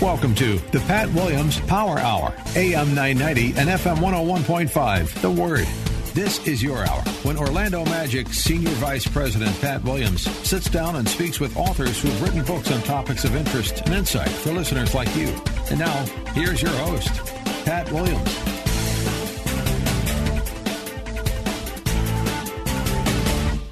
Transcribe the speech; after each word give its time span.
Welcome 0.00 0.34
to 0.36 0.56
the 0.72 0.80
Pat 0.80 1.12
Williams 1.12 1.60
Power 1.60 1.98
Hour, 1.98 2.34
AM 2.56 2.94
990 2.94 3.48
and 3.60 3.68
FM 3.68 3.98
101.5. 3.98 5.20
The 5.20 5.30
Word. 5.30 5.66
This 6.14 6.46
is 6.46 6.62
your 6.62 6.86
hour 6.86 7.02
when 7.22 7.36
Orlando 7.36 7.84
Magic 7.84 8.28
Senior 8.28 8.70
Vice 8.76 9.06
President 9.06 9.54
Pat 9.60 9.84
Williams 9.84 10.22
sits 10.48 10.70
down 10.70 10.96
and 10.96 11.06
speaks 11.06 11.38
with 11.38 11.54
authors 11.54 12.00
who've 12.00 12.22
written 12.22 12.42
books 12.44 12.72
on 12.72 12.80
topics 12.80 13.24
of 13.24 13.36
interest 13.36 13.82
and 13.84 13.92
insight 13.92 14.30
for 14.30 14.52
listeners 14.52 14.94
like 14.94 15.14
you. 15.14 15.28
And 15.70 15.78
now, 15.78 16.04
here's 16.32 16.62
your 16.62 16.72
host, 16.72 17.12
Pat 17.66 17.92
Williams. 17.92 18.34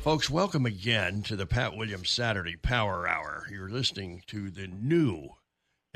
Folks, 0.02 0.28
welcome 0.28 0.66
again 0.66 1.22
to 1.22 1.36
the 1.36 1.46
Pat 1.46 1.74
Williams 1.74 2.10
Saturday 2.10 2.56
Power 2.56 3.08
Hour. 3.08 3.46
You're 3.50 3.70
listening 3.70 4.22
to 4.26 4.50
the 4.50 4.66
new 4.66 5.30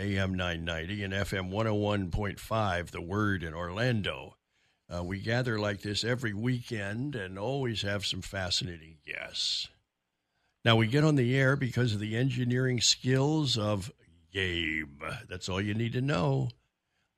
AM 0.02 0.34
990 0.34 1.04
and 1.04 1.14
FM 1.14 1.52
101.5, 1.52 2.90
The 2.90 3.00
Word 3.00 3.44
in 3.44 3.54
Orlando. 3.54 4.34
Uh, 4.92 5.04
we 5.04 5.20
gather 5.20 5.60
like 5.60 5.82
this 5.82 6.02
every 6.02 6.34
weekend 6.34 7.14
and 7.14 7.38
always 7.38 7.82
have 7.82 8.04
some 8.04 8.20
fascinating 8.20 8.96
guests. 9.06 9.68
Now, 10.64 10.74
we 10.74 10.88
get 10.88 11.04
on 11.04 11.14
the 11.14 11.36
air 11.36 11.54
because 11.54 11.94
of 11.94 12.00
the 12.00 12.16
engineering 12.16 12.80
skills 12.80 13.56
of 13.56 13.92
Gabe. 14.32 15.04
That's 15.28 15.48
all 15.48 15.60
you 15.60 15.72
need 15.72 15.92
to 15.92 16.00
know. 16.00 16.48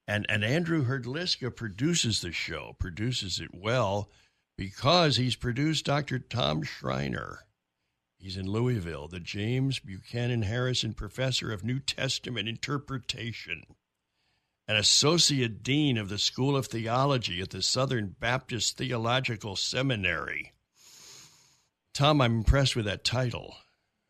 And, 0.07 0.27
and 0.29 0.45
Andrew 0.45 0.85
Herdliska 0.85 1.57
produces 1.57 2.21
the 2.21 2.33
show, 2.33 2.77
produces 2.79 3.41
it 3.41 3.55
well 3.55 4.11
because 4.59 5.17
he's 5.17 5.37
produced 5.37 5.87
Dr. 5.87 6.19
Tom 6.19 6.63
Schreiner. 6.63 7.47
He's 8.25 8.39
in 8.39 8.51
Louisville, 8.51 9.07
the 9.07 9.21
James 9.21 9.81
Buchanan 9.81 10.41
Harrison 10.41 10.95
Professor 10.95 11.53
of 11.53 11.63
New 11.63 11.79
Testament 11.79 12.49
Interpretation, 12.49 13.65
an 14.67 14.77
Associate 14.77 15.63
Dean 15.63 15.99
of 15.99 16.09
the 16.09 16.17
School 16.17 16.57
of 16.57 16.69
Theology 16.69 17.43
at 17.43 17.51
the 17.51 17.61
Southern 17.61 18.17
Baptist 18.19 18.79
Theological 18.79 19.57
Seminary. 19.57 20.55
Tom, 21.93 22.23
I'm 22.23 22.37
impressed 22.37 22.75
with 22.75 22.87
that 22.87 23.05
title. 23.05 23.57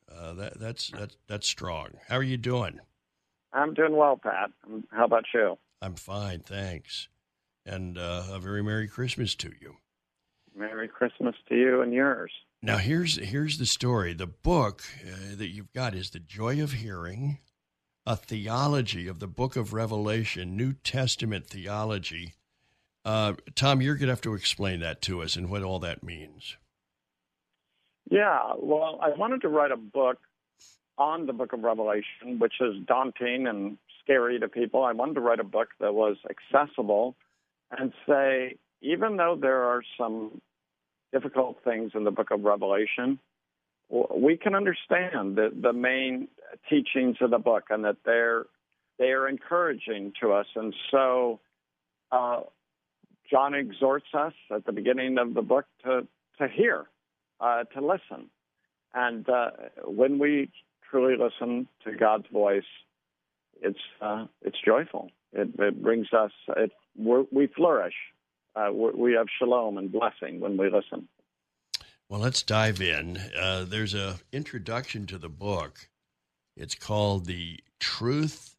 Uh, 0.08 0.32
that, 0.34 0.60
that's 0.60 0.92
that, 0.92 1.16
that's 1.26 1.48
strong. 1.48 1.94
How 2.06 2.18
are 2.18 2.22
you 2.22 2.36
doing? 2.36 2.78
I'm 3.52 3.74
doing 3.74 3.96
well, 3.96 4.16
Pat. 4.16 4.52
How 4.92 5.06
about 5.06 5.24
you? 5.34 5.58
I'm 5.82 5.96
fine, 5.96 6.38
thanks. 6.38 7.08
And 7.66 7.98
uh, 7.98 8.26
a 8.30 8.38
very 8.38 8.62
Merry 8.62 8.86
Christmas 8.86 9.34
to 9.34 9.50
you. 9.60 9.78
Merry 10.56 10.86
Christmas 10.86 11.34
to 11.48 11.56
you 11.56 11.82
and 11.82 11.92
yours. 11.92 12.30
Now 12.64 12.78
here's 12.78 13.18
here's 13.18 13.58
the 13.58 13.66
story. 13.66 14.14
The 14.14 14.26
book 14.26 14.82
uh, 15.06 15.36
that 15.36 15.48
you've 15.48 15.74
got 15.74 15.94
is 15.94 16.08
The 16.08 16.18
Joy 16.18 16.62
of 16.62 16.72
Hearing, 16.72 17.40
a 18.06 18.16
theology 18.16 19.06
of 19.06 19.18
the 19.18 19.26
Book 19.26 19.54
of 19.56 19.74
Revelation, 19.74 20.56
New 20.56 20.72
Testament 20.72 21.46
theology. 21.46 22.32
Uh, 23.04 23.34
Tom, 23.54 23.82
you're 23.82 23.96
going 23.96 24.06
to 24.06 24.12
have 24.12 24.22
to 24.22 24.32
explain 24.32 24.80
that 24.80 25.02
to 25.02 25.20
us 25.20 25.36
and 25.36 25.50
what 25.50 25.62
all 25.62 25.78
that 25.80 26.02
means. 26.02 26.56
Yeah, 28.10 28.54
well, 28.58 28.98
I 29.02 29.10
wanted 29.10 29.42
to 29.42 29.48
write 29.48 29.70
a 29.70 29.76
book 29.76 30.16
on 30.96 31.26
the 31.26 31.34
Book 31.34 31.52
of 31.52 31.62
Revelation, 31.64 32.38
which 32.38 32.54
is 32.62 32.76
daunting 32.86 33.46
and 33.46 33.76
scary 34.02 34.40
to 34.40 34.48
people. 34.48 34.84
I 34.84 34.92
wanted 34.92 35.16
to 35.16 35.20
write 35.20 35.38
a 35.38 35.44
book 35.44 35.68
that 35.80 35.92
was 35.92 36.16
accessible 36.30 37.14
and 37.70 37.92
say, 38.08 38.56
even 38.80 39.18
though 39.18 39.36
there 39.38 39.64
are 39.64 39.82
some 39.98 40.40
difficult 41.14 41.58
things 41.62 41.92
in 41.94 42.02
the 42.04 42.10
book 42.10 42.30
of 42.32 42.42
Revelation, 42.42 43.18
we 43.88 44.36
can 44.36 44.54
understand 44.54 45.36
the, 45.36 45.50
the 45.54 45.72
main 45.72 46.28
teachings 46.68 47.16
of 47.20 47.30
the 47.30 47.38
book 47.38 47.64
and 47.70 47.84
that 47.84 47.96
they're 48.04 48.44
they 48.98 49.10
are 49.10 49.28
encouraging 49.28 50.12
to 50.20 50.32
us. 50.32 50.46
And 50.54 50.72
so 50.92 51.40
uh, 52.12 52.40
John 53.30 53.54
exhorts 53.54 54.06
us 54.14 54.34
at 54.54 54.66
the 54.66 54.72
beginning 54.72 55.18
of 55.18 55.34
the 55.34 55.42
book 55.42 55.66
to 55.84 56.06
to 56.38 56.48
hear, 56.48 56.86
uh, 57.40 57.64
to 57.74 57.80
listen, 57.80 58.28
and 58.92 59.28
uh, 59.28 59.50
when 59.84 60.18
we 60.18 60.50
truly 60.90 61.14
listen 61.16 61.68
to 61.84 61.92
God's 61.96 62.26
voice, 62.32 62.70
it's 63.62 63.78
uh, 64.00 64.26
it's 64.42 64.58
joyful. 64.64 65.10
It, 65.32 65.48
it 65.58 65.82
brings 65.82 66.08
us 66.12 66.32
it 66.56 66.72
we 66.96 67.46
flourish 67.48 67.94
uh, 68.56 68.70
we 68.72 69.14
have 69.14 69.26
shalom 69.38 69.78
and 69.78 69.90
blessing 69.90 70.40
when 70.40 70.56
we 70.56 70.70
listen. 70.70 71.08
Well, 72.08 72.20
let's 72.20 72.42
dive 72.42 72.80
in. 72.80 73.18
Uh, 73.36 73.64
there's 73.64 73.94
a 73.94 74.18
introduction 74.32 75.06
to 75.06 75.18
the 75.18 75.28
book. 75.28 75.88
It's 76.56 76.74
called 76.74 77.26
"The 77.26 77.60
Truth 77.80 78.56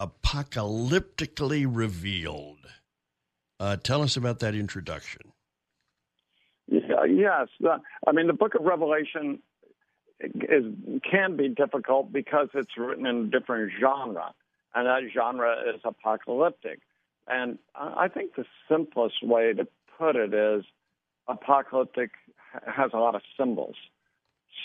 Apocalyptically 0.00 1.66
Revealed." 1.68 2.68
Uh, 3.58 3.76
tell 3.76 4.02
us 4.02 4.16
about 4.16 4.40
that 4.40 4.54
introduction. 4.54 5.32
Yeah, 6.68 7.04
yes, 7.08 7.48
I 8.06 8.12
mean 8.12 8.26
the 8.26 8.32
Book 8.32 8.54
of 8.54 8.64
Revelation 8.64 9.40
is 10.20 10.64
can 11.10 11.36
be 11.36 11.48
difficult 11.48 12.12
because 12.12 12.48
it's 12.54 12.76
written 12.76 13.06
in 13.06 13.16
a 13.16 13.26
different 13.26 13.72
genre, 13.80 14.32
and 14.74 14.86
that 14.86 15.02
genre 15.12 15.56
is 15.74 15.80
apocalyptic. 15.84 16.80
And 17.26 17.58
I 17.74 18.08
think 18.08 18.34
the 18.34 18.44
simplest 18.68 19.22
way 19.22 19.52
to 19.52 19.66
put 19.98 20.16
it 20.16 20.34
is 20.34 20.64
apocalyptic 21.28 22.10
has 22.66 22.90
a 22.92 22.98
lot 22.98 23.14
of 23.14 23.22
symbols. 23.38 23.76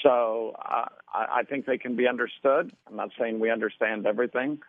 So 0.04 0.56
uh, 0.64 0.86
I 1.14 1.44
think 1.44 1.66
they 1.66 1.78
can 1.78 1.96
be 1.96 2.08
understood. 2.08 2.72
I'm 2.88 2.96
not 2.96 3.10
saying 3.18 3.40
we 3.40 3.50
understand 3.50 4.06
everything, 4.06 4.60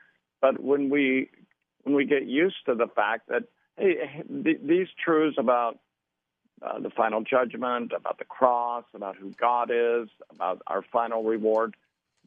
but 0.40 0.62
when 0.62 0.90
we 0.90 1.30
when 1.82 1.94
we 1.94 2.04
get 2.04 2.26
used 2.26 2.56
to 2.66 2.74
the 2.74 2.86
fact 2.86 3.28
that 3.28 3.44
hey, 3.76 4.22
these 4.28 4.88
truths 5.02 5.36
about 5.38 5.78
uh, 6.62 6.78
the 6.80 6.90
final 6.90 7.22
judgment, 7.22 7.92
about 7.96 8.18
the 8.18 8.24
cross, 8.24 8.84
about 8.94 9.16
who 9.16 9.32
God 9.40 9.70
is, 9.72 10.08
about 10.30 10.62
our 10.66 10.82
final 10.82 11.22
reward, 11.22 11.76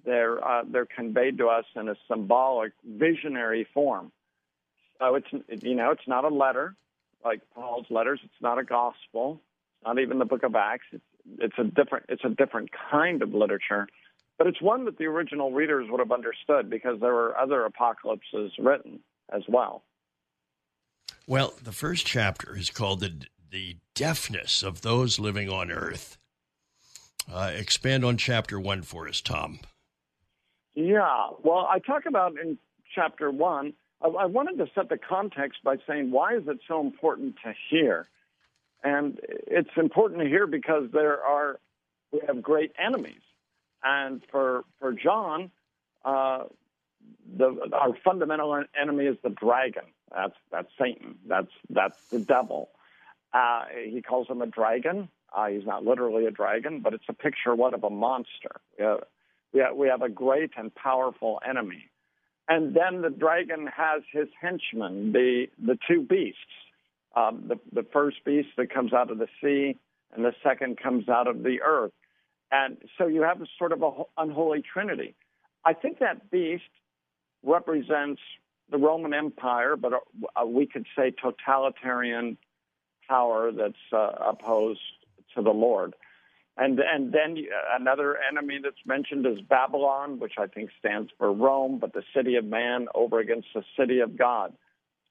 they're 0.05 0.44
uh, 0.45 0.63
they're 0.69 0.85
conveyed 0.85 1.38
to 1.38 1.47
us 1.47 1.66
in 1.75 1.89
a 1.89 1.95
symbolic, 2.09 2.73
visionary 2.85 3.67
form. 3.73 4.11
So 5.01 5.16
it's 5.16 5.63
you 5.63 5.75
know 5.75 5.91
it's 5.91 6.07
not 6.07 6.25
a 6.25 6.29
letter 6.29 6.75
like 7.25 7.41
Paul's 7.56 7.88
letters. 7.89 8.19
It's 8.23 8.41
not 8.41 8.59
a 8.59 8.63
gospel. 8.63 9.41
It's 9.78 9.88
not 9.88 10.00
even 10.00 10.19
the 10.19 10.25
Book 10.25 10.44
of 10.44 10.56
Acts. 10.56 10.85
It's 10.91 11.03
it's 11.39 11.56
a 11.57 11.63
different 11.63 12.06
it's 12.07 12.23
a 12.23 12.29
different 12.29 12.69
kind 12.91 13.23
of 13.23 13.34
literature, 13.34 13.88
but 14.38 14.45
it's 14.45 14.62
one 14.62 14.85
that 14.85 15.00
the 15.00 15.06
original 15.06 15.51
readers 15.51 15.88
would 15.89 16.00
have 16.00 16.12
understood 16.12 16.69
because 16.69 17.00
there 17.00 17.13
were 17.13 17.35
other 17.38 17.66
apocalypses 17.66 18.51
written 18.59 19.00
as 19.34 19.41
well. 19.47 19.84
Well, 21.28 21.53
the 21.62 21.72
first 21.72 22.06
chapter 22.06 22.56
is 22.56 22.69
called 22.69 23.00
the 23.00 23.25
the 23.50 23.78
deafness 23.95 24.62
of 24.62 24.81
those 24.81 25.18
living 25.18 25.50
on 25.50 25.72
earth. 25.72 26.18
Uh, 27.31 27.51
expand 27.56 28.06
on 28.06 28.18
chapter 28.18 28.59
one 28.59 28.83
for 28.83 29.07
us, 29.07 29.19
Tom. 29.19 29.59
Yeah, 30.75 31.30
well, 31.44 31.68
I 31.69 31.80
talk 31.80 32.06
about 32.06 32.39
in 32.39 32.57
chapter 32.94 33.31
one 33.31 33.74
I 34.03 34.25
wanted 34.25 34.57
to 34.57 34.68
set 34.74 34.89
the 34.89 34.98
context 34.98 35.59
by 35.63 35.77
saying, 35.88 36.12
why 36.12 36.36
is 36.36 36.44
it 36.48 36.59
so 36.68 36.81
important 36.81 37.36
to 37.44 37.53
hear? 37.69 38.07
And 38.83 39.19
it's 39.27 39.69
important 39.77 40.21
to 40.21 40.27
hear 40.27 40.48
because 40.48 40.89
there 40.92 41.24
are, 41.24 41.59
we 42.12 42.19
have 42.25 42.42
great 42.42 42.71
enemies. 42.83 43.21
And 43.83 44.21
for, 44.31 44.63
for 44.80 44.92
John, 44.94 45.51
uh, 46.03 46.45
the, 47.38 47.69
our 47.74 47.95
fundamental 48.03 48.63
enemy 48.80 49.06
is 49.06 49.18
the 49.24 49.30
dragon. 49.30 49.83
That's, 50.13 50.36
that's 50.51 50.69
Satan. 50.80 51.15
That's, 51.27 51.51
that's 51.69 51.98
the 52.09 52.19
devil. 52.19 52.69
Uh, 53.33 53.65
he 53.88 54.01
calls 54.01 54.27
him 54.27 54.42
a 54.42 54.48
dragon. 54.48 55.09
Uh, 55.33 55.48
he's 55.48 55.65
not 55.65 55.86
literally 55.86 56.25
a 56.25 56.31
dragon, 56.31 56.81
but 56.81 56.94
it's 56.94 57.06
a 57.07 57.13
picture, 57.13 57.56
what, 57.56 57.74
of 57.74 57.83
a 57.83 57.89
monster. 57.89 58.62
We 58.77 58.83
have, 58.83 59.03
we 59.53 59.59
have, 59.62 59.75
we 59.75 59.88
have 59.88 60.01
a 60.01 60.09
great 60.09 60.51
and 60.57 60.74
powerful 60.74 61.39
enemy. 61.48 61.86
And 62.47 62.75
then 62.75 63.01
the 63.01 63.09
dragon 63.09 63.67
has 63.67 64.01
his 64.11 64.27
henchmen, 64.39 65.11
the, 65.13 65.47
the 65.63 65.77
two 65.88 66.01
beasts. 66.01 66.39
Um, 67.15 67.43
the, 67.47 67.59
the 67.73 67.85
first 67.91 68.23
beast 68.25 68.49
that 68.57 68.73
comes 68.73 68.93
out 68.93 69.11
of 69.11 69.17
the 69.17 69.27
sea, 69.41 69.77
and 70.13 70.23
the 70.23 70.33
second 70.43 70.77
comes 70.81 71.09
out 71.09 71.27
of 71.27 71.43
the 71.43 71.61
earth. 71.61 71.91
And 72.51 72.77
so 72.97 73.07
you 73.07 73.21
have 73.21 73.41
a 73.41 73.45
sort 73.57 73.71
of 73.71 73.81
a 73.81 73.91
unholy 74.17 74.61
trinity. 74.61 75.15
I 75.65 75.73
think 75.73 75.99
that 75.99 76.31
beast 76.31 76.63
represents 77.43 78.21
the 78.69 78.77
Roman 78.77 79.13
Empire, 79.13 79.75
but 79.75 79.93
uh, 79.93 80.45
we 80.45 80.65
could 80.65 80.85
say 80.97 81.11
totalitarian 81.11 82.38
power 83.07 83.51
that's 83.51 83.75
uh, 83.91 84.11
opposed 84.29 84.79
to 85.35 85.41
the 85.41 85.51
Lord. 85.51 85.93
And 86.57 86.80
and 86.80 87.13
then 87.13 87.38
another 87.71 88.18
enemy 88.30 88.59
that's 88.62 88.75
mentioned 88.86 89.25
is 89.25 89.39
Babylon, 89.42 90.19
which 90.19 90.33
I 90.38 90.48
think 90.48 90.69
stands 90.80 91.09
for 91.18 91.31
Rome, 91.31 91.80
but 91.80 91.94
the 91.94 92.03
city 92.15 92.36
of 92.36 92.45
man 92.45 92.88
over 92.94 93.19
against 93.19 93.48
the 93.56 93.63
city 93.80 94.00
of 94.00 94.18
God. 94.18 94.53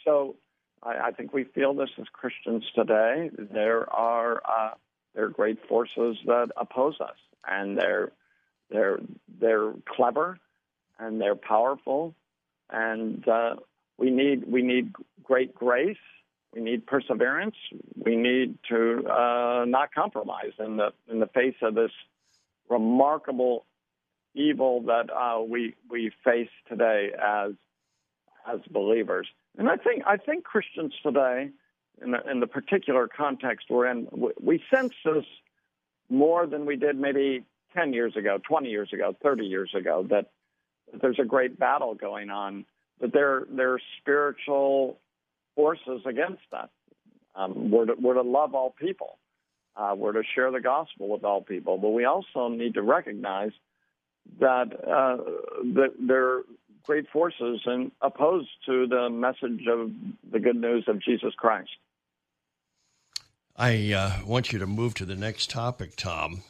So 0.05 0.37
I, 0.83 1.09
I 1.09 1.11
think 1.13 1.33
we 1.33 1.45
feel 1.45 1.75
this 1.75 1.91
as 1.99 2.07
Christians 2.13 2.65
today. 2.75 3.31
There 3.39 3.91
are 3.91 4.43
uh, 4.45 4.75
there 5.15 5.25
are 5.25 5.31
great 5.31 5.67
forces 5.67 6.19
that 6.27 6.51
oppose 6.57 7.01
us, 7.01 7.17
and 7.49 7.79
they're 7.79 8.13
they're 8.71 9.01
they're 9.41 9.73
clever, 9.89 10.39
and 10.99 11.21
they're 11.21 11.37
powerful, 11.37 12.15
and 12.69 13.27
uh, 13.27 13.57
we 13.97 14.11
need 14.11 14.45
we 14.47 14.61
need 14.63 14.93
great 15.25 15.55
grace 15.55 15.97
we 16.55 16.61
need 16.61 16.87
perseverance. 16.87 17.55
We 17.97 18.17
need 18.17 18.59
to 18.69 19.07
uh, 19.09 19.65
not 19.67 19.95
compromise 19.95 20.53
in 20.59 20.77
the 20.77 20.93
in 21.11 21.21
the 21.21 21.27
face 21.29 21.55
of 21.63 21.75
this 21.75 21.93
remarkable 22.69 23.67
evil 24.35 24.83
that 24.83 25.11
uh, 25.11 25.43
we 25.43 25.75
we 25.89 26.11
face 26.25 26.51
today 26.69 27.11
as 27.21 27.53
as 28.47 28.61
believers. 28.71 29.29
And 29.59 29.69
I 29.69 29.77
think 29.77 30.03
I 30.07 30.17
think 30.17 30.45
Christians 30.45 30.93
today, 31.03 31.51
in 32.03 32.13
the, 32.13 32.31
in 32.31 32.41
the 32.41 32.47
particular 32.47 33.09
context 33.09 33.67
we're 33.71 33.87
in, 33.87 34.09
we, 34.11 34.31
we 34.41 34.63
sense 34.73 34.93
this 35.05 35.25
more 36.09 36.47
than 36.47 36.67
we 36.67 36.77
did 36.77 36.99
maybe 36.99 37.45
10 37.75 37.93
years 37.93 38.17
ago, 38.17 38.39
20 38.49 38.69
years 38.69 38.93
ago, 38.93 39.17
30 39.23 39.45
years 39.45 39.71
ago. 39.77 40.05
That, 40.09 40.31
that 40.91 41.01
there's 41.01 41.21
a 41.21 41.25
great 41.25 41.59
battle 41.59 41.95
going 41.95 42.31
on. 42.31 42.65
That 43.01 43.13
there 43.13 43.47
there 43.51 43.75
are 43.75 43.81
spiritual 44.01 44.99
forces 45.55 46.03
against 46.07 46.43
that. 46.53 46.71
Um, 47.35 47.71
we're, 47.71 47.87
to, 47.87 47.95
we're 48.01 48.15
to 48.15 48.23
love 48.23 48.55
all 48.55 48.71
people. 48.71 49.19
Uh, 49.77 49.95
we're 49.97 50.13
to 50.13 50.23
share 50.35 50.51
the 50.51 50.61
gospel 50.61 51.09
with 51.09 51.25
all 51.25 51.43
people, 51.43 51.79
but 51.79 51.91
we 51.91 52.05
also 52.05 52.49
need 52.49 52.75
to 52.75 52.83
recognize 52.83 53.53
that, 54.41 54.73
uh, 54.73 55.17
that 55.75 55.95
there 56.01 56.29
are 56.29 56.43
great 56.85 57.09
forces 57.11 57.61
and 57.67 57.93
opposed 58.01 58.49
to 58.67 58.87
the 58.87 59.09
message 59.09 59.67
of 59.69 59.91
the 60.33 60.41
good 60.41 60.57
news 60.57 60.85
of 60.89 61.01
Jesus 61.01 61.33
Christ. 61.37 61.71
I 63.57 63.93
uh, 63.93 64.25
want 64.27 64.53
you 64.53 64.59
to 64.59 64.67
move 64.67 64.95
to 64.95 65.05
the 65.05 65.17
next 65.17 65.51
topic, 65.51 65.95
Tom. 65.97 66.43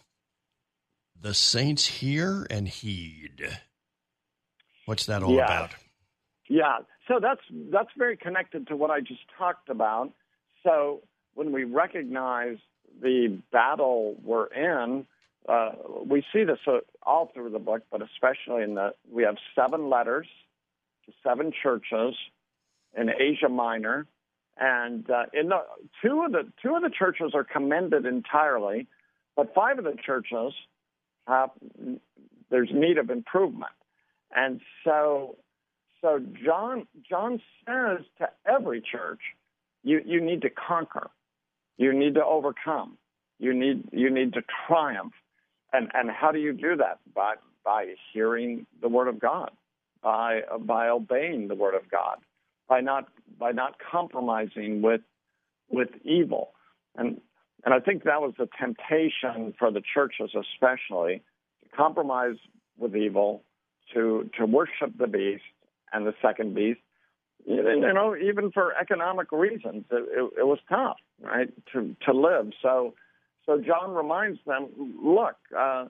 The 1.21 1.35
saints 1.35 1.87
hear 1.87 2.47
and 2.49 2.69
heed. 2.69 3.59
What's 4.87 5.07
that 5.07 5.23
all 5.23 5.35
yeah. 5.35 5.45
about? 5.45 5.71
Yeah, 6.51 6.79
so 7.07 7.21
that's 7.23 7.41
that's 7.73 7.91
very 7.97 8.17
connected 8.17 8.67
to 8.69 8.77
what 8.77 8.91
I 8.91 8.99
just 8.99 9.21
talked 9.39 9.69
about. 9.69 10.11
So 10.65 11.01
when 11.35 11.53
we 11.53 11.63
recognize 11.63 12.57
the 13.01 13.39
battle 13.53 14.17
we're 14.25 14.47
in, 14.47 15.07
uh, 15.49 15.71
we 16.05 16.25
see 16.33 16.43
this 16.43 16.59
all 17.05 17.31
through 17.33 17.51
the 17.51 17.61
book, 17.61 17.83
but 17.93 18.03
especially 18.03 18.65
in 18.65 18.75
the 18.75 18.95
we 19.09 19.23
have 19.23 19.37
seven 19.55 19.89
letters 19.89 20.27
to 21.07 21.13
seven 21.23 21.53
churches 21.63 22.17
in 22.99 23.11
Asia 23.11 23.49
Minor, 23.49 24.09
and 24.59 25.09
uh, 25.09 25.27
in 25.33 25.51
the 25.51 25.61
two 26.03 26.25
of 26.25 26.33
the 26.33 26.51
two 26.61 26.75
of 26.75 26.83
the 26.83 26.91
churches 26.91 27.31
are 27.33 27.45
commended 27.45 28.07
entirely, 28.07 28.89
but 29.37 29.55
five 29.55 29.79
of 29.79 29.85
the 29.85 29.97
churches 30.05 30.53
have 31.29 31.51
there's 32.51 32.71
need 32.73 32.99
of 32.99 33.09
improvement, 33.09 33.71
and 34.35 34.61
so 34.83 35.37
so 36.03 36.21
John 36.45 36.87
John 37.09 37.41
says 37.67 38.01
to 38.19 38.29
every 38.47 38.81
church, 38.81 39.21
you, 39.83 40.01
you 40.05 40.21
need 40.21 40.43
to 40.43 40.51
conquer, 40.51 41.11
you 41.77 41.93
need 41.93 42.15
to 42.15 42.25
overcome, 42.25 42.97
you 43.39 43.55
need 43.55 43.89
you 43.93 44.11
need 44.11 44.33
to 44.35 44.43
triumph. 44.67 45.13
And 45.73 45.89
and 45.95 46.11
how 46.11 46.33
do 46.33 46.39
you 46.39 46.53
do 46.53 46.77
that? 46.77 47.01
By 47.15 47.35
by 47.65 47.95
hearing 48.13 48.67
the 48.81 48.89
word 48.89 49.09
of 49.09 49.21
God, 49.21 49.51
by 50.03 50.41
by 50.61 50.89
obeying 50.89 51.49
the 51.49 51.55
word 51.55 51.75
of 51.75 51.91
God, 51.91 52.19
by 52.69 52.81
not 52.81 53.09
by 53.39 53.53
not 53.53 53.77
compromising 53.79 54.83
with 54.83 55.03
with 55.69 55.91
evil. 56.05 56.53
And 56.97 57.21
and 57.65 57.75
I 57.75 57.81
think 57.81 58.05
that 58.05 58.23
was 58.23 58.33
the 58.39 58.49
temptation 58.59 59.55
for 59.59 59.71
the 59.71 59.83
churches 59.95 60.31
especially 60.35 61.23
to 61.63 61.77
compromise 61.77 62.37
with 62.79 62.97
evil, 62.97 63.43
to 63.95 64.31
to 64.39 64.47
worship 64.47 64.97
the 64.99 65.07
beast, 65.07 65.43
and 65.93 66.07
the 66.07 66.15
second 66.23 66.55
beast. 66.55 66.81
You 67.47 67.93
know, 67.95 68.15
even 68.15 68.51
for 68.53 68.75
economic 68.79 69.33
reasons, 69.33 69.85
it, 69.91 70.09
it, 70.19 70.41
it 70.41 70.47
was 70.47 70.59
tough, 70.69 70.99
right, 71.23 71.49
to 71.73 71.97
to 72.05 72.13
live. 72.13 72.53
So, 72.61 72.95
so 73.47 73.59
John 73.61 73.95
reminds 73.95 74.39
them, 74.47 74.69
look, 75.03 75.37
uh, 75.57 75.87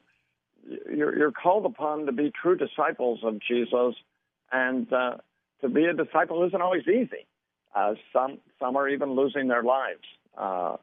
you're, 0.95 1.19
you're 1.19 1.33
called 1.33 1.67
upon 1.67 2.07
to 2.07 2.13
be 2.13 2.31
true 2.41 2.57
disciples 2.57 3.21
of 3.25 3.41
Jesus, 3.41 3.97
and 4.53 4.93
uh, 4.93 5.17
to 5.61 5.69
be 5.69 5.87
a 5.87 5.93
disciple 5.93 6.45
isn't 6.47 6.63
always 6.63 6.87
easy. 6.87 7.27
Uh, 7.75 7.95
some 8.13 8.39
some 8.61 8.77
are 8.77 8.89
even 8.89 9.15
losing 9.15 9.49
their 9.49 9.65
lives, 9.65 10.05
uh, 10.39 10.77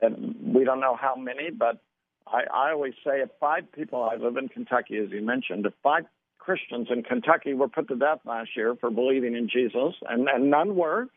and 0.00 0.54
we 0.54 0.64
don't 0.64 0.80
know 0.80 0.96
how 0.96 1.16
many. 1.16 1.50
But 1.50 1.80
I, 2.26 2.42
I 2.52 2.70
always 2.70 2.94
say, 3.04 3.20
if 3.20 3.30
five 3.40 3.70
people, 3.72 4.02
I 4.02 4.16
live 4.16 4.36
in 4.36 4.48
Kentucky, 4.48 4.96
as 4.98 5.10
you 5.10 5.22
mentioned, 5.22 5.66
if 5.66 5.72
five 5.82 6.04
Christians 6.48 6.88
in 6.90 7.02
Kentucky 7.02 7.52
were 7.52 7.68
put 7.68 7.88
to 7.88 7.94
death 7.94 8.20
last 8.24 8.56
year 8.56 8.74
for 8.80 8.88
believing 8.88 9.36
in 9.36 9.50
Jesus, 9.50 9.92
and, 10.08 10.30
and 10.30 10.48
none 10.48 10.76
were. 10.76 11.08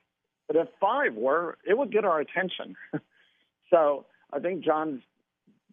But 0.48 0.58
if 0.58 0.68
five 0.82 1.16
were, 1.16 1.58
it 1.66 1.78
would 1.78 1.90
get 1.90 2.04
our 2.04 2.20
attention. 2.20 2.76
so 3.70 4.06
I 4.34 4.40
think 4.40 4.66
John's 4.66 5.02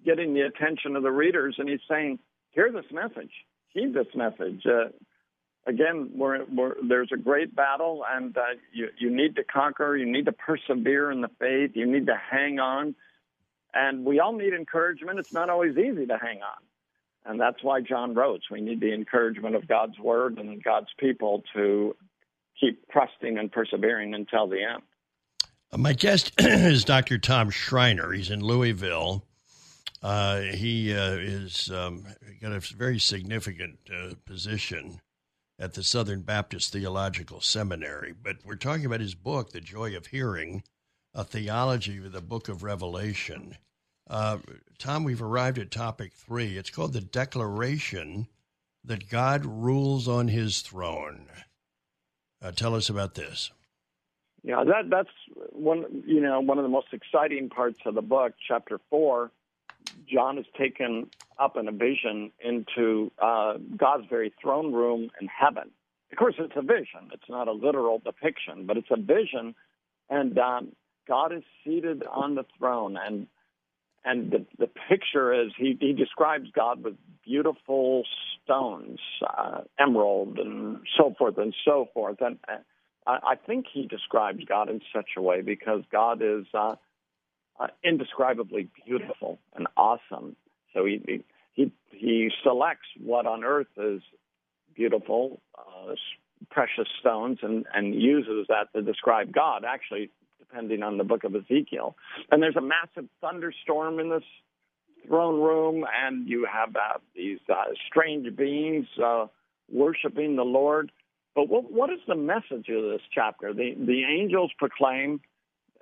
getting 0.06 0.32
the 0.32 0.42
attention 0.42 0.94
of 0.94 1.02
the 1.02 1.10
readers, 1.10 1.56
and 1.58 1.68
he's 1.68 1.80
saying, 1.90 2.20
"Hear 2.52 2.70
this 2.70 2.84
message. 2.92 3.32
Heed 3.70 3.94
this 3.94 4.06
message." 4.14 4.64
Uh, 4.64 4.90
again, 5.66 6.12
we're, 6.14 6.44
we're, 6.44 6.76
there's 6.88 7.10
a 7.12 7.16
great 7.16 7.56
battle, 7.56 8.04
and 8.08 8.36
uh, 8.36 8.42
you, 8.72 8.90
you 8.96 9.10
need 9.10 9.34
to 9.34 9.42
conquer. 9.42 9.96
You 9.96 10.06
need 10.06 10.26
to 10.26 10.32
persevere 10.32 11.10
in 11.10 11.20
the 11.20 11.30
faith. 11.40 11.72
You 11.74 11.86
need 11.86 12.06
to 12.06 12.16
hang 12.30 12.60
on, 12.60 12.94
and 13.74 14.04
we 14.04 14.20
all 14.20 14.34
need 14.34 14.54
encouragement. 14.54 15.18
It's 15.18 15.32
not 15.32 15.50
always 15.50 15.76
easy 15.76 16.06
to 16.06 16.16
hang 16.16 16.42
on. 16.42 16.67
And 17.24 17.40
that's 17.40 17.62
why 17.62 17.80
John 17.80 18.14
wrote. 18.14 18.40
We 18.50 18.60
need 18.60 18.80
the 18.80 18.94
encouragement 18.94 19.54
of 19.54 19.68
God's 19.68 19.98
word 19.98 20.38
and 20.38 20.62
God's 20.62 20.88
people 20.98 21.42
to 21.54 21.94
keep 22.58 22.88
trusting 22.90 23.38
and 23.38 23.52
persevering 23.52 24.14
until 24.14 24.48
the 24.48 24.62
end. 24.62 24.82
Uh, 25.70 25.78
my 25.78 25.92
guest 25.92 26.32
is 26.38 26.84
Dr. 26.84 27.18
Tom 27.18 27.50
Schreiner. 27.50 28.12
He's 28.12 28.30
in 28.30 28.40
Louisville. 28.40 29.24
Uh, 30.02 30.40
he 30.40 30.94
uh, 30.94 31.12
is 31.12 31.70
um, 31.70 32.04
got 32.40 32.52
a 32.52 32.60
very 32.60 32.98
significant 32.98 33.78
uh, 33.92 34.14
position 34.24 35.00
at 35.58 35.74
the 35.74 35.82
Southern 35.82 36.22
Baptist 36.22 36.72
Theological 36.72 37.40
Seminary. 37.40 38.12
But 38.12 38.36
we're 38.44 38.54
talking 38.54 38.86
about 38.86 39.00
his 39.00 39.14
book, 39.14 39.50
The 39.50 39.60
Joy 39.60 39.96
of 39.96 40.06
Hearing, 40.06 40.62
a 41.14 41.24
theology 41.24 41.98
of 41.98 42.12
the 42.12 42.20
book 42.20 42.48
of 42.48 42.62
Revelation. 42.62 43.56
Uh, 44.08 44.38
Tom, 44.78 45.04
we've 45.04 45.22
arrived 45.22 45.58
at 45.58 45.70
topic 45.70 46.12
three. 46.12 46.56
It's 46.56 46.70
called 46.70 46.92
the 46.92 47.00
Declaration 47.00 48.28
that 48.84 49.10
God 49.10 49.44
rules 49.44 50.08
on 50.08 50.28
his 50.28 50.60
throne. 50.62 51.26
Uh, 52.40 52.52
tell 52.52 52.74
us 52.74 52.88
about 52.88 53.14
this. 53.14 53.50
Yeah, 54.44 54.64
that 54.64 54.88
that's 54.88 55.10
one 55.52 56.04
you 56.06 56.20
know 56.20 56.40
one 56.40 56.58
of 56.58 56.62
the 56.62 56.70
most 56.70 56.88
exciting 56.92 57.50
parts 57.50 57.80
of 57.84 57.94
the 57.94 58.02
book, 58.02 58.34
chapter 58.46 58.80
four. 58.88 59.32
John 60.06 60.38
is 60.38 60.46
taken 60.56 61.10
up 61.38 61.56
in 61.56 61.66
a 61.66 61.72
vision 61.72 62.30
into 62.42 63.10
uh, 63.20 63.54
God's 63.76 64.04
very 64.08 64.32
throne 64.40 64.72
room 64.72 65.10
in 65.20 65.28
heaven. 65.28 65.70
Of 66.12 66.18
course, 66.18 66.36
it's 66.38 66.52
a 66.56 66.62
vision; 66.62 67.10
it's 67.12 67.28
not 67.28 67.48
a 67.48 67.52
literal 67.52 67.98
depiction, 67.98 68.64
but 68.64 68.76
it's 68.76 68.90
a 68.90 68.96
vision, 68.96 69.54
and 70.08 70.38
um, 70.38 70.72
God 71.08 71.32
is 71.32 71.42
seated 71.64 72.04
on 72.04 72.36
the 72.36 72.44
throne, 72.58 72.96
and 72.96 73.26
and 74.04 74.30
the, 74.30 74.46
the 74.58 74.68
picture 74.88 75.32
is 75.32 75.52
he, 75.56 75.76
he 75.80 75.92
describes 75.92 76.48
God 76.54 76.82
with 76.82 76.94
beautiful 77.24 78.04
stones, 78.44 78.98
uh, 79.26 79.62
emerald, 79.78 80.38
and 80.38 80.78
so 80.96 81.14
forth 81.18 81.36
and 81.38 81.54
so 81.64 81.88
forth. 81.92 82.18
And 82.20 82.38
uh, 82.48 82.58
I, 83.06 83.32
I 83.32 83.34
think 83.34 83.66
he 83.72 83.86
describes 83.86 84.44
God 84.44 84.68
in 84.68 84.80
such 84.94 85.10
a 85.16 85.22
way 85.22 85.42
because 85.42 85.82
God 85.90 86.22
is 86.22 86.46
uh, 86.54 86.76
uh, 87.58 87.66
indescribably 87.84 88.68
beautiful 88.86 89.38
and 89.54 89.66
awesome. 89.76 90.36
So 90.74 90.84
he 90.84 91.24
he 91.52 91.72
he 91.90 92.30
selects 92.42 92.86
what 93.00 93.26
on 93.26 93.44
earth 93.44 93.66
is 93.76 94.00
beautiful, 94.74 95.40
uh, 95.58 95.94
precious 96.50 96.88
stones, 97.00 97.38
and 97.42 97.66
and 97.74 97.94
uses 97.94 98.46
that 98.48 98.72
to 98.74 98.82
describe 98.82 99.32
God. 99.32 99.64
Actually, 99.66 100.10
depending 100.48 100.82
on 100.82 100.98
the 100.98 101.04
book 101.04 101.24
of 101.24 101.34
Ezekiel. 101.34 101.96
And 102.30 102.42
there's 102.42 102.56
a 102.56 102.60
massive 102.60 103.08
thunderstorm 103.20 103.98
in 104.00 104.10
this 104.10 104.22
throne 105.06 105.40
room, 105.40 105.84
and 106.04 106.28
you 106.28 106.46
have 106.50 106.74
uh, 106.76 106.98
these 107.14 107.38
uh, 107.48 107.64
strange 107.86 108.34
beings 108.36 108.86
uh, 109.02 109.26
worshiping 109.70 110.36
the 110.36 110.44
Lord. 110.44 110.92
But 111.34 111.48
what, 111.48 111.70
what 111.70 111.90
is 111.90 112.00
the 112.06 112.14
message 112.14 112.68
of 112.68 112.82
this 112.82 113.02
chapter? 113.12 113.52
The, 113.52 113.74
the 113.78 114.02
angels 114.04 114.50
proclaim, 114.58 115.20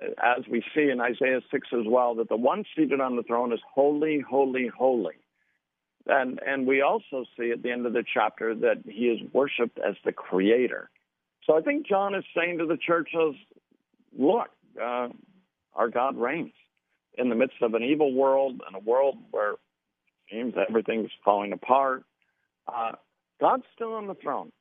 as 0.01 0.45
we 0.49 0.63
see 0.75 0.89
in 0.89 1.01
Isaiah 1.01 1.41
6 1.51 1.67
as 1.73 1.85
well, 1.85 2.15
that 2.15 2.29
the 2.29 2.37
one 2.37 2.63
seated 2.75 3.01
on 3.01 3.15
the 3.15 3.23
throne 3.23 3.51
is 3.53 3.59
holy, 3.73 4.19
holy, 4.19 4.67
holy. 4.67 5.15
And, 6.05 6.39
and 6.45 6.65
we 6.65 6.81
also 6.81 7.25
see 7.37 7.51
at 7.51 7.63
the 7.63 7.71
end 7.71 7.85
of 7.85 7.93
the 7.93 8.03
chapter 8.13 8.55
that 8.55 8.83
he 8.85 9.07
is 9.07 9.19
worshiped 9.33 9.77
as 9.79 9.95
the 10.05 10.13
creator. 10.13 10.89
So 11.45 11.57
I 11.57 11.61
think 11.61 11.87
John 11.87 12.15
is 12.15 12.23
saying 12.35 12.59
to 12.59 12.65
the 12.65 12.77
churches, 12.77 13.35
look, 14.17 14.47
uh, 14.81 15.09
our 15.75 15.89
God 15.89 16.17
reigns 16.17 16.53
in 17.17 17.29
the 17.29 17.35
midst 17.35 17.61
of 17.61 17.73
an 17.73 17.83
evil 17.83 18.13
world 18.13 18.61
and 18.65 18.75
a 18.75 18.79
world 18.79 19.17
where 19.31 19.53
it 19.53 19.59
seems 20.31 20.53
everything's 20.69 21.11
falling 21.23 21.53
apart. 21.53 22.03
Uh, 22.67 22.93
God's 23.39 23.63
still 23.75 23.93
on 23.93 24.07
the 24.07 24.15
throne. 24.15 24.51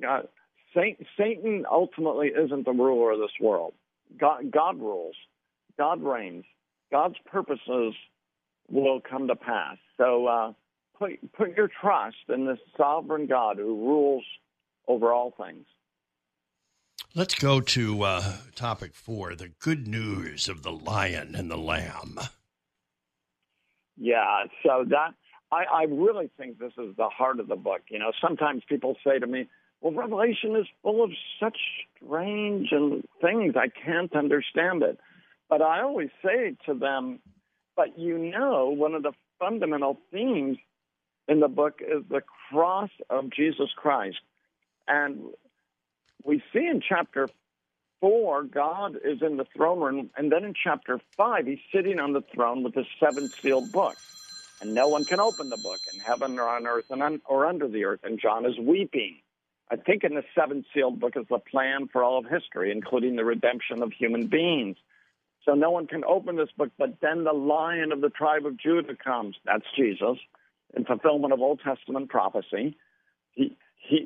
God, 0.00 0.28
Satan 0.74 1.64
ultimately 1.70 2.28
isn't 2.28 2.64
the 2.64 2.72
ruler 2.72 3.12
of 3.12 3.20
this 3.20 3.30
world. 3.40 3.74
God, 4.18 4.50
God 4.50 4.78
rules. 4.80 5.14
God 5.78 6.02
reigns. 6.02 6.44
God's 6.90 7.16
purposes 7.26 7.94
will 8.70 9.00
come 9.00 9.28
to 9.28 9.36
pass. 9.36 9.76
So 9.96 10.26
uh, 10.26 10.52
put 10.98 11.32
put 11.32 11.56
your 11.56 11.68
trust 11.80 12.16
in 12.28 12.46
this 12.46 12.58
sovereign 12.76 13.26
God 13.26 13.56
who 13.56 13.86
rules 13.86 14.24
over 14.88 15.12
all 15.12 15.32
things. 15.38 15.66
Let's 17.14 17.34
go 17.34 17.60
to 17.60 18.02
uh, 18.04 18.36
topic 18.54 18.94
four: 18.94 19.34
the 19.34 19.50
good 19.60 19.86
news 19.86 20.48
of 20.48 20.62
the 20.62 20.72
lion 20.72 21.34
and 21.34 21.50
the 21.50 21.58
lamb. 21.58 22.18
Yeah, 23.98 24.44
so 24.64 24.86
that 24.88 25.12
I, 25.50 25.64
I 25.70 25.82
really 25.90 26.30
think 26.38 26.58
this 26.58 26.72
is 26.78 26.96
the 26.96 27.10
heart 27.10 27.38
of 27.38 27.48
the 27.48 27.56
book. 27.56 27.82
You 27.90 27.98
know, 27.98 28.12
sometimes 28.18 28.62
people 28.66 28.96
say 29.04 29.18
to 29.18 29.26
me, 29.26 29.46
"Well, 29.82 29.92
Revelation 29.92 30.56
is 30.56 30.66
full 30.82 31.04
of 31.04 31.10
such 31.38 31.58
strange 31.96 32.68
and 32.72 33.06
things 33.20 33.56
I 33.56 33.68
can't 33.68 34.16
understand 34.16 34.82
it," 34.82 34.98
but 35.50 35.60
I 35.60 35.82
always 35.82 36.08
say 36.24 36.56
to 36.64 36.72
them, 36.72 37.18
"But 37.76 37.98
you 37.98 38.16
know, 38.16 38.70
one 38.70 38.94
of 38.94 39.02
the 39.02 39.12
fundamental 39.38 40.00
themes 40.10 40.56
in 41.28 41.40
the 41.40 41.48
book 41.48 41.80
is 41.82 42.04
the 42.08 42.22
cross 42.48 42.90
of 43.10 43.28
Jesus 43.30 43.68
Christ. 43.76 44.20
And 44.88 45.26
we 46.24 46.42
see 46.52 46.66
in 46.66 46.80
chapter 46.86 47.30
four, 48.00 48.44
God 48.44 48.96
is 48.96 49.22
in 49.22 49.36
the 49.36 49.46
throne 49.56 49.80
room. 49.80 50.10
And 50.16 50.30
then 50.30 50.44
in 50.44 50.54
chapter 50.62 51.00
five, 51.16 51.46
he's 51.46 51.58
sitting 51.74 51.98
on 51.98 52.12
the 52.12 52.22
throne 52.34 52.62
with 52.62 52.74
the 52.74 52.84
seven 53.00 53.30
sealed 53.42 53.72
book. 53.72 53.96
And 54.60 54.74
no 54.74 54.88
one 54.88 55.04
can 55.04 55.18
open 55.20 55.48
the 55.48 55.56
book 55.56 55.80
in 55.92 55.98
heaven 55.98 56.38
or 56.38 56.48
on 56.48 56.66
earth 56.66 56.84
and 56.90 57.02
un- 57.02 57.22
or 57.26 57.46
under 57.46 57.68
the 57.68 57.84
earth. 57.84 58.00
And 58.04 58.20
John 58.20 58.46
is 58.46 58.58
weeping. 58.58 59.16
I 59.70 59.76
think 59.76 60.04
in 60.04 60.14
the 60.14 60.22
seven 60.38 60.64
sealed 60.74 61.00
book 61.00 61.14
is 61.16 61.26
the 61.30 61.38
plan 61.38 61.88
for 61.92 62.04
all 62.04 62.18
of 62.18 62.26
history, 62.26 62.70
including 62.70 63.16
the 63.16 63.24
redemption 63.24 63.82
of 63.82 63.92
human 63.92 64.28
beings. 64.28 64.76
So 65.44 65.54
no 65.54 65.70
one 65.70 65.86
can 65.86 66.04
open 66.04 66.36
this 66.36 66.50
book, 66.56 66.70
but 66.78 67.00
then 67.00 67.24
the 67.24 67.32
lion 67.32 67.90
of 67.90 68.00
the 68.00 68.10
tribe 68.10 68.46
of 68.46 68.56
Judah 68.56 68.94
comes. 68.94 69.36
That's 69.44 69.64
Jesus 69.76 70.18
in 70.76 70.84
fulfillment 70.84 71.32
of 71.32 71.40
Old 71.40 71.60
Testament 71.64 72.08
prophecy. 72.08 72.76
He, 73.32 73.56
he, 73.82 73.96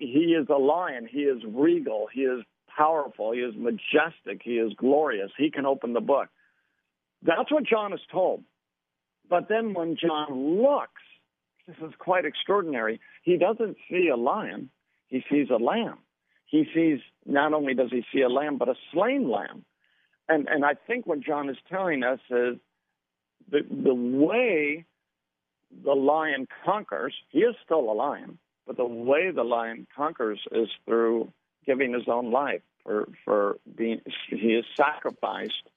he, 0.00 0.06
he 0.06 0.34
is 0.34 0.46
a 0.48 0.58
lion. 0.58 1.08
He 1.10 1.20
is 1.20 1.42
regal. 1.46 2.08
He 2.12 2.22
is 2.22 2.44
powerful. 2.76 3.32
He 3.32 3.40
is 3.40 3.54
majestic. 3.56 4.42
He 4.42 4.58
is 4.58 4.72
glorious. 4.76 5.30
He 5.36 5.50
can 5.50 5.66
open 5.66 5.92
the 5.92 6.00
book. 6.00 6.28
That's 7.22 7.50
what 7.50 7.64
John 7.64 7.92
is 7.92 8.00
told. 8.12 8.44
But 9.28 9.48
then 9.48 9.74
when 9.74 9.96
John 10.00 10.62
looks, 10.62 11.02
this 11.66 11.76
is 11.78 11.94
quite 11.98 12.24
extraordinary. 12.24 13.00
He 13.22 13.36
doesn't 13.36 13.76
see 13.90 14.08
a 14.08 14.16
lion, 14.16 14.70
he 15.08 15.22
sees 15.30 15.48
a 15.50 15.62
lamb. 15.62 15.98
He 16.46 16.64
sees, 16.72 17.00
not 17.26 17.52
only 17.52 17.74
does 17.74 17.90
he 17.90 18.04
see 18.12 18.20
a 18.20 18.28
lamb, 18.28 18.58
but 18.58 18.68
a 18.68 18.74
slain 18.92 19.28
lamb. 19.28 19.64
And, 20.28 20.46
and 20.46 20.64
I 20.64 20.74
think 20.86 21.06
what 21.06 21.20
John 21.20 21.48
is 21.48 21.56
telling 21.68 22.04
us 22.04 22.20
is 22.30 22.56
the, 23.50 23.60
the 23.68 23.94
way 23.94 24.84
the 25.84 25.92
lion 25.92 26.46
conquers, 26.64 27.14
he 27.30 27.40
is 27.40 27.56
still 27.64 27.90
a 27.90 27.94
lion, 27.94 28.38
but 28.66 28.76
the 28.76 28.84
way 28.84 29.30
the 29.30 29.42
lion 29.42 29.86
conquers 29.94 30.40
is 30.52 30.68
through 30.84 31.32
giving 31.66 31.92
his 31.92 32.08
own 32.08 32.30
life 32.30 32.62
for, 32.82 33.08
for 33.24 33.56
being, 33.76 34.00
he 34.28 34.54
is 34.54 34.64
sacrificed 34.76 35.68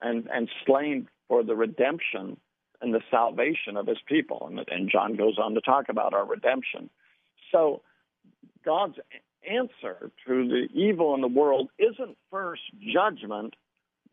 and, 0.00 0.28
and 0.32 0.48
slain 0.66 1.08
for 1.28 1.42
the 1.42 1.54
redemption 1.54 2.38
and 2.80 2.92
the 2.92 3.00
salvation 3.10 3.76
of 3.76 3.86
his 3.86 3.98
people. 4.06 4.46
And, 4.50 4.60
and 4.68 4.90
John 4.90 5.16
goes 5.16 5.38
on 5.38 5.54
to 5.54 5.60
talk 5.60 5.88
about 5.88 6.14
our 6.14 6.26
redemption. 6.26 6.90
So 7.52 7.82
God's 8.64 8.96
answer 9.48 10.10
to 10.26 10.48
the 10.48 10.68
evil 10.72 11.14
in 11.14 11.20
the 11.20 11.28
world 11.28 11.70
isn't 11.78 12.16
first 12.30 12.62
judgment, 12.80 13.54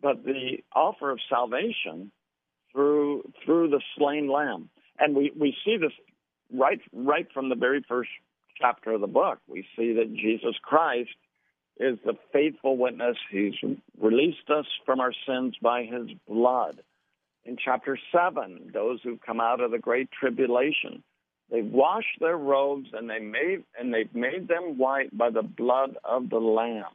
but 0.01 0.23
the 0.23 0.59
offer 0.73 1.11
of 1.11 1.19
salvation 1.29 2.11
through 2.71 3.23
through 3.43 3.69
the 3.69 3.81
slain 3.97 4.29
lamb 4.29 4.69
and 5.01 5.15
we, 5.15 5.31
we 5.37 5.55
see 5.65 5.77
this 5.77 5.91
right 6.53 6.81
right 6.93 7.27
from 7.33 7.49
the 7.49 7.55
very 7.55 7.83
first 7.87 8.09
chapter 8.59 8.91
of 8.91 9.01
the 9.01 9.07
book. 9.07 9.39
We 9.47 9.65
see 9.75 9.93
that 9.93 10.13
Jesus 10.13 10.55
Christ 10.61 11.09
is 11.79 11.97
the 12.05 12.13
faithful 12.31 12.77
witness. 12.77 13.17
He's 13.31 13.55
released 13.99 14.49
us 14.49 14.65
from 14.85 14.99
our 14.99 15.13
sins 15.27 15.55
by 15.61 15.83
his 15.83 16.09
blood. 16.27 16.81
In 17.43 17.57
chapter 17.57 17.97
7, 18.11 18.71
those 18.73 18.99
who 19.03 19.17
come 19.17 19.41
out 19.41 19.61
of 19.61 19.71
the 19.71 19.79
great 19.79 20.11
tribulation, 20.11 21.01
they've 21.49 21.65
washed 21.65 22.19
their 22.19 22.37
robes 22.37 22.89
and 22.93 23.09
they 23.09 23.19
made 23.19 23.63
and 23.79 23.91
they've 23.91 24.13
made 24.13 24.47
them 24.47 24.77
white 24.77 25.15
by 25.17 25.31
the 25.31 25.41
blood 25.41 25.97
of 26.03 26.29
the 26.29 26.37
lamb. 26.37 26.85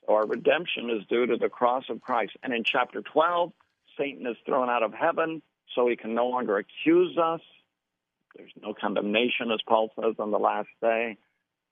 So 0.00 0.14
our 0.14 0.26
redemption 0.26 0.88
is 0.90 1.06
due 1.08 1.26
to 1.26 1.36
the 1.36 1.50
cross 1.50 1.84
of 1.90 2.00
Christ. 2.00 2.32
And 2.42 2.54
in 2.54 2.64
chapter 2.64 3.02
12, 3.02 3.52
Satan 3.98 4.26
is 4.26 4.36
thrown 4.46 4.70
out 4.70 4.82
of 4.82 4.94
heaven 4.94 5.42
so 5.74 5.86
he 5.86 5.96
can 5.96 6.14
no 6.14 6.28
longer 6.28 6.56
accuse 6.56 7.18
us. 7.18 7.42
There's 8.38 8.52
no 8.62 8.72
condemnation, 8.72 9.50
as 9.52 9.58
Paul 9.68 9.90
says 10.00 10.14
on 10.20 10.30
the 10.30 10.38
last 10.38 10.68
day. 10.80 11.18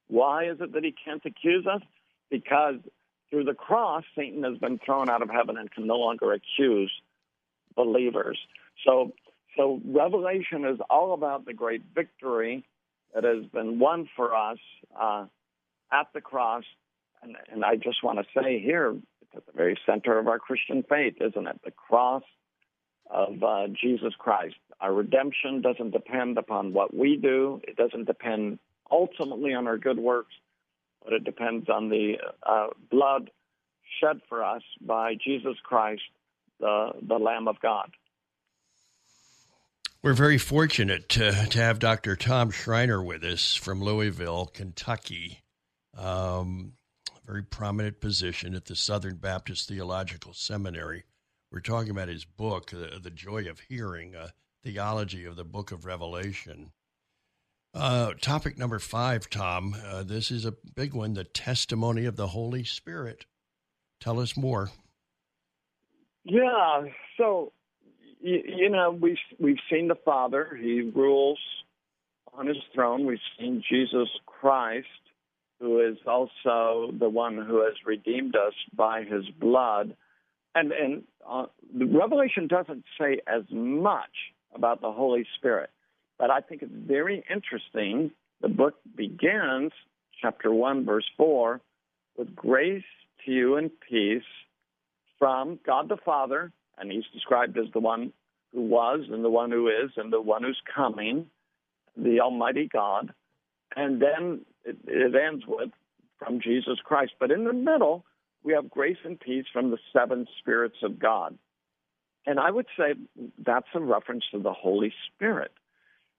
Why 0.08 0.50
is 0.50 0.58
it 0.60 0.72
that 0.72 0.84
he 0.84 0.92
can't 0.92 1.24
accuse 1.24 1.64
us? 1.66 1.80
Because 2.28 2.76
through 3.30 3.44
the 3.44 3.54
cross, 3.54 4.02
Satan 4.16 4.42
has 4.42 4.58
been 4.58 4.78
thrown 4.84 5.08
out 5.08 5.22
of 5.22 5.30
heaven 5.30 5.56
and 5.56 5.70
can 5.70 5.86
no 5.86 5.96
longer 5.96 6.32
accuse 6.32 6.92
believers. 7.76 8.38
So, 8.84 9.12
so 9.56 9.80
Revelation 9.84 10.64
is 10.64 10.78
all 10.90 11.14
about 11.14 11.46
the 11.46 11.54
great 11.54 11.82
victory 11.94 12.64
that 13.14 13.24
has 13.24 13.46
been 13.46 13.78
won 13.78 14.08
for 14.16 14.34
us 14.34 14.58
uh, 15.00 15.26
at 15.92 16.08
the 16.14 16.20
cross. 16.20 16.64
And, 17.22 17.36
and 17.50 17.64
I 17.64 17.76
just 17.76 18.02
want 18.02 18.18
to 18.18 18.24
say 18.38 18.60
here, 18.60 18.96
it's 19.22 19.30
at 19.36 19.46
the 19.46 19.52
very 19.52 19.78
center 19.86 20.18
of 20.18 20.26
our 20.26 20.38
Christian 20.40 20.84
faith, 20.88 21.14
isn't 21.20 21.46
it? 21.46 21.60
The 21.64 21.70
cross 21.70 22.24
of 23.10 23.42
uh, 23.42 23.66
Jesus 23.80 24.14
Christ. 24.18 24.56
Our 24.80 24.92
redemption 24.92 25.62
doesn't 25.62 25.92
depend 25.92 26.38
upon 26.38 26.72
what 26.72 26.94
we 26.94 27.16
do. 27.16 27.60
It 27.66 27.76
doesn't 27.76 28.04
depend 28.06 28.58
ultimately 28.90 29.54
on 29.54 29.66
our 29.66 29.78
good 29.78 29.98
works, 29.98 30.34
but 31.02 31.12
it 31.12 31.24
depends 31.24 31.68
on 31.68 31.88
the 31.88 32.14
uh, 32.42 32.68
blood 32.90 33.30
shed 34.00 34.20
for 34.28 34.44
us 34.44 34.62
by 34.80 35.14
Jesus 35.14 35.56
Christ, 35.62 36.02
the, 36.60 36.90
the 37.06 37.16
Lamb 37.16 37.48
of 37.48 37.60
God. 37.60 37.90
We're 40.02 40.12
very 40.12 40.38
fortunate 40.38 41.08
to, 41.10 41.32
to 41.46 41.58
have 41.58 41.78
Dr. 41.78 42.14
Tom 42.16 42.50
Schreiner 42.50 43.02
with 43.02 43.24
us 43.24 43.54
from 43.54 43.82
Louisville, 43.82 44.46
Kentucky. 44.46 45.40
Um, 45.96 46.74
very 47.26 47.42
prominent 47.42 48.00
position 48.00 48.54
at 48.54 48.66
the 48.66 48.76
Southern 48.76 49.16
Baptist 49.16 49.68
Theological 49.68 50.32
Seminary. 50.32 51.04
We're 51.52 51.60
talking 51.60 51.90
about 51.90 52.08
his 52.08 52.24
book, 52.24 52.70
The, 52.70 52.98
the 53.00 53.10
Joy 53.10 53.48
of 53.48 53.60
Hearing, 53.60 54.14
a 54.14 54.32
theology 54.64 55.24
of 55.24 55.36
the 55.36 55.44
book 55.44 55.70
of 55.70 55.84
Revelation. 55.84 56.72
Uh, 57.72 58.14
topic 58.20 58.58
number 58.58 58.78
five, 58.78 59.30
Tom. 59.30 59.76
Uh, 59.86 60.02
this 60.02 60.30
is 60.30 60.44
a 60.44 60.54
big 60.74 60.92
one 60.92 61.14
the 61.14 61.24
testimony 61.24 62.04
of 62.04 62.16
the 62.16 62.28
Holy 62.28 62.64
Spirit. 62.64 63.26
Tell 64.00 64.18
us 64.18 64.36
more. 64.36 64.70
Yeah. 66.24 66.86
So, 67.16 67.52
you, 68.20 68.42
you 68.44 68.68
know, 68.68 68.90
we've, 68.90 69.16
we've 69.38 69.60
seen 69.70 69.88
the 69.88 69.94
Father, 69.94 70.58
He 70.60 70.90
rules 70.94 71.38
on 72.34 72.46
His 72.46 72.56
throne. 72.74 73.06
We've 73.06 73.18
seen 73.38 73.62
Jesus 73.70 74.08
Christ, 74.26 74.86
who 75.60 75.80
is 75.80 75.98
also 76.06 76.90
the 76.98 77.08
one 77.08 77.36
who 77.36 77.62
has 77.62 77.74
redeemed 77.84 78.34
us 78.34 78.54
by 78.74 79.04
His 79.04 79.24
blood 79.38 79.94
and 80.56 80.72
and 80.72 81.02
uh, 81.28 81.46
the 81.76 81.84
Revelation 81.84 82.48
doesn't 82.48 82.84
say 82.98 83.20
as 83.26 83.42
much 83.50 84.32
about 84.54 84.80
the 84.80 84.90
Holy 84.90 85.26
Spirit, 85.36 85.70
but 86.18 86.30
I 86.30 86.40
think 86.40 86.62
it's 86.62 86.72
very 86.74 87.22
interesting. 87.30 88.10
The 88.40 88.48
book 88.48 88.74
begins, 88.96 89.72
chapter 90.20 90.52
one, 90.52 90.84
verse 90.84 91.08
four, 91.16 91.60
with 92.16 92.34
grace 92.34 92.82
to 93.24 93.32
you 93.32 93.56
and 93.56 93.70
peace 93.88 94.22
from 95.18 95.58
God 95.64 95.88
the 95.88 95.98
Father, 96.04 96.52
and 96.78 96.90
He's 96.90 97.04
described 97.12 97.56
as 97.58 97.66
the 97.72 97.80
one 97.80 98.12
who 98.52 98.62
was, 98.62 99.00
and 99.10 99.24
the 99.24 99.30
one 99.30 99.50
who 99.50 99.68
is, 99.68 99.90
and 99.96 100.12
the 100.12 100.20
one 100.20 100.42
who's 100.42 100.60
coming, 100.74 101.26
the 101.96 102.20
Almighty 102.20 102.68
God. 102.72 103.12
And 103.74 104.00
then 104.00 104.46
it, 104.64 104.76
it 104.86 105.14
ends 105.14 105.44
with 105.46 105.70
from 106.18 106.40
Jesus 106.40 106.78
Christ. 106.82 107.12
But 107.20 107.30
in 107.30 107.44
the 107.44 107.52
middle, 107.52 108.04
we 108.46 108.52
have 108.52 108.70
grace 108.70 108.96
and 109.04 109.18
peace 109.18 109.44
from 109.52 109.72
the 109.72 109.78
seven 109.92 110.26
spirits 110.38 110.76
of 110.84 111.00
God. 111.00 111.36
And 112.26 112.38
I 112.38 112.50
would 112.50 112.66
say 112.78 112.94
that's 113.44 113.66
a 113.74 113.80
reference 113.80 114.24
to 114.30 114.38
the 114.38 114.52
Holy 114.52 114.92
Spirit. 115.06 115.50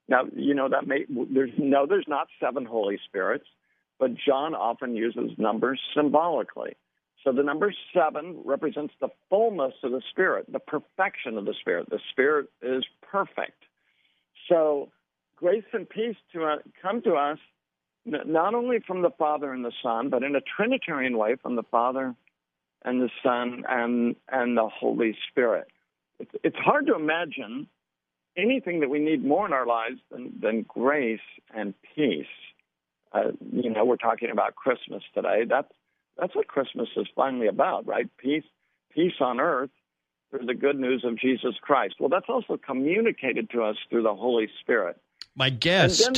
Now, 0.09 0.23
you 0.35 0.53
know 0.53 0.69
that 0.69 0.87
may 0.87 1.05
there's 1.09 1.51
no 1.57 1.85
there's 1.85 2.07
not 2.07 2.27
seven 2.39 2.65
Holy 2.65 2.99
Spirits, 3.05 3.45
but 3.99 4.11
John 4.13 4.53
often 4.53 4.95
uses 4.95 5.31
numbers 5.37 5.81
symbolically. 5.95 6.75
So 7.23 7.31
the 7.31 7.43
number 7.43 7.73
seven 7.93 8.41
represents 8.45 8.93
the 9.01 9.09
fullness 9.29 9.73
of 9.83 9.91
the 9.91 10.01
Spirit, 10.11 10.51
the 10.51 10.59
perfection 10.59 11.37
of 11.37 11.45
the 11.45 11.55
Spirit. 11.59 11.89
The 11.89 11.99
Spirit 12.11 12.47
is 12.61 12.85
perfect. 13.01 13.63
So 14.49 14.91
grace 15.35 15.65
and 15.73 15.89
peace 15.89 16.15
to 16.33 16.45
uh, 16.45 16.55
come 16.81 17.01
to 17.01 17.15
us 17.15 17.39
not 18.07 18.53
only 18.53 18.79
from 18.79 19.01
the 19.01 19.11
Father 19.11 19.51
and 19.51 19.63
the 19.63 19.71
Son, 19.83 20.09
but 20.09 20.23
in 20.23 20.35
a 20.35 20.41
Trinitarian 20.41 21.17
way 21.17 21.35
from 21.35 21.55
the 21.55 21.63
Father 21.63 22.15
and 22.83 23.01
the 23.01 23.09
Son 23.23 23.63
and 23.67 24.15
and 24.29 24.57
the 24.57 24.67
Holy 24.67 25.17
Spirit. 25.29 25.67
It's, 26.19 26.31
it's 26.43 26.57
hard 26.57 26.87
to 26.87 26.95
imagine 26.95 27.67
anything 28.37 28.79
that 28.79 28.89
we 28.89 28.99
need 28.99 29.23
more 29.23 29.45
in 29.45 29.53
our 29.53 29.65
lives 29.65 29.99
than, 30.11 30.33
than 30.39 30.63
grace 30.63 31.19
and 31.53 31.73
peace. 31.95 32.25
Uh, 33.11 33.31
you 33.51 33.69
know, 33.69 33.85
we're 33.85 33.97
talking 33.97 34.29
about 34.31 34.55
Christmas 34.55 35.03
today. 35.13 35.43
That's 35.47 35.71
that's 36.17 36.35
what 36.35 36.47
Christmas 36.47 36.89
is 36.95 37.07
finally 37.15 37.47
about, 37.47 37.85
right? 37.85 38.07
Peace, 38.17 38.43
peace 38.91 39.13
on 39.19 39.39
earth 39.39 39.69
through 40.29 40.45
the 40.45 40.55
good 40.55 40.79
news 40.79 41.03
of 41.05 41.17
Jesus 41.17 41.55
Christ. 41.61 41.95
Well, 41.99 42.09
that's 42.09 42.25
also 42.27 42.57
communicated 42.57 43.49
to 43.51 43.63
us 43.63 43.75
through 43.89 44.03
the 44.03 44.15
Holy 44.15 44.49
Spirit. 44.61 44.99
My 45.35 45.49
guest, 45.51 46.09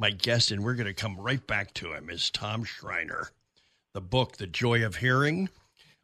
my 0.00 0.10
guest, 0.10 0.50
and 0.50 0.64
we're 0.64 0.74
going 0.74 0.86
to 0.86 0.94
come 0.94 1.20
right 1.20 1.46
back 1.46 1.74
to 1.74 1.92
him, 1.92 2.08
is 2.08 2.30
Tom 2.30 2.64
Schreiner. 2.64 3.28
The 3.92 4.00
book, 4.00 4.38
The 4.38 4.46
Joy 4.46 4.84
of 4.84 4.96
Hearing. 4.96 5.50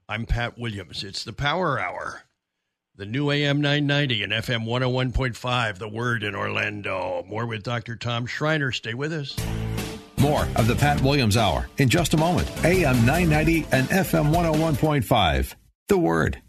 I'm 0.06 0.26
Pat 0.26 0.58
Williams. 0.58 1.02
It's 1.02 1.24
the 1.24 1.32
Power 1.32 1.80
Hour. 1.80 2.22
The 2.96 3.06
new 3.06 3.30
AM 3.30 3.60
990 3.62 4.22
and 4.22 4.32
FM 4.32 4.66
101.5, 4.66 5.78
The 5.78 5.88
Word 5.88 6.22
in 6.24 6.34
Orlando. 6.34 7.24
More 7.26 7.46
with 7.46 7.62
Dr. 7.62 7.96
Tom 7.96 8.26
Schreiner. 8.26 8.70
Stay 8.70 8.92
with 8.92 9.14
us. 9.14 9.34
More 10.18 10.46
of 10.56 10.66
the 10.66 10.76
Pat 10.76 11.00
Williams 11.00 11.36
Hour 11.36 11.68
in 11.78 11.88
just 11.88 12.12
a 12.12 12.18
moment. 12.18 12.50
AM 12.64 12.96
990 13.06 13.66
and 13.72 13.88
FM 13.88 14.32
101.5, 14.32 15.54
The 15.88 15.98
Word. 15.98 16.42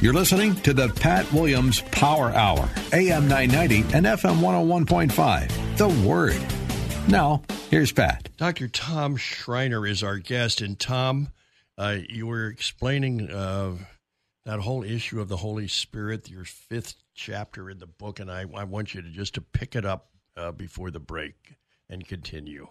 You're 0.00 0.12
listening 0.12 0.54
to 0.56 0.74
the 0.74 0.88
Pat 0.88 1.32
Williams 1.32 1.80
Power 1.92 2.30
Hour, 2.30 2.68
AM 2.92 3.26
990 3.28 3.96
and 3.96 4.04
FM 4.04 4.40
101.5, 4.40 5.76
The 5.78 5.88
Word. 6.06 6.63
Now, 7.08 7.42
here's 7.70 7.92
Pat. 7.92 8.30
Dr. 8.36 8.68
Tom 8.68 9.16
Schreiner 9.16 9.86
is 9.86 10.02
our 10.02 10.18
guest. 10.18 10.60
And 10.60 10.78
Tom, 10.78 11.28
uh, 11.78 11.98
you 12.08 12.26
were 12.26 12.46
explaining. 12.46 13.30
Uh, 13.30 13.76
that 14.44 14.60
whole 14.60 14.84
issue 14.84 15.20
of 15.20 15.28
the 15.28 15.38
Holy 15.38 15.68
Spirit, 15.68 16.30
your 16.30 16.44
fifth 16.44 16.96
chapter 17.14 17.70
in 17.70 17.78
the 17.78 17.86
book, 17.86 18.20
and 18.20 18.30
I, 18.30 18.44
I 18.54 18.64
want 18.64 18.94
you 18.94 19.02
to 19.02 19.08
just 19.08 19.34
to 19.34 19.40
pick 19.40 19.74
it 19.74 19.84
up 19.84 20.10
uh, 20.36 20.52
before 20.52 20.90
the 20.90 21.00
break 21.00 21.56
and 21.88 22.06
continue. 22.06 22.68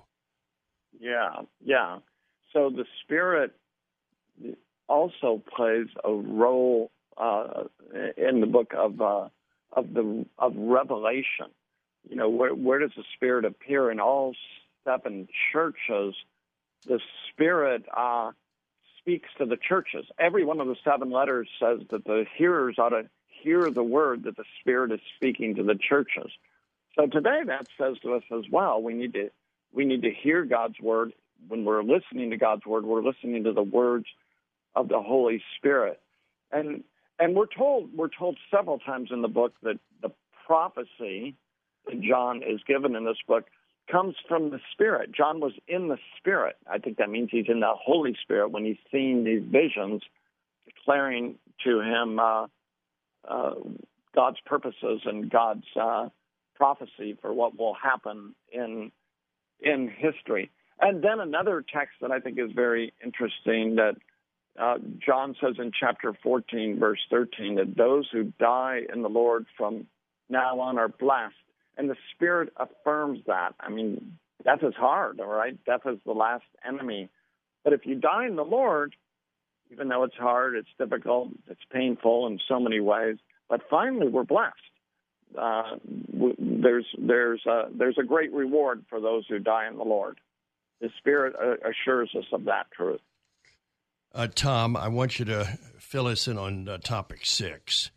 Yeah, 0.99 1.41
yeah. 1.63 1.99
So 2.51 2.69
the 2.69 2.85
Spirit 3.03 3.53
also 4.87 5.41
plays 5.55 5.87
a 6.03 6.11
role 6.11 6.91
uh, 7.17 7.63
in 8.17 8.41
the 8.41 8.47
book 8.47 8.73
of 8.77 9.01
uh, 9.01 9.29
of 9.71 9.93
the 9.93 10.25
of 10.37 10.53
Revelation. 10.55 11.49
You 12.09 12.15
know, 12.15 12.29
where 12.29 12.53
where 12.53 12.79
does 12.79 12.91
the 12.95 13.03
Spirit 13.15 13.45
appear 13.45 13.91
in 13.91 13.99
all 13.99 14.35
seven 14.83 15.27
churches? 15.51 16.15
The 16.85 16.99
Spirit 17.31 17.85
uh, 17.95 18.31
speaks 18.99 19.29
to 19.37 19.45
the 19.45 19.57
churches. 19.57 20.05
Every 20.19 20.43
one 20.45 20.59
of 20.59 20.67
the 20.67 20.75
seven 20.83 21.11
letters 21.11 21.47
says 21.59 21.79
that 21.91 22.03
the 22.03 22.25
hearers 22.37 22.75
ought 22.77 22.89
to 22.89 23.09
hear 23.27 23.69
the 23.69 23.83
word 23.83 24.23
that 24.23 24.37
the 24.37 24.45
Spirit 24.61 24.91
is 24.91 24.99
speaking 25.17 25.55
to 25.55 25.63
the 25.63 25.75
churches. 25.75 26.31
So 26.97 27.07
today 27.07 27.41
that 27.47 27.67
says 27.77 27.97
to 28.03 28.13
us 28.13 28.23
as 28.31 28.43
well, 28.51 28.81
we 28.81 28.93
need 28.93 29.13
to 29.13 29.29
we 29.73 29.85
need 29.85 30.03
to 30.03 30.11
hear 30.11 30.45
God's 30.45 30.79
word. 30.79 31.13
When 31.47 31.65
we're 31.65 31.83
listening 31.83 32.29
to 32.31 32.37
God's 32.37 32.65
word, 32.65 32.85
we're 32.85 33.03
listening 33.03 33.43
to 33.43 33.53
the 33.53 33.63
words 33.63 34.05
of 34.75 34.87
the 34.87 35.01
Holy 35.01 35.41
Spirit. 35.57 35.99
And 36.51 36.83
and 37.19 37.35
we're 37.35 37.47
told 37.47 37.89
we're 37.95 38.09
told 38.09 38.37
several 38.51 38.79
times 38.79 39.09
in 39.11 39.21
the 39.21 39.27
book 39.27 39.53
that 39.63 39.79
the 40.01 40.11
prophecy 40.45 41.35
that 41.85 42.01
John 42.01 42.41
is 42.43 42.61
given 42.67 42.95
in 42.95 43.05
this 43.05 43.17
book 43.27 43.45
comes 43.91 44.15
from 44.27 44.49
the 44.49 44.59
Spirit. 44.71 45.11
John 45.11 45.39
was 45.39 45.53
in 45.67 45.89
the 45.89 45.97
Spirit. 46.17 46.55
I 46.67 46.77
think 46.77 46.97
that 46.97 47.09
means 47.09 47.29
he's 47.31 47.49
in 47.49 47.59
the 47.59 47.73
Holy 47.75 48.15
Spirit 48.21 48.51
when 48.51 48.65
he's 48.65 48.77
seeing 48.91 49.23
these 49.23 49.43
visions, 49.43 50.01
declaring 50.65 51.35
to 51.65 51.81
him 51.81 52.19
uh, 52.19 52.47
uh, 53.27 53.55
God's 54.15 54.39
purposes 54.45 55.01
and 55.05 55.29
God's 55.29 55.65
uh, 55.79 56.09
prophecy 56.55 57.17
for 57.21 57.33
what 57.33 57.57
will 57.57 57.73
happen 57.73 58.35
in 58.51 58.91
in 59.61 59.89
history. 59.89 60.51
And 60.79 61.03
then 61.03 61.19
another 61.19 61.63
text 61.73 61.95
that 62.01 62.11
I 62.11 62.19
think 62.19 62.37
is 62.37 62.51
very 62.53 62.93
interesting 63.03 63.75
that 63.75 63.95
uh, 64.59 64.77
John 65.03 65.35
says 65.41 65.55
in 65.57 65.71
chapter 65.77 66.13
14, 66.21 66.79
verse 66.79 66.99
13, 67.09 67.55
that 67.55 67.77
those 67.77 68.07
who 68.11 68.33
die 68.39 68.81
in 68.93 69.01
the 69.01 69.09
Lord 69.09 69.45
from 69.57 69.87
now 70.29 70.59
on 70.59 70.77
are 70.77 70.89
blessed 70.89 71.35
and 71.77 71.89
the 71.89 71.95
Spirit 72.13 72.53
affirms 72.57 73.19
that. 73.27 73.53
I 73.59 73.69
mean, 73.69 74.17
death 74.43 74.59
is 74.61 74.75
hard, 74.75 75.19
all 75.19 75.27
right? 75.27 75.57
Death 75.65 75.81
is 75.85 75.97
the 76.05 76.11
last 76.11 76.45
enemy. 76.67 77.09
But 77.63 77.73
if 77.73 77.85
you 77.85 77.95
die 77.95 78.25
in 78.27 78.35
the 78.35 78.43
Lord, 78.43 78.95
even 79.71 79.87
though 79.87 80.03
it's 80.03 80.15
hard, 80.15 80.55
it's 80.55 80.69
difficult, 80.77 81.29
it's 81.49 81.61
painful 81.71 82.27
in 82.27 82.39
so 82.47 82.59
many 82.59 82.79
ways, 82.79 83.17
but 83.49 83.61
finally 83.69 84.07
we're 84.07 84.23
blessed. 84.23 84.55
Uh, 85.37 85.77
there's 86.37 86.85
there's 86.99 87.43
a, 87.47 87.63
there's 87.75 87.97
a 87.97 88.03
great 88.03 88.31
reward 88.31 88.85
for 88.87 89.01
those 89.01 89.25
who 89.27 89.39
die 89.39 89.67
in 89.67 89.77
the 89.77 89.83
Lord. 89.83 90.19
The 90.79 90.89
Spirit 90.99 91.33
uh, 91.41 91.55
assures 91.67 92.11
us 92.15 92.25
of 92.31 92.45
that 92.45 92.69
truth. 92.71 93.01
Uh, 94.13 94.27
Tom, 94.27 94.77
I 94.77 94.89
want 94.89 95.17
you 95.17 95.25
to 95.25 95.57
fill 95.79 96.05
us 96.05 96.27
in 96.27 96.37
on 96.37 96.69
uh, 96.69 96.77
topic 96.77 97.25
six 97.25 97.89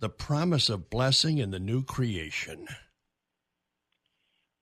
the 0.00 0.08
promise 0.08 0.68
of 0.68 0.90
blessing 0.90 1.38
in 1.38 1.50
the 1.50 1.58
new 1.58 1.82
creation. 1.82 2.66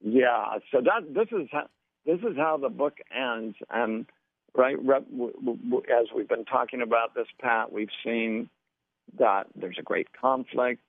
Yeah, 0.01 0.59
so 0.71 0.81
that 0.81 1.13
this 1.15 1.29
is 1.33 1.49
how, 1.51 1.67
this 2.07 2.21
is 2.21 2.37
how 2.37 2.57
the 2.57 2.69
book 2.69 2.99
ends, 3.15 3.57
and 3.71 4.07
right 4.55 4.77
as 4.77 6.07
we've 6.15 6.29
been 6.29 6.45
talking 6.45 6.83
about 6.83 7.15
this, 7.15 7.27
Pat, 7.41 7.73
we've 7.73 7.89
seen 8.05 8.49
that 9.19 9.47
there's 9.57 9.77
a 9.79 9.83
great 9.83 10.09
conflict. 10.13 10.83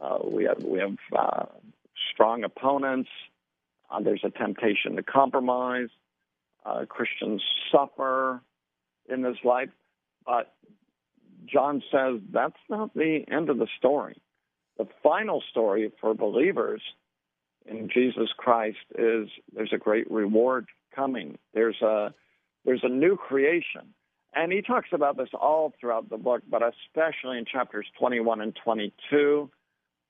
Uh, 0.00 0.18
we 0.24 0.44
have 0.44 0.62
we 0.62 0.80
have 0.80 0.96
uh, 1.16 1.44
strong 2.12 2.44
opponents. 2.44 3.10
Uh, 3.90 4.00
there's 4.00 4.22
a 4.24 4.30
temptation 4.30 4.96
to 4.96 5.02
compromise. 5.02 5.88
Uh, 6.64 6.84
Christians 6.88 7.42
suffer 7.70 8.40
in 9.08 9.22
this 9.22 9.36
life, 9.44 9.70
but 10.24 10.54
John 11.46 11.82
says 11.90 12.20
that's 12.32 12.58
not 12.68 12.94
the 12.94 13.24
end 13.30 13.50
of 13.50 13.58
the 13.58 13.68
story. 13.78 14.20
The 14.78 14.86
final 15.02 15.42
story 15.50 15.92
for 16.00 16.14
believers 16.14 16.82
in 17.66 17.88
Jesus 17.92 18.30
Christ 18.36 18.78
is 18.98 19.28
there's 19.54 19.72
a 19.72 19.78
great 19.78 20.10
reward 20.10 20.66
coming. 20.94 21.38
There's 21.54 21.80
a 21.82 22.14
there's 22.64 22.84
a 22.84 22.88
new 22.88 23.16
creation. 23.16 23.94
And 24.34 24.50
he 24.50 24.62
talks 24.62 24.88
about 24.92 25.16
this 25.16 25.28
all 25.34 25.74
throughout 25.78 26.08
the 26.08 26.16
book, 26.16 26.42
but 26.48 26.62
especially 26.62 27.38
in 27.38 27.44
chapters 27.44 27.86
21 27.98 28.40
and 28.40 28.56
22. 28.64 29.50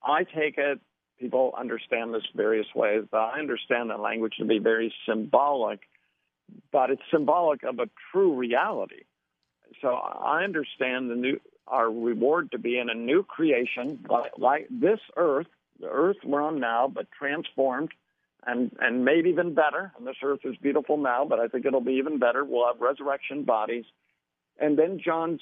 I 0.05 0.25
take 0.25 0.59
it, 0.59 0.81
people 1.19 1.55
understand 1.59 2.15
this 2.15 2.23
various 2.35 2.67
ways, 2.75 3.05
but 3.11 3.19
I 3.19 3.39
understand 3.41 3.91
that 3.91 4.01
language 4.01 4.35
to 4.39 4.45
be 4.45 4.59
very 4.59 4.95
symbolic, 5.09 5.81
but 6.71 6.91
it's 6.91 7.03
symbolic 7.11 7.65
of 7.65 7.81
a 7.81 7.89
true 8.13 8.35
reality 8.35 9.03
so 9.83 9.89
I 9.89 10.45
understand 10.45 11.11
the 11.11 11.17
new 11.17 11.41
our 11.67 11.91
reward 11.91 12.51
to 12.53 12.59
be 12.59 12.79
in 12.79 12.91
a 12.91 12.95
new 12.95 13.23
creation, 13.23 14.05
like, 14.09 14.33
like 14.37 14.67
this 14.69 14.99
earth, 15.17 15.47
the 15.81 15.89
earth 15.89 16.17
we're 16.25 16.43
on 16.43 16.59
now, 16.59 16.91
but 16.93 17.07
transformed 17.11 17.91
and 18.47 18.73
and 18.81 19.05
made 19.05 19.27
even 19.27 19.55
better. 19.55 19.93
And 19.97 20.07
this 20.07 20.17
earth 20.23 20.41
is 20.45 20.57
beautiful 20.57 20.97
now, 20.97 21.25
but 21.25 21.39
I 21.39 21.49
think 21.49 21.67
it'll 21.67 21.81
be 21.81 21.95
even 21.95 22.19
better. 22.19 22.45
We'll 22.45 22.67
have 22.67 22.81
resurrection 22.81 23.45
bodies. 23.45 23.85
And 24.59 24.79
then 24.79 25.01
John's 25.05 25.41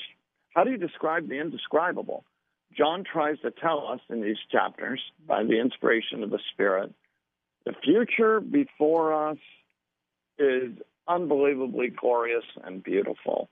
how 0.55 0.65
do 0.65 0.71
you 0.71 0.79
describe 0.79 1.29
the 1.29 1.39
indescribable? 1.39 2.25
John 2.77 3.05
tries 3.05 3.39
to 3.41 3.51
tell 3.51 3.89
us 3.89 4.01
in 4.09 4.21
these 4.21 4.39
chapters 4.51 5.01
by 5.27 5.43
the 5.43 5.61
inspiration 5.61 6.23
of 6.23 6.31
the 6.31 6.39
Spirit, 6.53 6.93
the 7.67 7.75
future 7.85 8.41
before 8.41 9.31
us 9.31 9.39
is 10.39 10.73
unbelievably 11.09 11.89
glorious 11.89 12.45
and 12.65 12.83
beautiful. 12.83 13.49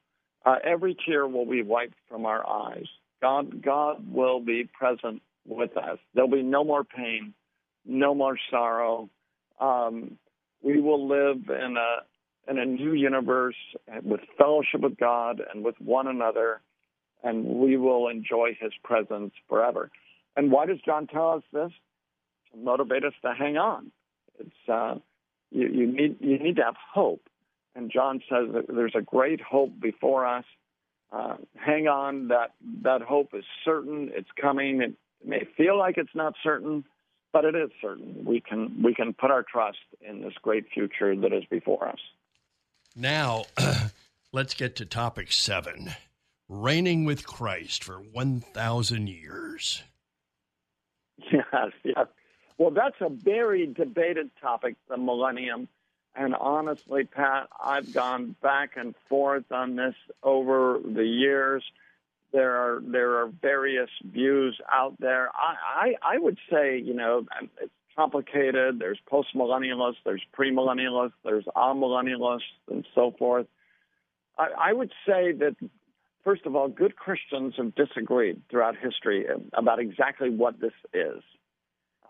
Uh, 0.48 0.56
every 0.64 0.96
tear 1.06 1.26
will 1.26 1.44
be 1.44 1.60
wiped 1.60 1.98
from 2.08 2.24
our 2.24 2.48
eyes. 2.48 2.86
God, 3.20 3.62
God 3.62 4.10
will 4.10 4.40
be 4.40 4.66
present 4.72 5.20
with 5.46 5.76
us. 5.76 5.98
There'll 6.14 6.30
be 6.30 6.42
no 6.42 6.64
more 6.64 6.84
pain, 6.84 7.34
no 7.84 8.14
more 8.14 8.38
sorrow. 8.50 9.10
Um, 9.60 10.16
we 10.62 10.80
will 10.80 11.06
live 11.06 11.50
in 11.50 11.76
a 11.76 12.50
in 12.50 12.58
a 12.58 12.64
new 12.64 12.94
universe 12.94 13.56
with 14.02 14.20
fellowship 14.38 14.80
with 14.80 14.96
God 14.96 15.42
and 15.52 15.62
with 15.62 15.74
one 15.80 16.06
another, 16.06 16.62
and 17.22 17.44
we 17.44 17.76
will 17.76 18.08
enjoy 18.08 18.56
His 18.58 18.72
presence 18.82 19.34
forever. 19.50 19.90
And 20.34 20.50
why 20.50 20.64
does 20.64 20.78
John 20.80 21.08
tell 21.08 21.32
us 21.32 21.42
this? 21.52 21.72
To 22.52 22.56
motivate 22.56 23.04
us 23.04 23.12
to 23.20 23.34
hang 23.34 23.58
on. 23.58 23.92
It's 24.38 24.68
uh, 24.72 24.94
you, 25.50 25.68
you 25.68 25.86
need 25.92 26.16
you 26.20 26.38
need 26.38 26.56
to 26.56 26.62
have 26.64 26.76
hope, 26.94 27.28
and 27.74 27.90
John 27.92 28.20
says 28.28 28.48
that 28.52 28.66
there's 28.68 28.94
a 28.94 29.02
great 29.02 29.40
hope 29.40 29.78
before 29.80 30.26
us. 30.26 30.44
Uh, 31.10 31.36
hang 31.54 31.88
on, 31.88 32.28
that 32.28 32.52
that 32.82 33.02
hope 33.02 33.30
is 33.32 33.44
certain. 33.64 34.10
It's 34.14 34.28
coming. 34.40 34.82
It 34.82 34.94
may 35.24 35.46
feel 35.56 35.78
like 35.78 35.96
it's 35.96 36.14
not 36.14 36.34
certain, 36.42 36.84
but 37.32 37.44
it 37.44 37.54
is 37.54 37.70
certain. 37.80 38.24
We 38.26 38.40
can 38.40 38.82
we 38.82 38.94
can 38.94 39.14
put 39.14 39.30
our 39.30 39.42
trust 39.42 39.78
in 40.00 40.20
this 40.22 40.34
great 40.42 40.66
future 40.72 41.16
that 41.16 41.32
is 41.32 41.44
before 41.50 41.88
us. 41.88 42.00
Now, 42.94 43.44
let's 44.32 44.54
get 44.54 44.76
to 44.76 44.84
topic 44.84 45.32
seven: 45.32 45.92
reigning 46.48 47.04
with 47.04 47.26
Christ 47.26 47.84
for 47.84 47.96
one 47.96 48.40
thousand 48.40 49.08
years. 49.08 49.82
Yes, 51.32 51.72
yes. 51.82 52.06
Well, 52.58 52.70
that's 52.70 52.94
a 53.00 53.08
very 53.08 53.66
debated 53.66 54.30
topic, 54.40 54.76
the 54.88 54.96
millennium. 54.96 55.68
And 56.18 56.34
honestly, 56.34 57.04
Pat, 57.04 57.48
I've 57.62 57.94
gone 57.94 58.34
back 58.42 58.76
and 58.76 58.92
forth 59.08 59.52
on 59.52 59.76
this 59.76 59.94
over 60.24 60.80
the 60.84 61.04
years. 61.04 61.62
There 62.32 62.56
are 62.56 62.82
there 62.84 63.18
are 63.18 63.28
various 63.28 63.88
views 64.04 64.60
out 64.68 64.96
there. 64.98 65.30
I 65.32 65.94
I, 66.02 66.14
I 66.14 66.18
would 66.18 66.38
say, 66.50 66.76
you 66.76 66.92
know, 66.92 67.24
it's 67.62 67.72
complicated. 67.94 68.80
There's 68.80 68.98
postmillennialists, 69.10 69.98
there's 70.04 70.22
premillennialists, 70.36 71.12
there's 71.24 71.44
amillennialists, 71.56 72.40
and 72.68 72.84
so 72.96 73.14
forth. 73.16 73.46
I, 74.36 74.48
I 74.58 74.72
would 74.72 74.92
say 75.06 75.30
that 75.32 75.54
first 76.24 76.46
of 76.46 76.56
all, 76.56 76.66
good 76.66 76.96
Christians 76.96 77.54
have 77.58 77.76
disagreed 77.76 78.42
throughout 78.50 78.74
history 78.76 79.24
about 79.52 79.78
exactly 79.78 80.30
what 80.30 80.58
this 80.60 80.74
is. 80.92 81.22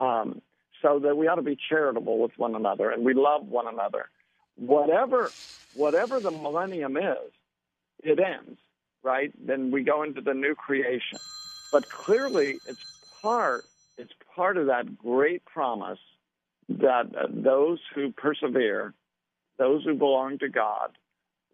Um, 0.00 0.40
so 0.82 0.98
that 1.00 1.16
we 1.16 1.26
ought 1.28 1.36
to 1.36 1.42
be 1.42 1.56
charitable 1.68 2.18
with 2.18 2.32
one 2.36 2.54
another 2.54 2.90
and 2.90 3.04
we 3.04 3.14
love 3.14 3.46
one 3.46 3.66
another. 3.66 4.06
Whatever, 4.56 5.34
whatever 5.72 6.20
the 6.20 6.30
millennium 6.30 6.96
is, 6.96 7.32
it 8.02 8.18
ends, 8.18 8.58
right? 9.02 9.32
Then 9.44 9.70
we 9.70 9.82
go 9.82 10.02
into 10.02 10.20
the 10.20 10.34
new 10.34 10.54
creation. 10.54 11.18
But 11.70 11.90
clearly, 11.90 12.60
it's 12.64 12.80
part, 13.20 13.66
it's 13.96 14.12
part 14.34 14.56
of 14.56 14.66
that 14.66 14.98
great 14.98 15.44
promise 15.44 15.98
that 16.68 17.14
uh, 17.18 17.26
those 17.30 17.78
who 17.94 18.12
persevere, 18.12 18.94
those 19.58 19.84
who 19.84 19.94
belong 19.94 20.38
to 20.38 20.48
God, 20.48 20.90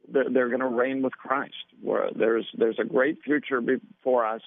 they're, 0.09 0.29
they're 0.31 0.49
going 0.49 0.61
to 0.61 0.67
reign 0.67 1.03
with 1.03 1.15
Christ. 1.15 1.55
Where 1.83 2.11
there's 2.15 2.47
there's 2.57 2.79
a 2.79 2.85
great 2.85 3.23
future 3.23 3.61
before 3.61 4.27
us 4.27 4.43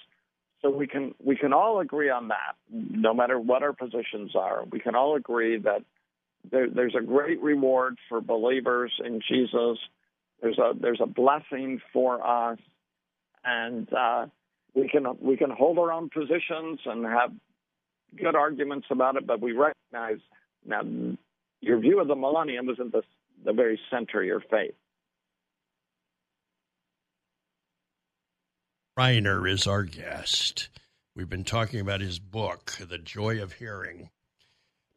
so 0.62 0.70
we 0.70 0.86
can 0.86 1.14
we 1.22 1.36
can 1.36 1.52
all 1.52 1.80
agree 1.80 2.10
on 2.10 2.28
that, 2.28 2.56
no 2.70 3.14
matter 3.14 3.38
what 3.38 3.62
our 3.62 3.72
positions 3.72 4.34
are. 4.34 4.64
We 4.70 4.80
can 4.80 4.94
all 4.94 5.14
agree 5.16 5.58
that 5.58 5.82
there, 6.50 6.68
there's 6.68 6.94
a 6.98 7.04
great 7.04 7.40
reward 7.40 7.96
for 8.08 8.20
believers 8.20 8.92
in 9.04 9.20
Jesus. 9.28 9.78
There's 10.40 10.58
a 10.58 10.72
there's 10.78 11.00
a 11.00 11.06
blessing 11.06 11.80
for 11.92 12.26
us, 12.26 12.58
and 13.44 13.92
uh, 13.92 14.26
we 14.74 14.88
can 14.88 15.04
we 15.20 15.36
can 15.36 15.50
hold 15.50 15.78
our 15.78 15.92
own 15.92 16.10
positions 16.10 16.80
and 16.84 17.04
have 17.04 17.32
good 18.16 18.34
arguments 18.34 18.86
about 18.90 19.16
it. 19.16 19.26
But 19.26 19.40
we 19.40 19.52
recognize 19.52 20.18
now 20.66 20.82
your 21.60 21.78
view 21.78 22.00
of 22.00 22.08
the 22.08 22.16
millennium 22.16 22.68
isn't 22.68 22.92
the 22.92 23.02
the 23.44 23.52
very 23.52 23.78
center 23.90 24.20
of 24.20 24.26
your 24.26 24.40
faith. 24.40 24.74
Reiner 28.98 29.48
is 29.48 29.68
our 29.68 29.84
guest. 29.84 30.70
We've 31.14 31.28
been 31.28 31.44
talking 31.44 31.78
about 31.78 32.00
his 32.00 32.18
book, 32.18 32.72
The 32.80 32.98
Joy 32.98 33.40
of 33.40 33.52
Hearing. 33.52 34.10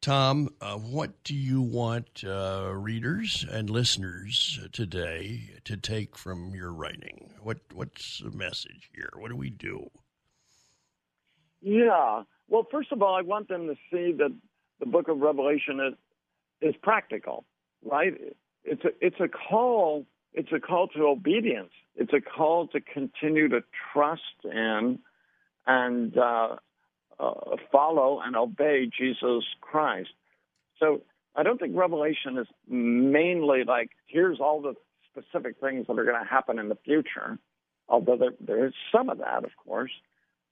Tom, 0.01 0.49
uh, 0.59 0.77
what 0.77 1.23
do 1.23 1.35
you 1.35 1.61
want 1.61 2.23
uh, 2.25 2.71
readers 2.73 3.45
and 3.47 3.69
listeners 3.69 4.59
today 4.71 5.51
to 5.65 5.77
take 5.77 6.17
from 6.17 6.55
your 6.55 6.73
writing? 6.73 7.35
What 7.43 7.59
What's 7.75 8.17
the 8.17 8.31
message 8.31 8.89
here? 8.91 9.11
What 9.19 9.29
do 9.29 9.35
we 9.35 9.51
do? 9.51 9.91
Yeah. 11.61 12.23
Well, 12.49 12.65
first 12.71 12.91
of 12.91 13.03
all, 13.03 13.13
I 13.13 13.21
want 13.21 13.49
them 13.49 13.67
to 13.67 13.75
see 13.91 14.13
that 14.13 14.35
the 14.79 14.87
book 14.87 15.09
of 15.09 15.19
Revelation 15.19 15.79
is 15.79 15.93
is 16.69 16.75
practical, 16.81 17.45
right? 17.85 18.13
It's 18.63 18.83
a 18.83 18.89
it's 18.99 19.19
a 19.19 19.27
call 19.27 20.07
it's 20.33 20.51
a 20.51 20.59
call 20.59 20.87
to 20.87 21.03
obedience. 21.03 21.69
It's 21.95 22.13
a 22.13 22.21
call 22.21 22.67
to 22.67 22.81
continue 22.81 23.49
to 23.49 23.61
trust 23.93 24.21
in 24.43 24.99
and 25.67 26.17
uh, 26.17 26.55
uh, 27.19 27.33
follow 27.71 28.21
and 28.23 28.35
obey 28.35 28.89
Jesus 28.97 29.43
Christ. 29.59 30.09
So 30.79 31.01
I 31.35 31.43
don't 31.43 31.59
think 31.59 31.75
Revelation 31.75 32.37
is 32.37 32.47
mainly 32.67 33.63
like, 33.63 33.91
here's 34.07 34.39
all 34.39 34.61
the 34.61 34.73
specific 35.11 35.59
things 35.59 35.87
that 35.87 35.99
are 35.99 36.05
going 36.05 36.21
to 36.21 36.29
happen 36.29 36.59
in 36.59 36.69
the 36.69 36.77
future, 36.83 37.37
although 37.87 38.17
there, 38.17 38.33
there 38.39 38.65
is 38.65 38.73
some 38.91 39.09
of 39.09 39.19
that, 39.19 39.43
of 39.43 39.51
course. 39.63 39.91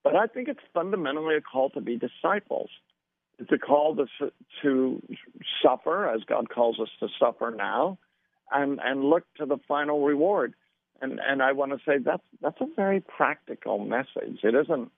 But 0.04 0.16
I 0.16 0.28
think 0.28 0.48
it's 0.48 0.60
fundamentally 0.74 1.36
a 1.36 1.42
call 1.42 1.70
to 1.72 1.82
be 1.82 1.98
disciples. 1.98 2.70
It's 3.38 3.52
a 3.52 3.58
call 3.58 3.96
to, 3.96 4.32
to 4.62 5.02
suffer 5.64 6.10
as 6.10 6.22
God 6.26 6.50
calls 6.50 6.80
us 6.80 6.90
to 7.00 7.08
suffer 7.20 7.54
now 7.58 7.98
and 8.52 8.80
and 8.84 9.04
look 9.04 9.24
to 9.38 9.46
the 9.46 9.58
final 9.68 10.04
reward. 10.04 10.54
And 11.02 11.20
and 11.20 11.42
I 11.42 11.54
want 11.54 11.72
to 11.72 11.78
say 11.86 11.98
that's 12.04 12.24
that's 12.42 12.60
a 12.62 12.68
very 12.76 13.02
practical 13.02 13.80
message. 13.80 14.40
It 14.44 14.56
isn't 14.56 14.92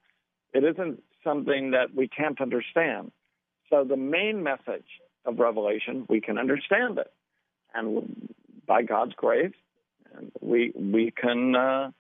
it 0.53 0.63
isn't 0.63 1.03
something 1.23 1.71
that 1.71 1.95
we 1.95 2.07
can't 2.07 2.39
understand. 2.41 3.11
So 3.69 3.83
the 3.83 3.97
main 3.97 4.43
message 4.43 4.87
of 5.25 5.39
Revelation, 5.39 6.05
we 6.09 6.19
can 6.19 6.37
understand 6.37 6.97
it, 6.97 7.11
and 7.73 8.29
by 8.65 8.81
God's 8.81 9.13
grace, 9.13 9.53
we 10.41 10.73
we 10.75 11.11
can 11.11 11.55
uh, 11.55 11.91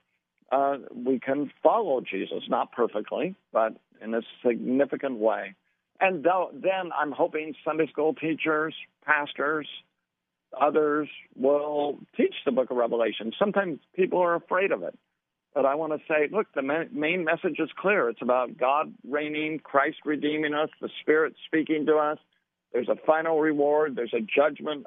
uh, 0.51 0.77
we 0.93 1.19
can 1.19 1.51
follow 1.63 2.01
Jesus, 2.01 2.43
not 2.49 2.71
perfectly, 2.71 3.35
but 3.53 3.77
in 4.01 4.13
a 4.13 4.21
significant 4.45 5.17
way. 5.17 5.55
And 5.99 6.23
th- 6.23 6.61
then 6.61 6.91
I'm 6.99 7.11
hoping 7.11 7.53
Sunday 7.63 7.87
school 7.87 8.13
teachers, 8.15 8.73
pastors, 9.05 9.67
Others 10.59 11.07
will 11.35 11.99
teach 12.17 12.35
the 12.45 12.51
book 12.51 12.71
of 12.71 12.77
Revelation. 12.77 13.31
Sometimes 13.39 13.79
people 13.95 14.19
are 14.19 14.35
afraid 14.35 14.71
of 14.71 14.83
it. 14.83 14.97
But 15.53 15.65
I 15.65 15.75
want 15.75 15.91
to 15.93 15.99
say, 16.07 16.29
look, 16.31 16.47
the 16.55 16.61
main 16.61 17.25
message 17.25 17.59
is 17.59 17.69
clear. 17.77 18.09
It's 18.09 18.21
about 18.21 18.57
God 18.57 18.93
reigning, 19.07 19.59
Christ 19.59 19.97
redeeming 20.05 20.53
us, 20.53 20.69
the 20.79 20.89
Spirit 21.01 21.33
speaking 21.45 21.85
to 21.87 21.97
us. 21.97 22.17
There's 22.71 22.87
a 22.87 22.95
final 23.05 23.39
reward. 23.39 23.95
There's 23.95 24.13
a 24.13 24.21
judgment 24.21 24.85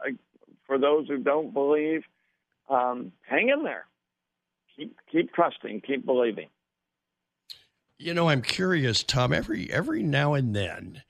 for 0.67 0.79
those 0.79 1.07
who 1.07 1.19
don't 1.19 1.53
believe. 1.53 2.03
Um, 2.71 3.13
hang 3.29 3.51
in 3.51 3.63
there. 3.63 3.85
Keep 4.77 4.97
keep 5.13 5.35
trusting. 5.35 5.83
Keep 5.83 6.07
believing. 6.07 6.49
You 7.99 8.15
know, 8.15 8.29
I'm 8.29 8.43
curious, 8.43 9.03
Tom. 9.03 9.33
Every 9.33 9.71
every 9.71 10.03
now 10.03 10.33
and 10.33 10.57
then, 10.57 11.03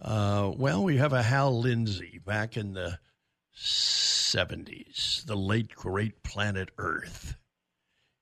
uh, 0.00 0.52
well, 0.56 0.84
we 0.84 0.98
have 0.98 1.12
a 1.12 1.22
Hal 1.22 1.58
Lindsey 1.58 2.20
back 2.24 2.56
in 2.56 2.74
the 2.74 3.00
70s, 3.60 5.26
the 5.26 5.36
late 5.36 5.74
great 5.74 6.22
planet 6.22 6.70
Earth. 6.78 7.36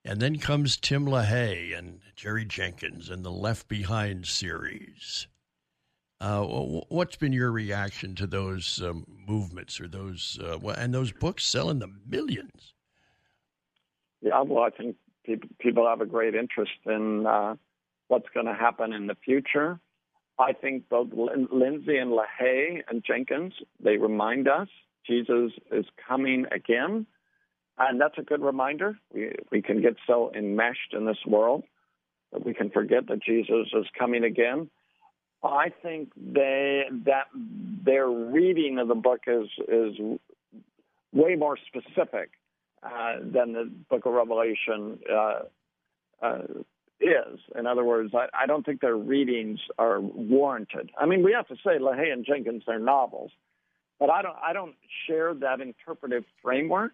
And 0.03 0.19
then 0.19 0.39
comes 0.39 0.75
Tim 0.75 1.05
LaHaye 1.05 1.77
and 1.77 2.01
Jerry 2.15 2.45
Jenkins 2.45 3.09
and 3.09 3.23
the 3.23 3.31
Left 3.31 3.67
Behind 3.67 4.25
series. 4.25 5.27
Uh, 6.19 6.43
what's 6.43 7.15
been 7.15 7.31
your 7.31 7.51
reaction 7.51 8.15
to 8.15 8.27
those 8.27 8.81
um, 8.83 9.05
movements 9.25 9.79
or 9.79 9.87
those 9.87 10.37
uh, 10.43 10.57
and 10.69 10.93
those 10.93 11.13
books 11.13 11.45
selling 11.45 11.79
the 11.79 11.89
millions? 12.05 12.73
Yeah, 14.21 14.41
well, 14.41 14.63
I 14.63 14.69
think 14.69 14.97
people, 15.61 15.87
have 15.87 16.01
a 16.01 16.05
great 16.05 16.35
interest 16.35 16.71
in 16.85 17.25
uh, 17.25 17.55
what's 18.09 18.27
going 18.33 18.47
to 18.47 18.53
happen 18.53 18.91
in 18.91 19.07
the 19.07 19.15
future. 19.15 19.79
I 20.37 20.51
think 20.51 20.89
both 20.89 21.09
Lindsey 21.13 21.97
and 21.97 22.11
LaHaye 22.11 22.81
and 22.89 23.03
Jenkins 23.05 23.53
they 23.81 23.95
remind 23.97 24.49
us 24.49 24.67
Jesus 25.09 25.51
is 25.71 25.85
coming 26.07 26.45
again. 26.51 27.05
And 27.77 27.99
that's 27.99 28.17
a 28.17 28.21
good 28.21 28.41
reminder. 28.41 28.99
We, 29.13 29.31
we 29.51 29.61
can 29.61 29.81
get 29.81 29.95
so 30.05 30.31
enmeshed 30.35 30.93
in 30.93 31.05
this 31.05 31.17
world 31.25 31.63
that 32.31 32.45
we 32.45 32.53
can 32.53 32.69
forget 32.69 33.07
that 33.07 33.23
Jesus 33.23 33.67
is 33.73 33.85
coming 33.97 34.23
again. 34.23 34.69
I 35.41 35.71
think 35.81 36.11
they 36.17 36.83
that 37.05 37.27
their 37.33 38.09
reading 38.09 38.77
of 38.77 38.89
the 38.89 38.95
book 38.95 39.21
is 39.25 39.47
is 39.69 39.95
way 41.13 41.35
more 41.35 41.57
specific 41.67 42.31
uh, 42.83 43.15
than 43.21 43.53
the 43.53 43.71
Book 43.89 44.05
of 44.05 44.13
Revelation 44.13 44.99
uh, 45.11 45.39
uh, 46.21 46.41
is. 46.99 47.39
In 47.57 47.65
other 47.65 47.83
words, 47.83 48.13
I, 48.13 48.27
I 48.33 48.45
don't 48.45 48.65
think 48.65 48.81
their 48.81 48.97
readings 48.97 49.59
are 49.77 49.99
warranted. 49.99 50.91
I 50.97 51.05
mean, 51.05 51.23
we 51.23 51.31
have 51.33 51.47
to 51.47 51.55
say 51.55 51.79
LaHaye 51.79 52.11
and 52.11 52.25
Jenkins, 52.25 52.63
they're 52.67 52.79
novels, 52.79 53.31
but 53.99 54.09
I 54.09 54.21
don't 54.21 54.37
I 54.41 54.53
don't 54.53 54.75
share 55.07 55.33
that 55.35 55.61
interpretive 55.61 56.23
framework. 56.41 56.93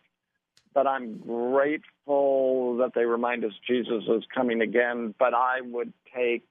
But 0.73 0.87
I'm 0.87 1.19
grateful 1.19 2.77
that 2.77 2.91
they 2.93 3.05
remind 3.05 3.45
us 3.45 3.53
Jesus 3.65 4.03
is 4.09 4.23
coming 4.33 4.59
again. 4.59 5.15
But 5.17 5.33
I 5.33 5.61
would 5.61 5.93
take 6.13 6.45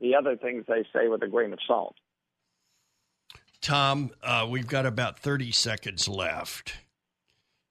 the 0.00 0.14
other 0.14 0.36
things 0.36 0.64
they 0.66 0.84
say 0.94 1.08
with 1.08 1.22
a 1.22 1.28
grain 1.28 1.52
of 1.52 1.58
salt. 1.66 1.96
Tom, 3.60 4.12
uh, 4.22 4.46
we've 4.48 4.68
got 4.68 4.86
about 4.86 5.18
30 5.18 5.52
seconds 5.52 6.08
left. 6.08 6.76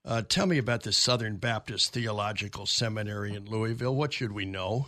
Uh, 0.05 0.21
tell 0.21 0.45
me 0.45 0.57
about 0.57 0.83
the 0.83 0.91
Southern 0.91 1.37
Baptist 1.37 1.93
Theological 1.93 2.65
Seminary 2.65 3.33
in 3.33 3.45
Louisville. 3.45 3.95
What 3.95 4.13
should 4.13 4.33
we 4.33 4.45
know? 4.45 4.87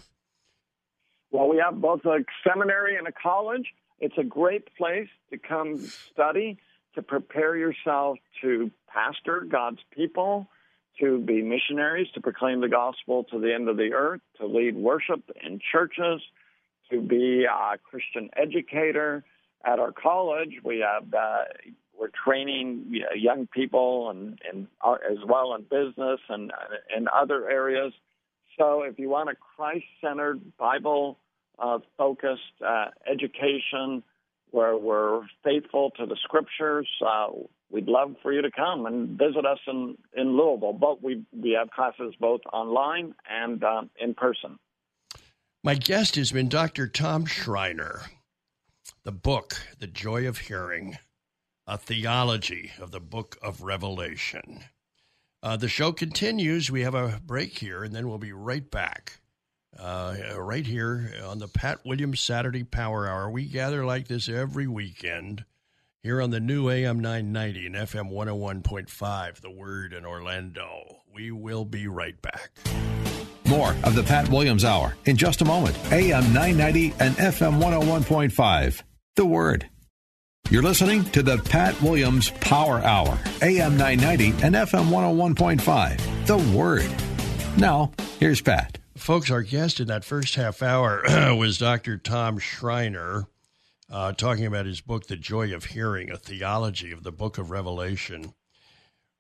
Well, 1.32 1.50
we 1.50 1.58
have 1.58 1.82
both 1.82 2.06
a 2.06 2.20
seminary 2.48 2.96
and 2.96 3.08
a 3.08 3.12
college. 3.12 3.68
It's 4.00 4.18
a 4.18 4.24
great 4.24 4.76
place 4.76 5.10
to 5.32 5.38
come 5.38 5.78
study, 6.12 6.58
to 6.96 7.02
prepare 7.02 7.56
yourself 7.56 8.18
to 8.42 8.72
pastor 8.88 9.46
God's 9.50 9.80
people, 9.92 10.48
to 11.00 11.20
be 11.20 11.42
missionaries, 11.42 12.08
to 12.14 12.22
proclaim 12.22 12.62
the 12.62 12.68
gospel 12.68 13.24
to 13.26 13.40
the 13.40 13.54
end 13.54 13.70
of 13.70 13.78
the 13.78 13.94
earth, 13.94 14.22
to 14.40 14.46
lead 14.46 14.76
worship 14.76 15.22
in 15.44 15.60
churches, 15.72 16.22
to 16.92 17.02
be 17.02 17.46
a 17.46 17.78
Christian 17.78 18.30
educator. 18.36 19.24
At 19.64 19.80
our 19.80 19.92
college, 19.92 20.56
we 20.64 20.80
have 20.80 21.14
uh, 21.14 21.44
we're 22.00 22.10
training 22.26 22.94
young 23.16 23.48
people 23.48 24.10
and, 24.10 24.40
and 24.50 24.68
uh, 24.82 24.96
as 25.10 25.18
well 25.28 25.54
in 25.54 25.64
business 25.64 26.20
and 26.30 26.52
in 26.96 27.08
other 27.14 27.50
areas. 27.50 27.94
So, 28.58 28.84
if 28.84 28.98
you 28.98 29.10
want 29.10 29.30
a 29.30 29.36
Christ-centered, 29.36 30.58
Bible-focused 30.58 32.42
uh, 32.62 32.66
uh, 32.66 32.90
education 33.10 34.04
where 34.52 34.78
we're 34.78 35.22
faithful 35.44 35.92
to 35.98 36.06
the 36.06 36.18
Scriptures, 36.24 36.88
uh, 37.06 37.28
we'd 37.70 37.88
love 37.88 38.16
for 38.22 38.34
you 38.34 38.42
to 38.42 38.52
come 38.52 38.86
and 38.86 39.18
visit 39.18 39.46
us 39.46 39.60
in, 39.68 39.98
in 40.16 40.38
Louisville. 40.38 40.74
But 40.74 41.04
we 41.04 41.24
we 41.32 41.52
have 41.58 41.70
classes 41.72 42.16
both 42.20 42.42
online 42.52 43.16
and 43.30 43.64
uh, 43.64 43.84
in 44.00 44.14
person. 44.14 44.60
My 45.64 45.76
guest 45.76 46.16
has 46.16 46.32
been 46.32 46.50
Dr. 46.50 46.88
Tom 46.88 47.26
Schreiner. 47.26 48.04
The 49.04 49.12
book, 49.12 49.56
The 49.80 49.88
Joy 49.88 50.28
of 50.28 50.40
Hearing, 50.40 50.98
a 51.66 51.78
theology 51.78 52.72
of 52.80 52.92
the 52.92 53.00
book 53.00 53.38
of 53.42 53.62
Revelation. 53.62 54.64
Uh, 55.42 55.56
the 55.56 55.70
show 55.70 55.92
continues. 55.92 56.70
We 56.70 56.82
have 56.82 56.96
a 56.96 57.22
break 57.26 57.58
here, 57.58 57.84
and 57.84 57.94
then 57.96 58.08
we'll 58.08 58.18
be 58.18 58.34
right 58.34 58.70
back. 58.70 59.20
Uh, 59.78 60.16
right 60.38 60.66
here 60.66 61.14
on 61.26 61.40
the 61.40 61.48
Pat 61.48 61.86
Williams 61.86 62.20
Saturday 62.20 62.64
Power 62.64 63.08
Hour. 63.08 63.30
We 63.30 63.46
gather 63.46 63.86
like 63.86 64.08
this 64.08 64.28
every 64.28 64.68
weekend 64.68 65.46
here 66.02 66.22
on 66.22 66.32
the 66.32 66.40
new 66.40 66.70
AM 66.70 67.00
990 67.00 67.68
and 67.68 67.76
FM 67.76 68.12
101.5, 68.12 69.42
The 69.42 69.52
Word 69.52 69.94
in 69.94 70.06
Orlando. 70.06 70.98
We 71.14 71.32
will 71.32 71.66
be 71.66 71.88
right 71.88 72.20
back. 72.22 72.52
More 73.46 73.76
of 73.84 73.96
the 73.96 74.04
Pat 74.04 74.30
Williams 74.30 74.64
Hour 74.64 74.96
in 75.06 75.18
just 75.18 75.42
a 75.42 75.46
moment. 75.46 75.78
AM 75.92 76.34
990 76.34 76.94
and 77.00 77.16
FM 77.16 77.62
101.5. 77.62 78.82
The 79.16 79.26
Word. 79.26 79.70
You're 80.50 80.64
listening 80.64 81.04
to 81.12 81.22
the 81.22 81.38
Pat 81.38 81.80
Williams 81.82 82.32
Power 82.42 82.80
Hour, 82.80 83.20
AM 83.42 83.78
990 83.78 84.44
and 84.44 84.56
FM 84.56 84.90
101.5. 84.90 86.26
The 86.26 86.38
Word. 86.58 86.90
Now, 87.58 87.92
here's 88.20 88.42
Pat. 88.42 88.78
Folks, 89.00 89.32
our 89.32 89.44
guest 89.44 89.80
in 89.80 89.88
that 89.88 90.04
first 90.04 90.36
half 90.36 90.62
hour 90.62 91.02
was 91.36 91.58
Dr. 91.58 91.98
Tom 91.98 92.38
Schreiner, 92.38 93.28
uh, 93.90 94.12
talking 94.12 94.46
about 94.46 94.66
his 94.66 94.82
book, 94.82 95.08
The 95.08 95.16
Joy 95.16 95.54
of 95.56 95.66
Hearing, 95.66 96.12
a 96.12 96.18
theology 96.18 96.92
of 96.92 97.04
the 97.04 97.12
book 97.12 97.38
of 97.38 97.50
Revelation. 97.50 98.34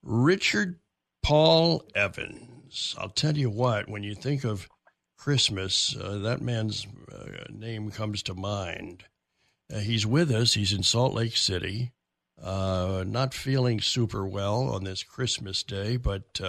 Richard 0.03 0.79
Paul 1.23 1.85
Evans. 1.95 2.93
I'll 2.99 3.09
tell 3.09 3.37
you 3.37 3.49
what, 3.49 3.87
when 3.87 4.03
you 4.03 4.15
think 4.15 4.43
of 4.43 4.67
Christmas, 5.17 5.95
uh, 5.95 6.17
that 6.19 6.41
man's 6.41 6.85
uh, 7.11 7.45
name 7.49 7.89
comes 7.89 8.21
to 8.23 8.33
mind. 8.33 9.05
Uh, 9.73 9.79
he's 9.79 10.05
with 10.05 10.29
us. 10.29 10.55
He's 10.55 10.73
in 10.73 10.83
Salt 10.83 11.13
Lake 11.13 11.37
City. 11.37 11.93
Uh, 12.39 13.05
not 13.07 13.33
feeling 13.33 13.79
super 13.79 14.27
well 14.27 14.69
on 14.69 14.83
this 14.83 15.03
Christmas 15.03 15.63
day, 15.63 15.95
but 15.95 16.41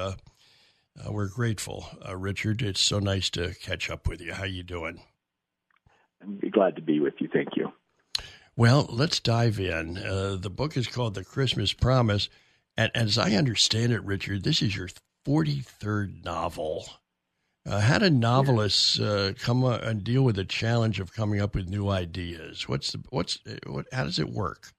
uh, 0.99 1.09
uh, 1.09 1.13
we're 1.13 1.29
grateful, 1.29 1.87
Richard. 2.15 2.63
It's 2.63 2.81
so 2.81 2.99
nice 2.99 3.31
to 3.31 3.55
catch 3.55 3.91
up 3.91 4.09
with 4.09 4.21
you. 4.21 4.33
How 4.33 4.45
you 4.45 4.63
doing? 4.63 5.03
I'm 6.23 6.39
glad 6.51 6.77
to 6.77 6.83
be 6.83 7.01
with 7.01 7.15
you. 7.19 7.29
Thank 7.33 7.57
you. 7.57 7.73
Well, 8.57 8.87
let's 8.91 9.21
dive 9.21 9.59
in. 9.59 9.95
the 9.95 10.53
book 10.55 10.77
is 10.77 10.87
called 10.87 11.15
The 11.15 11.25
Christmas 11.25 11.73
Promise. 11.73 12.29
And 12.77 12.91
as 12.95 13.19
I 13.19 13.33
understand 13.33 13.93
it, 13.93 14.03
Richard, 14.05 14.45
this 14.45 14.63
is 14.63 14.77
your 14.77 14.89
43rd 15.27 16.25
novel. 16.25 16.87
Uh, 17.67 17.81
how 17.81 17.99
do 17.99 18.09
novelists 18.09 18.99
uh, 18.99 19.33
come 19.39 19.65
uh, 19.65 19.77
and 19.79 20.03
deal 20.03 20.23
with 20.23 20.37
the 20.37 20.45
challenge 20.45 20.99
of 20.99 21.13
coming 21.13 21.41
up 21.41 21.55
with 21.55 21.69
new 21.69 21.89
ideas? 21.89 22.67
What's 22.67 22.93
the, 22.93 23.03
what's 23.11 23.39
uh, 23.47 23.57
what? 23.67 23.87
How 23.93 24.05
does 24.05 24.19
it 24.19 24.31
work? 24.31 24.73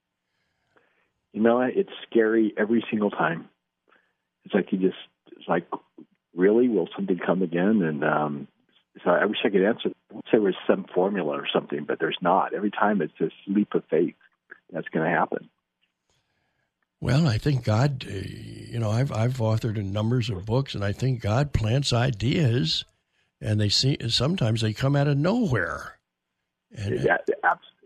You 1.32 1.42
know, 1.42 1.62
it's 1.62 1.92
scary 2.10 2.54
every 2.58 2.84
single 2.90 3.12
time. 3.12 3.50
It's 4.46 4.54
like 4.54 4.72
you 4.72 4.80
just 4.80 4.98
like, 5.52 5.68
really, 6.34 6.70
will 6.70 6.88
something 6.96 7.20
come 7.24 7.42
again? 7.42 7.82
And 7.84 8.04
um, 8.04 8.48
so 9.04 9.12
I 9.12 9.26
wish 9.26 9.38
I 9.44 9.50
could 9.50 9.64
answer. 9.64 9.90
Say 10.14 10.22
there 10.32 10.42
was 10.42 10.56
some 10.66 10.86
formula 10.96 11.38
or 11.38 11.48
something, 11.54 11.86
but 11.86 12.00
there's 12.00 12.18
not. 12.22 12.54
Every 12.54 12.72
time 12.72 13.02
it's 13.02 13.14
this 13.20 13.34
leap 13.48 13.74
of 13.74 13.84
faith 13.90 14.16
that's 14.72 14.88
going 14.90 15.06
to 15.06 15.18
happen. 15.18 15.50
Well, 17.02 17.28
I 17.28 17.38
think 17.38 17.64
God, 17.64 18.06
uh, 18.08 18.14
you 18.14 18.80
know, 18.80 18.92
I've 18.92 19.12
I've 19.12 19.38
authored 19.38 19.78
in 19.78 19.92
numbers 19.92 20.30
of 20.30 20.46
books, 20.46 20.76
and 20.76 20.86
I 20.86 20.92
think 20.92 21.22
God 21.22 21.52
plants 21.52 21.92
ideas, 21.92 22.86
and 23.42 23.60
they 23.60 23.70
see 23.70 23.98
sometimes 24.08 24.62
they 24.62 24.74
come 24.74 24.96
out 24.96 25.08
of 25.08 25.18
nowhere. 25.18 25.98
And, 26.74 27.04
yeah, 27.04 27.18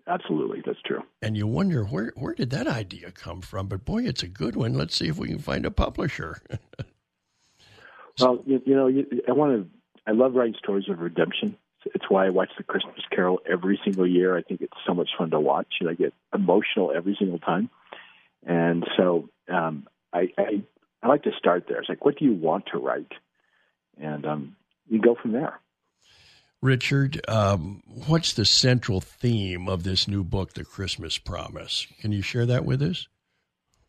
absolutely, 0.06 0.62
that's 0.66 0.82
true. 0.86 1.02
And 1.22 1.38
you 1.38 1.48
wonder 1.48 1.86
where 1.86 2.12
where 2.16 2.36
did 2.36 2.50
that 2.52 2.68
idea 2.68 3.12
come 3.12 3.42
from? 3.42 3.68
But 3.68 3.86
boy, 3.86 4.04
it's 4.04 4.22
a 4.22 4.28
good 4.28 4.56
one. 4.56 4.74
Let's 4.74 4.96
see 4.96 5.08
if 5.08 5.18
we 5.18 5.30
can 5.30 5.40
find 5.40 5.66
a 5.66 5.72
publisher. 5.72 6.42
well, 8.20 8.44
you, 8.46 8.62
you 8.66 8.76
know, 8.76 8.88
you, 8.88 9.06
I 9.28 9.32
want 9.32 9.54
to. 9.54 9.70
I 10.08 10.12
love 10.12 10.36
writing 10.36 10.56
stories 10.60 10.88
of 10.90 11.00
redemption. 11.00 11.58
It's 11.94 12.06
why 12.10 12.28
I 12.28 12.30
watch 12.30 12.50
the 12.58 12.64
Christmas 12.64 13.02
Carol 13.12 13.40
every 13.50 13.80
single 13.84 14.08
year. 14.08 14.38
I 14.38 14.42
think 14.42 14.62
it's 14.62 14.78
so 14.86 14.94
much 14.94 15.10
fun 15.18 15.32
to 15.32 15.40
watch, 15.40 15.68
and 15.80 15.90
I 15.90 15.94
get 15.94 16.14
emotional 16.34 16.92
every 16.96 17.16
single 17.18 17.40
time. 17.40 17.70
And 18.46 18.86
so 18.98 19.30
um, 19.52 19.88
I, 20.14 20.30
I, 20.38 20.64
I 21.02 21.08
like 21.08 21.24
to 21.24 21.32
start 21.38 21.66
there. 21.68 21.80
It's 21.80 21.90
like, 21.90 22.06
what 22.06 22.18
do 22.18 22.26
you 22.26 22.34
want 22.34 22.66
to 22.72 22.80
write? 22.80 23.12
And 24.00 24.26
um, 24.26 24.56
you 24.88 25.00
go 25.00 25.16
from 25.20 25.32
there. 25.32 25.60
Richard, 26.62 27.22
um, 27.28 27.84
what's 28.08 28.34
the 28.34 28.46
central 28.46 29.02
theme 29.02 29.68
of 29.68 29.84
this 29.84 30.08
new 30.08 30.24
book, 30.24 30.54
The 30.54 30.66
Christmas 30.66 31.18
Promise? 31.18 31.88
Can 32.00 32.12
you 32.12 32.22
share 32.22 32.46
that 32.48 32.66
with 32.66 32.82
us? 32.82 33.08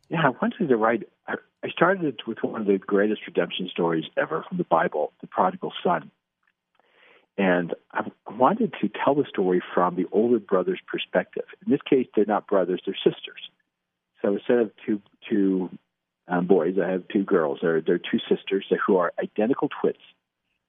Yeah, 0.09 0.23
I 0.25 0.29
wanted 0.31 0.69
to 0.69 0.77
write. 0.77 1.09
I, 1.27 1.35
I 1.65 1.69
started 1.71 2.21
with 2.27 2.39
one 2.43 2.61
of 2.61 2.67
the 2.67 2.79
greatest 2.79 3.23
redemption 3.27 3.69
stories 3.69 4.05
ever 4.17 4.45
from 4.49 4.59
the 4.59 4.65
Bible, 4.65 5.13
the 5.21 5.27
prodigal 5.27 5.73
son. 5.83 6.11
And 7.39 7.75
I 7.93 8.11
wanted 8.31 8.75
to 8.81 8.89
tell 8.89 9.15
the 9.15 9.27
story 9.29 9.63
from 9.75 9.97
the 9.97 10.07
older 10.11 10.39
brother's 10.39 10.81
perspective. 10.87 11.45
In 11.65 11.71
this 11.71 11.83
case, 11.83 12.07
they're 12.15 12.25
not 12.25 12.47
brothers, 12.47 12.81
they're 12.87 12.97
sisters. 12.97 13.51
So 14.23 14.35
instead 14.35 14.59
of 14.59 14.71
two 14.85 15.03
two 15.29 15.71
um, 16.29 16.47
boys, 16.47 16.77
I 16.83 16.89
have 16.91 17.07
two 17.09 17.25
girls. 17.25 17.59
They're 17.61 17.81
they're 17.81 17.99
two 17.99 18.21
sisters 18.29 18.65
who 18.87 18.97
are 18.97 19.13
identical 19.23 19.69
twins. 19.81 19.99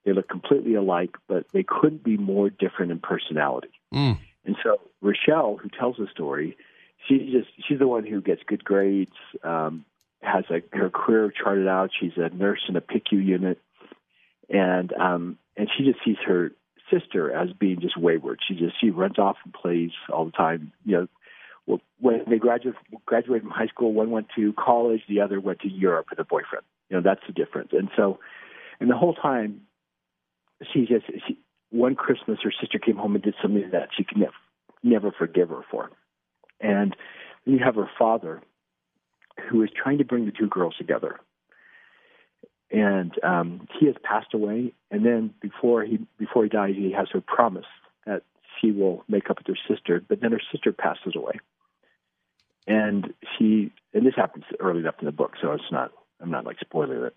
They 0.04 0.14
look 0.14 0.30
completely 0.30 0.76
alike, 0.76 1.16
but 1.28 1.46
they 1.54 1.64
couldn't 1.64 2.04
be 2.04 2.18
more 2.18 2.50
different 2.50 2.92
in 2.92 3.00
personality. 3.00 3.72
Mm. 3.94 4.18
And 4.46 4.56
so 4.64 4.80
Rochelle, 5.02 5.58
who 5.58 5.70
tells 5.70 5.98
the 5.98 6.08
story, 6.12 6.58
she 7.06 7.32
just 7.32 7.50
she's 7.68 7.80
the 7.80 7.88
one 7.88 8.06
who 8.06 8.22
gets 8.22 8.42
good 8.48 8.64
grades, 8.64 9.16
um, 9.44 9.86
has 10.22 10.46
a, 10.50 10.62
her 10.76 10.90
career 10.90 11.32
charted 11.32 11.68
out. 11.68 11.92
She's 11.98 12.14
a 12.18 12.30
nurse 12.30 12.62
in 12.68 12.76
a 12.76 12.82
PICU 12.82 13.24
unit, 13.24 13.60
and 14.50 14.92
um, 14.94 15.38
and 15.56 15.70
she 15.76 15.84
just 15.84 16.04
sees 16.04 16.18
her 16.26 16.52
sister 16.92 17.32
as 17.32 17.50
being 17.54 17.80
just 17.80 17.98
wayward. 17.98 18.40
She 18.48 18.56
just 18.56 18.76
she 18.80 18.90
runs 18.90 19.20
off 19.20 19.38
and 19.44 19.54
plays 19.54 19.92
all 20.12 20.26
the 20.26 20.32
time. 20.32 20.72
You 20.86 21.08
know, 21.68 21.80
when 22.00 22.24
they 22.30 22.38
graduated 22.38 22.80
graduated 23.06 23.44
from 23.44 23.52
high 23.52 23.68
school, 23.68 23.94
one 23.94 24.12
went 24.12 24.28
to 24.36 24.54
college, 24.54 25.02
the 25.08 25.22
other 25.22 25.40
went 25.40 25.60
to 25.62 25.70
Europe 25.70 26.08
with 26.10 26.20
a 26.20 26.24
boyfriend. 26.24 26.66
You 26.90 26.98
know, 26.98 27.04
that's 27.04 27.22
the 27.28 27.34
difference. 27.34 27.70
And 27.74 27.90
so, 27.96 28.20
and 28.80 28.90
the 28.90 28.96
whole 28.96 29.14
time, 29.14 29.62
she 30.74 30.86
just 30.86 31.06
she, 31.28 31.38
one 31.70 31.96
Christmas, 31.96 32.40
her 32.44 32.54
sister 32.62 32.80
came 32.80 32.96
home 32.96 33.16
and 33.16 33.24
did 33.24 33.36
something 33.42 33.70
that 33.72 33.90
she 33.96 34.04
could 34.04 34.18
never 34.18 34.34
never 34.84 35.12
forgive 35.12 35.50
her 35.50 35.64
for. 35.70 35.92
And 36.60 36.96
then 37.46 37.56
you 37.56 37.64
have 37.64 37.76
her 37.76 37.90
father, 37.98 38.42
who 39.50 39.64
is 39.64 39.70
trying 39.76 40.00
to 40.00 40.06
bring 40.06 40.26
the 40.26 40.32
two 40.32 40.48
girls 40.48 40.76
together. 40.78 41.20
and 42.72 43.14
um, 43.24 43.68
he 43.80 43.86
has 43.86 43.96
passed 44.04 44.34
away. 44.34 44.74
And 44.92 45.06
then 45.06 45.34
before 45.42 45.84
he 45.84 46.00
before 46.18 46.44
he 46.44 46.50
dies, 46.50 46.76
he 46.76 46.92
has 46.92 47.08
her 47.14 47.22
promise 47.22 47.66
that 48.06 48.24
she 48.60 48.72
will 48.72 49.04
make 49.08 49.30
up 49.30 49.38
with 49.40 49.48
her 49.48 49.76
sister. 49.76 50.02
But 50.08 50.22
then 50.22 50.32
her 50.32 50.42
sister 50.52 50.72
passes 50.74 51.16
away, 51.16 51.40
and 52.68 53.14
she 53.38 53.72
and 53.94 54.06
this 54.06 54.16
happens 54.16 54.46
early 54.60 54.80
enough 54.80 54.96
in 55.00 55.06
the 55.06 55.12
book, 55.12 55.34
so 55.42 55.52
it's 55.54 55.72
not 55.72 55.92
I'm 56.22 56.32
not 56.32 56.46
like 56.46 56.60
spoiling 56.60 57.04
it. 57.04 57.16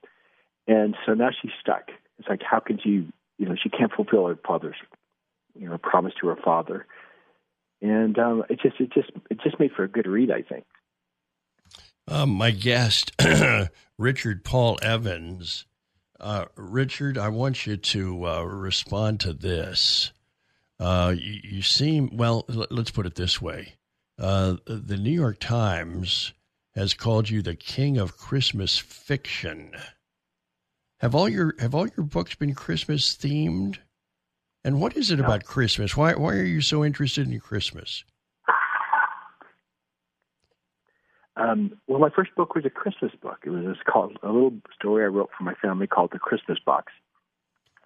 And 0.68 0.96
so 1.06 1.14
now 1.14 1.30
she's 1.40 1.52
stuck. 1.60 1.90
It's 2.18 2.28
like 2.28 2.42
how 2.42 2.60
can 2.60 2.78
she 2.82 3.08
you 3.38 3.46
know 3.48 3.56
she 3.60 3.70
can't 3.70 3.92
fulfill 3.92 4.26
her 4.28 4.38
father's 4.46 4.76
you 5.58 5.68
know 5.68 5.78
promise 5.78 6.14
to 6.20 6.28
her 6.28 6.36
father, 6.44 6.86
and 7.82 8.18
um, 8.18 8.44
it 8.48 8.60
just 8.60 8.80
it 8.80 8.92
just 8.92 9.10
it 9.30 9.40
just 9.42 9.58
made 9.58 9.72
for 9.72 9.84
a 9.84 9.88
good 9.88 10.06
read, 10.06 10.30
I 10.30 10.42
think. 10.42 10.64
Um, 12.08 12.30
my 12.30 12.50
guest, 12.50 13.12
Richard 13.98 14.44
Paul 14.44 14.78
Evans. 14.82 15.66
Uh, 16.18 16.46
Richard, 16.56 17.16
I 17.16 17.28
want 17.28 17.66
you 17.66 17.76
to 17.76 18.26
uh, 18.26 18.42
respond 18.42 19.20
to 19.20 19.32
this. 19.32 20.12
Uh, 20.78 21.14
you, 21.16 21.40
you, 21.42 21.62
seem, 21.62 22.16
well, 22.16 22.44
let's 22.48 22.90
put 22.90 23.06
it 23.06 23.14
this 23.14 23.40
way. 23.40 23.74
Uh, 24.18 24.56
the 24.66 24.98
New 24.98 25.12
York 25.12 25.38
Times 25.40 26.32
has 26.74 26.94
called 26.94 27.30
you 27.30 27.42
the 27.42 27.54
king 27.54 27.96
of 27.96 28.18
Christmas 28.18 28.76
fiction. 28.76 29.72
Have 30.98 31.14
all 31.14 31.28
your 31.28 31.54
have 31.58 31.74
all 31.74 31.88
your 31.96 32.04
books 32.04 32.34
been 32.34 32.54
Christmas 32.54 33.16
themed? 33.16 33.78
And 34.64 34.80
what 34.80 34.96
is 34.96 35.10
it 35.10 35.18
no. 35.18 35.24
about 35.24 35.44
Christmas? 35.44 35.96
Why 35.96 36.14
why 36.14 36.34
are 36.34 36.44
you 36.44 36.60
so 36.60 36.84
interested 36.84 37.30
in 37.30 37.40
Christmas? 37.40 38.04
Um, 41.36 41.72
well, 41.86 42.00
my 42.00 42.10
first 42.10 42.34
book 42.34 42.54
was 42.54 42.66
a 42.66 42.70
Christmas 42.70 43.12
book. 43.20 43.38
It 43.44 43.50
was 43.50 43.76
called 43.90 44.18
a 44.22 44.26
little 44.26 44.52
story 44.74 45.04
I 45.04 45.06
wrote 45.06 45.30
for 45.36 45.44
my 45.44 45.54
family 45.54 45.86
called 45.86 46.10
The 46.12 46.18
Christmas 46.18 46.58
Box 46.58 46.92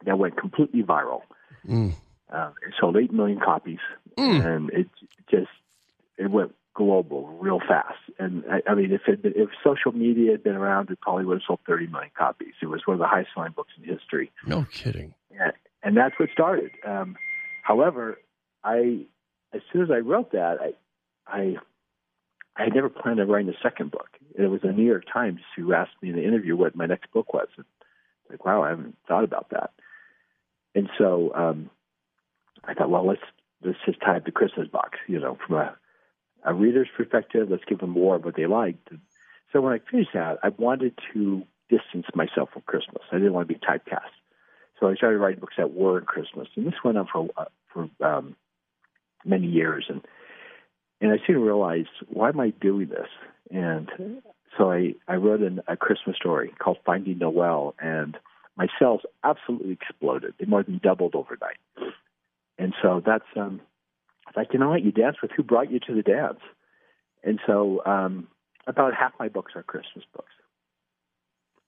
that 0.04 0.18
went 0.18 0.36
completely 0.36 0.82
viral. 0.82 1.20
Mm. 1.68 1.94
Uh, 2.32 2.50
it 2.66 2.74
sold 2.80 2.96
eight 2.96 3.12
million 3.12 3.38
copies, 3.38 3.78
mm. 4.18 4.44
and 4.44 4.70
it 4.70 4.88
just 5.30 5.50
it 6.18 6.30
went 6.30 6.54
global 6.74 7.28
real 7.40 7.60
fast. 7.60 7.98
And 8.18 8.44
I, 8.50 8.70
I 8.70 8.74
mean, 8.74 8.92
if 8.92 9.02
it, 9.06 9.20
if 9.22 9.50
social 9.62 9.92
media 9.92 10.32
had 10.32 10.42
been 10.42 10.56
around, 10.56 10.90
it 10.90 11.00
probably 11.00 11.24
would 11.24 11.34
have 11.34 11.46
sold 11.46 11.60
30 11.66 11.86
million 11.86 12.10
copies. 12.18 12.54
It 12.60 12.66
was 12.66 12.82
one 12.86 12.94
of 12.94 12.98
the 12.98 13.06
highest 13.06 13.30
selling 13.34 13.52
books 13.52 13.72
in 13.78 13.84
history. 13.84 14.32
No 14.46 14.66
kidding. 14.72 15.14
And, 15.84 15.96
that's 15.96 16.18
what 16.18 16.30
started. 16.32 16.70
Um, 16.86 17.16
however, 17.62 18.18
I 18.62 19.06
as 19.52 19.60
soon 19.72 19.82
as 19.82 19.90
I 19.90 19.98
wrote 19.98 20.32
that, 20.32 20.58
I 20.60 20.72
I 21.26 21.56
I 22.56 22.64
had 22.64 22.74
never 22.74 22.88
planned 22.88 23.20
on 23.20 23.28
writing 23.28 23.50
a 23.50 23.62
second 23.62 23.90
book. 23.90 24.08
It 24.34 24.46
was 24.46 24.62
the 24.62 24.72
New 24.72 24.86
York 24.86 25.04
Times 25.12 25.40
who 25.56 25.72
asked 25.72 25.94
me 26.02 26.10
in 26.10 26.16
the 26.16 26.24
interview 26.24 26.56
what 26.56 26.74
my 26.74 26.86
next 26.86 27.12
book 27.12 27.32
was. 27.34 27.48
And 27.56 27.66
like, 28.30 28.44
wow, 28.44 28.62
I 28.62 28.70
haven't 28.70 28.96
thought 29.06 29.24
about 29.24 29.50
that. 29.50 29.70
And 30.74 30.88
so 30.98 31.32
um, 31.34 31.70
I 32.64 32.74
thought, 32.74 32.90
well, 32.90 33.06
let's 33.06 33.22
let's 33.62 33.78
just 33.86 34.00
tie 34.00 34.16
up 34.16 34.24
the 34.24 34.32
Christmas 34.32 34.68
box, 34.68 34.98
you 35.06 35.18
know, 35.20 35.38
from 35.46 35.56
a, 35.56 35.76
a 36.44 36.54
reader's 36.54 36.88
perspective. 36.96 37.48
Let's 37.50 37.64
give 37.64 37.78
them 37.78 37.90
more 37.90 38.16
of 38.16 38.24
what 38.24 38.36
they 38.36 38.46
liked. 38.46 38.90
And 38.90 39.00
so 39.52 39.60
when 39.60 39.72
I 39.72 39.90
finished 39.90 40.10
that, 40.14 40.38
I 40.42 40.48
wanted 40.48 40.98
to 41.12 41.44
distance 41.70 42.06
myself 42.14 42.50
from 42.52 42.62
Christmas. 42.62 43.02
I 43.10 43.16
didn't 43.16 43.32
want 43.32 43.48
to 43.48 43.54
be 43.54 43.60
typecast. 43.60 44.12
So 44.80 44.88
I 44.88 44.94
started 44.94 45.18
writing 45.18 45.40
books 45.40 45.54
that 45.56 45.72
were 45.72 45.98
in 45.98 46.04
Christmas, 46.04 46.48
and 46.56 46.66
this 46.66 46.74
went 46.84 46.98
on 46.98 47.06
for 47.12 47.28
for 47.72 47.88
um, 48.04 48.36
many 49.24 49.46
years. 49.46 49.86
And 49.88 50.00
and 51.00 51.12
I 51.12 51.16
soon 51.26 51.40
realized, 51.40 51.88
why 52.08 52.28
am 52.28 52.40
I 52.40 52.50
doing 52.50 52.88
this? 52.88 53.08
And 53.50 53.90
so 54.56 54.70
I, 54.70 54.94
I 55.06 55.16
wrote 55.16 55.40
an, 55.40 55.60
a 55.68 55.76
Christmas 55.76 56.16
story 56.16 56.54
called 56.58 56.78
Finding 56.86 57.18
Noel, 57.18 57.74
and 57.78 58.16
my 58.56 58.68
sales 58.78 59.02
absolutely 59.22 59.72
exploded. 59.72 60.34
They 60.38 60.46
more 60.46 60.62
than 60.62 60.80
doubled 60.82 61.14
overnight. 61.14 61.58
And 62.58 62.72
so 62.80 63.02
that's 63.04 63.24
um, 63.36 63.60
like, 64.36 64.52
you 64.52 64.58
know 64.58 64.70
what? 64.70 64.82
You 64.82 64.92
dance 64.92 65.16
with 65.20 65.32
who 65.36 65.42
brought 65.42 65.70
you 65.70 65.80
to 65.80 65.94
the 65.94 66.02
dance. 66.02 66.40
And 67.22 67.40
so 67.46 67.82
um, 67.84 68.28
about 68.66 68.94
half 68.94 69.12
my 69.18 69.28
books 69.28 69.52
are 69.56 69.62
Christmas 69.62 70.04
books, 70.14 70.32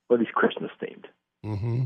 or 0.09 0.15
at 0.15 0.21
least 0.21 0.33
Christmas 0.33 0.71
themed. 0.81 1.05
Mm-hmm. 1.45 1.83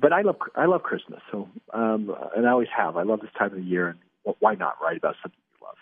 But 0.00 0.12
I 0.12 0.22
love 0.22 0.36
I 0.54 0.66
love 0.66 0.82
Christmas, 0.82 1.20
so 1.30 1.48
um, 1.72 2.14
and 2.36 2.46
I 2.46 2.50
always 2.50 2.68
have. 2.76 2.96
I 2.96 3.02
love 3.02 3.20
this 3.20 3.30
time 3.38 3.52
of 3.52 3.58
the 3.58 3.62
year, 3.62 3.88
and 3.88 3.98
why 4.40 4.54
not 4.54 4.76
write 4.82 4.96
about 4.96 5.16
something 5.22 5.40
you 5.52 5.66
love? 5.66 5.76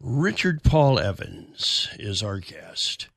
Richard 0.00 0.62
Paul 0.62 0.98
Evans 0.98 1.88
is 1.98 2.22
our 2.22 2.38
guest. 2.38 3.08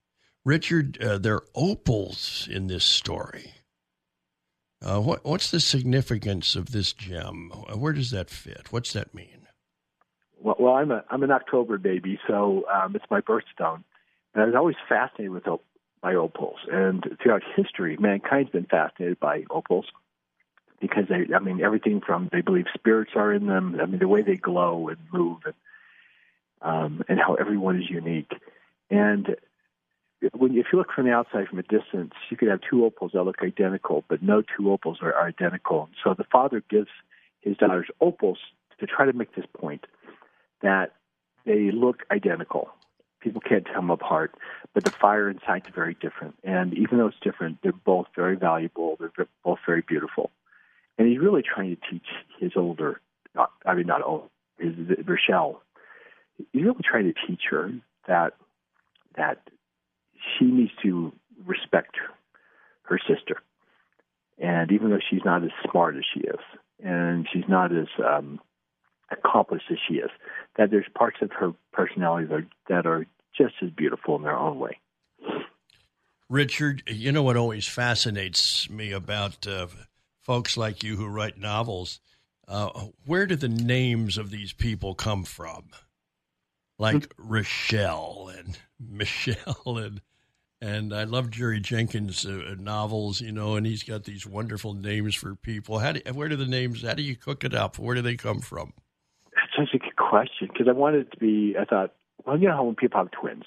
Richard, 0.43 1.01
uh, 1.01 1.17
there 1.19 1.35
are 1.35 1.45
opals 1.53 2.47
in 2.51 2.67
this 2.67 2.83
story. 2.83 3.53
Uh, 4.83 4.99
what, 4.99 5.23
what's 5.23 5.51
the 5.51 5.59
significance 5.59 6.55
of 6.55 6.71
this 6.71 6.91
gem? 6.91 7.51
Uh, 7.53 7.77
where 7.77 7.93
does 7.93 8.09
that 8.09 8.31
fit? 8.31 8.71
What's 8.71 8.93
that 8.93 9.13
mean? 9.13 9.47
Well, 10.39 10.55
well 10.59 10.73
I'm 10.73 10.89
a 10.89 11.03
I'm 11.09 11.21
an 11.21 11.31
October 11.31 11.77
baby, 11.77 12.19
so 12.27 12.63
um, 12.73 12.95
it's 12.95 13.05
my 13.11 13.21
birthstone, 13.21 13.83
and 14.33 14.43
I 14.43 14.45
was 14.45 14.55
always 14.55 14.75
fascinated 14.89 15.31
with 15.31 15.47
op- 15.47 15.63
by 16.01 16.15
opals. 16.15 16.57
And 16.71 17.17
throughout 17.21 17.43
history, 17.55 17.97
mankind's 17.97 18.51
been 18.51 18.65
fascinated 18.65 19.19
by 19.19 19.43
opals 19.49 19.85
because 20.79 21.05
they, 21.09 21.33
I 21.33 21.39
mean, 21.39 21.61
everything 21.61 22.01
from 22.05 22.29
they 22.31 22.41
believe 22.41 22.65
spirits 22.73 23.11
are 23.15 23.31
in 23.31 23.45
them. 23.47 23.79
I 23.81 23.85
mean, 23.85 23.99
the 23.99 24.07
way 24.07 24.23
they 24.23 24.35
glow 24.35 24.89
and 24.89 24.97
move, 25.13 25.37
and 25.45 25.53
um, 26.63 27.03
and 27.07 27.19
how 27.19 27.35
everyone 27.35 27.81
is 27.81 27.89
unique. 27.89 28.31
And 28.89 29.35
when 30.33 30.57
if 30.57 30.67
you 30.71 30.79
look 30.79 30.91
from 30.91 31.05
the 31.05 31.11
outside, 31.11 31.47
from 31.47 31.59
a 31.59 31.63
distance, 31.63 32.13
you 32.29 32.37
could 32.37 32.49
have 32.49 32.59
two 32.67 32.85
opals 32.85 33.11
that 33.13 33.23
look 33.23 33.41
identical, 33.41 34.03
but 34.07 34.21
no 34.21 34.41
two 34.41 34.71
opals 34.71 34.99
are, 35.01 35.13
are 35.13 35.27
identical. 35.27 35.89
So 36.03 36.13
the 36.13 36.25
father 36.31 36.63
gives 36.69 36.89
his 37.41 37.57
daughters 37.57 37.87
opals 37.99 38.37
to 38.79 38.85
try 38.85 39.05
to 39.05 39.13
make 39.13 39.35
this 39.35 39.45
point 39.57 39.85
that 40.61 40.93
they 41.45 41.71
look 41.71 42.03
identical. 42.11 42.69
People 43.21 43.41
can't 43.41 43.65
tell 43.65 43.75
them 43.75 43.89
apart, 43.91 44.36
but 44.73 44.84
the 44.84 44.91
fire 44.91 45.29
inside 45.29 45.63
is 45.67 45.73
very 45.73 45.95
different. 45.99 46.36
And 46.43 46.73
even 46.73 46.97
though 46.97 47.07
it's 47.07 47.19
different, 47.21 47.60
they're 47.62 47.71
both 47.71 48.07
very 48.15 48.36
valuable. 48.36 48.97
They're 48.99 49.27
both 49.43 49.60
very 49.65 49.84
beautiful. 49.88 50.31
And 50.97 51.07
he's 51.07 51.19
really 51.19 51.43
trying 51.43 51.75
to 51.75 51.81
teach 51.89 52.07
his 52.39 52.51
older, 52.55 52.99
not, 53.36 53.51
I 53.65 53.75
mean, 53.75 53.88
not 53.88 54.03
old, 54.03 54.29
his 54.57 54.73
Rochelle, 55.05 55.62
he's 56.51 56.63
really 56.63 56.84
trying 56.84 57.05
to 57.05 57.27
teach 57.27 57.41
her 57.49 57.71
that 58.07 58.34
that 59.17 59.39
she 60.38 60.45
needs 60.45 60.71
to 60.81 61.12
respect 61.45 61.97
her 62.84 62.99
sister. 62.99 63.41
And 64.38 64.71
even 64.71 64.89
though 64.89 64.99
she's 65.10 65.23
not 65.25 65.43
as 65.43 65.51
smart 65.69 65.95
as 65.95 66.03
she 66.13 66.21
is, 66.21 66.39
and 66.84 67.27
she's 67.31 67.47
not 67.47 67.71
as 67.75 67.88
um, 68.03 68.39
accomplished 69.12 69.65
as 69.71 69.78
she 69.88 69.95
is, 69.95 70.10
that 70.58 70.71
there's 70.71 70.86
parts 70.95 71.17
of 71.21 71.32
her 71.32 71.54
personality 71.71 72.28
that 72.28 72.36
are, 72.36 72.47
that 72.69 72.86
are 72.86 73.06
just 73.38 73.56
as 73.62 73.69
beautiful 73.69 74.15
in 74.15 74.24
their 74.24 74.38
own 74.38 74.60
way. 74.60 74.78
Richard, 76.30 76.84
you 76.88 77.12
know 77.12 77.24
what 77.24 77.38
always 77.38 77.67
fascinates 77.67 78.69
me 78.69 78.91
about 78.91 79.45
uh, 79.45 79.67
folks 80.21 80.56
like 80.56 80.84
you 80.84 80.95
who 80.95 81.08
write 81.08 81.38
novels? 81.38 82.00
Uh, 82.47 82.88
where 83.06 83.26
do 83.26 83.36
the 83.36 83.50
names 83.50 84.17
of 84.17 84.32
these 84.32 84.54
people 84.54 84.95
come 84.95 85.24
from? 85.24 85.65
like 86.82 87.13
Rochelle 87.17 88.32
and 88.38 88.58
Michelle 88.80 89.78
and 89.78 90.02
and 90.63 90.93
I 90.93 91.06
love 91.06 91.32
Jerry 91.32 91.60
Jenkins' 91.60 92.24
uh, 92.24 92.54
novels, 92.60 93.19
you 93.19 93.32
know, 93.32 93.56
and 93.56 93.65
he's 93.65 93.82
got 93.82 94.04
these 94.04 94.28
wonderful 94.28 94.76
names 94.76 95.15
for 95.15 95.34
people. 95.36 95.80
How 95.80 95.93
do 95.93 96.02
where 96.13 96.28
do 96.28 96.36
the 96.36 96.45
names? 96.45 96.84
How 96.84 96.93
do 96.93 97.04
you 97.04 97.15
cook 97.15 97.43
it 97.43 97.54
up? 97.54 97.80
Where 97.80 97.95
do 97.95 98.02
they 98.02 98.17
come 98.17 98.41
from? 98.41 98.74
That's 99.36 99.69
such 99.69 99.76
a 99.76 99.80
good 99.80 99.95
question 100.12 100.50
because 100.52 100.67
I 100.67 100.74
wanted 100.74 101.08
it 101.08 101.12
to 101.12 101.17
be. 101.17 101.56
I 101.58 101.63
thought, 101.63 101.93
well, 102.26 102.38
you 102.38 102.50
know 102.50 102.56
how 102.56 102.63
when 102.65 102.76
people 102.76 103.00
have 103.00 103.12
twins, 103.12 103.45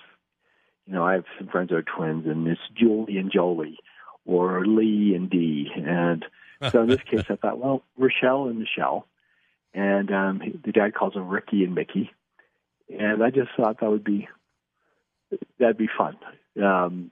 you 0.87 0.95
know, 0.95 1.05
I 1.05 1.13
have 1.13 1.25
some 1.39 1.49
friends 1.49 1.69
that 1.69 1.77
are 1.77 1.83
twins, 1.83 2.27
and 2.27 2.49
it's 2.49 2.61
Julie 2.75 3.19
and 3.19 3.31
Jolie, 3.31 3.79
or 4.25 4.65
Lee 4.67 5.15
and 5.15 5.29
Dee, 5.29 5.69
and 5.77 6.25
so 6.73 6.83
in 6.83 6.89
this 6.89 7.03
case, 7.03 7.25
I 7.29 7.37
thought, 7.37 7.59
well, 7.59 7.83
Rochelle 7.99 8.49
and 8.49 8.59
Michelle, 8.59 9.07
and 9.75 10.11
um, 10.11 10.41
the 10.65 10.73
dad 10.73 10.95
calls 10.95 11.13
them 11.13 11.29
Ricky 11.29 11.65
and 11.65 11.75
Mickey, 11.75 12.11
and 12.89 13.23
I 13.23 13.29
just 13.29 13.51
thought 13.57 13.81
that 13.81 13.91
would 13.91 14.05
be 14.05 14.27
that'd 15.59 15.77
be 15.77 15.91
fun. 15.99 16.17
Um, 16.63 17.11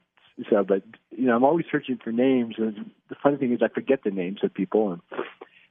so, 0.49 0.65
but 0.65 0.83
you 1.11 1.27
know, 1.27 1.37
I'm 1.37 1.45
always 1.45 1.67
searching 1.71 1.99
for 2.03 2.11
names, 2.11 2.55
and 2.57 2.91
the 3.11 3.17
funny 3.23 3.37
thing 3.37 3.53
is, 3.53 3.61
I 3.63 3.69
forget 3.69 4.03
the 4.03 4.11
names 4.11 4.41
of 4.43 4.55
people, 4.55 4.93
and 4.93 5.03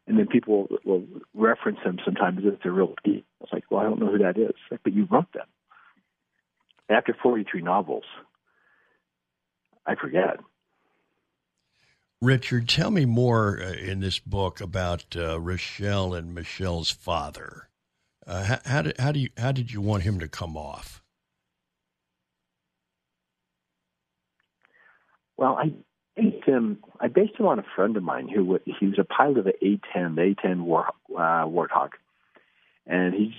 and 0.07 0.17
then 0.17 0.27
people 0.27 0.67
will, 0.83 1.03
reference 1.33 1.79
them 1.83 1.97
sometimes 2.03 2.39
as 2.39 2.53
if 2.53 2.63
they're 2.63 2.71
real. 2.71 2.93
I 3.05 3.23
was 3.39 3.49
like, 3.53 3.63
well, 3.69 3.81
I 3.81 3.83
don't 3.83 3.99
know 3.99 4.11
who 4.11 4.19
that 4.19 4.37
is, 4.37 4.53
like, 4.69 4.81
but 4.83 4.93
you 4.93 5.07
wrote 5.09 5.31
them. 5.33 5.47
After 6.89 7.15
43 7.21 7.61
novels, 7.61 8.03
I 9.85 9.95
forget. 9.95 10.39
Richard, 12.21 12.69
tell 12.69 12.91
me 12.91 13.05
more 13.05 13.59
uh, 13.61 13.71
in 13.71 13.99
this 13.99 14.19
book 14.19 14.61
about 14.61 15.05
uh, 15.15 15.39
Rochelle 15.39 16.13
and 16.13 16.35
Michelle's 16.35 16.91
father. 16.91 17.69
Uh, 18.27 18.43
how, 18.43 18.59
how, 18.65 18.81
did 18.83 18.99
how 18.99 19.11
do 19.11 19.19
you 19.19 19.29
how 19.37 19.51
did 19.51 19.71
you 19.71 19.81
want 19.81 20.03
him 20.03 20.19
to 20.19 20.27
come 20.27 20.55
off? 20.55 21.01
Well, 25.37 25.57
I 25.57 25.71
based 26.21 26.45
him, 26.45 26.77
I 26.99 27.07
based 27.07 27.39
him 27.39 27.47
on 27.47 27.59
a 27.59 27.65
friend 27.75 27.97
of 27.97 28.03
mine 28.03 28.27
who 28.27 28.59
he 28.65 28.85
was 28.85 28.99
a 28.99 29.03
pilot 29.03 29.39
of 29.39 29.45
the 29.45 29.65
A-10, 29.65 30.15
the 30.15 30.21
A-10 30.21 30.61
War, 30.61 30.87
uh, 31.15 31.45
Warthog, 31.45 31.91
and 32.85 33.13
he's 33.13 33.33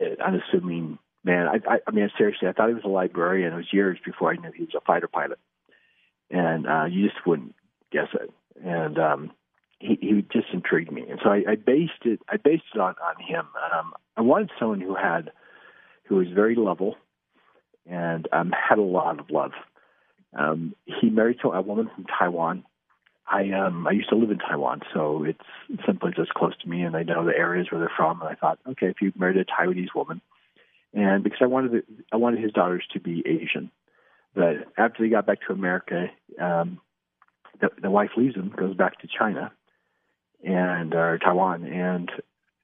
an 0.00 0.16
unassuming 0.24 0.98
man. 1.24 1.48
I, 1.48 1.74
I, 1.74 1.78
I 1.86 1.90
mean, 1.90 2.08
seriously, 2.16 2.48
I 2.48 2.52
thought 2.52 2.68
he 2.68 2.74
was 2.74 2.84
a 2.84 2.88
librarian. 2.88 3.52
It 3.52 3.56
was 3.56 3.72
years 3.72 3.98
before 4.04 4.32
I 4.32 4.36
knew 4.36 4.52
he 4.52 4.64
was 4.64 4.74
a 4.76 4.80
fighter 4.80 5.08
pilot, 5.08 5.38
and 6.30 6.66
uh, 6.66 6.84
you 6.84 7.08
just 7.08 7.26
wouldn't 7.26 7.54
guess 7.90 8.08
it. 8.14 8.30
And 8.64 8.98
um, 8.98 9.32
he, 9.78 9.98
he 10.00 10.24
just 10.32 10.48
intrigued 10.52 10.92
me, 10.92 11.04
and 11.08 11.18
so 11.22 11.30
I, 11.30 11.42
I 11.48 11.54
based 11.56 12.04
it. 12.04 12.20
I 12.28 12.36
based 12.36 12.64
it 12.74 12.80
on 12.80 12.94
on 13.02 13.16
him. 13.20 13.46
Um, 13.76 13.92
I 14.16 14.20
wanted 14.20 14.50
someone 14.58 14.80
who 14.80 14.94
had, 14.94 15.32
who 16.04 16.16
was 16.16 16.28
very 16.32 16.54
level, 16.54 16.96
and 17.86 18.28
um, 18.32 18.52
had 18.52 18.78
a 18.78 18.82
lot 18.82 19.18
of 19.18 19.30
love. 19.30 19.52
Um, 20.34 20.74
he 20.84 21.10
married 21.10 21.38
to 21.42 21.48
a 21.50 21.60
woman 21.60 21.90
from 21.94 22.04
Taiwan. 22.04 22.64
I 23.26 23.50
um 23.52 23.86
I 23.86 23.92
used 23.92 24.10
to 24.10 24.16
live 24.16 24.30
in 24.30 24.38
Taiwan, 24.38 24.82
so 24.92 25.24
it's 25.24 25.84
simply 25.86 26.12
just 26.14 26.34
close 26.34 26.56
to 26.58 26.68
me, 26.68 26.82
and 26.82 26.96
I 26.96 27.04
know 27.04 27.24
the 27.24 27.36
areas 27.36 27.68
where 27.70 27.80
they're 27.80 27.92
from. 27.96 28.20
And 28.20 28.28
I 28.28 28.34
thought, 28.34 28.58
okay, 28.68 28.86
if 28.86 28.96
you 29.00 29.12
married 29.16 29.38
a 29.38 29.44
Taiwanese 29.44 29.94
woman, 29.94 30.20
and 30.92 31.24
because 31.24 31.38
I 31.40 31.46
wanted 31.46 31.72
the, 31.72 31.82
I 32.12 32.16
wanted 32.16 32.42
his 32.42 32.52
daughters 32.52 32.84
to 32.92 33.00
be 33.00 33.22
Asian, 33.26 33.70
but 34.34 34.68
after 34.76 35.02
they 35.02 35.08
got 35.08 35.26
back 35.26 35.38
to 35.46 35.54
America, 35.54 36.08
um, 36.38 36.80
the, 37.60 37.70
the 37.80 37.90
wife 37.90 38.10
leaves 38.16 38.36
him, 38.36 38.52
goes 38.54 38.76
back 38.76 39.00
to 39.00 39.08
China, 39.08 39.52
and 40.44 40.92
or 40.94 41.18
Taiwan, 41.18 41.64
and 41.64 42.10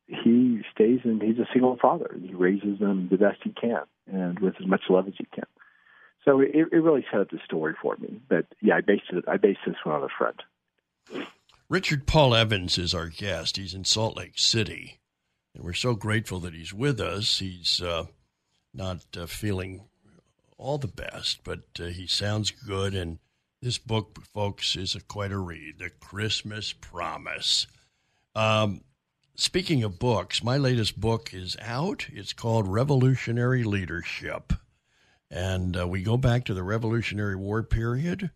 he 0.07 0.61
stays 0.75 1.01
and 1.05 1.23
he's 1.23 1.39
a 1.39 1.49
single 1.53 1.79
father. 1.81 2.15
He 2.21 2.35
raises 2.35 2.79
them 2.79 3.09
the 3.11 3.17
best 3.17 3.39
he 3.43 3.51
can 3.51 3.83
and 4.13 4.39
with 4.41 4.55
as 4.61 4.67
much 4.67 4.83
love 4.89 5.07
as 5.07 5.15
he 5.17 5.27
can. 5.33 5.47
So 6.25 6.41
it, 6.41 6.51
it 6.55 6.77
really 6.77 7.05
set 7.11 7.21
up 7.21 7.31
the 7.31 7.39
story 7.45 7.75
for 7.81 7.97
me. 7.97 8.21
But 8.29 8.47
yeah, 8.61 8.77
I 8.77 8.81
based 8.81 9.05
it. 9.11 9.25
I 9.27 9.37
based 9.37 9.61
this 9.67 9.77
one 9.85 9.97
on 9.97 10.03
a 10.03 10.09
friend. 10.17 11.27
Richard 11.69 12.07
Paul 12.07 12.35
Evans 12.35 12.79
is 12.79 12.95
our 12.95 13.09
guest. 13.09 13.57
He's 13.57 13.75
in 13.75 13.85
Salt 13.85 14.17
Lake 14.17 14.39
City, 14.39 14.99
and 15.55 15.65
we're 15.65 15.73
so 15.73 15.95
grateful 15.95 16.41
that 16.41 16.55
he's 16.55 16.75
with 16.75 17.01
us. 17.01 17.39
He's 17.39 17.81
uh, 17.81 18.07
not 18.75 19.05
uh, 19.17 19.27
feeling 19.27 19.85
all 20.59 20.79
the 20.79 20.89
best, 20.89 21.43
but 21.45 21.61
uh, 21.79 21.85
he 21.85 22.07
sounds 22.07 22.51
good. 22.51 22.95
And 22.95 23.19
this 23.63 23.79
book, 23.79 24.19
folks, 24.35 24.77
is 24.77 24.95
a, 24.95 25.01
quite 25.01 25.33
a 25.33 25.39
read. 25.39 25.79
The 25.79 25.91
Christmas 25.91 26.73
Promise. 26.73 27.67
Um, 28.35 28.83
speaking 29.37 29.83
of 29.85 29.99
books, 29.99 30.43
my 30.43 30.57
latest 30.57 31.01
book 31.01 31.33
is 31.33 31.57
out. 31.63 32.09
It's 32.13 32.33
called 32.33 32.69
Revolutionary 32.69 33.65
Leadership. 33.65 34.53
And 35.31 35.77
uh, 35.77 35.87
we 35.87 36.03
go 36.03 36.17
back 36.17 36.45
to 36.47 36.55
the 36.55 36.63
Revolutionary 36.63 37.37
War 37.37 37.63
period 37.63 38.31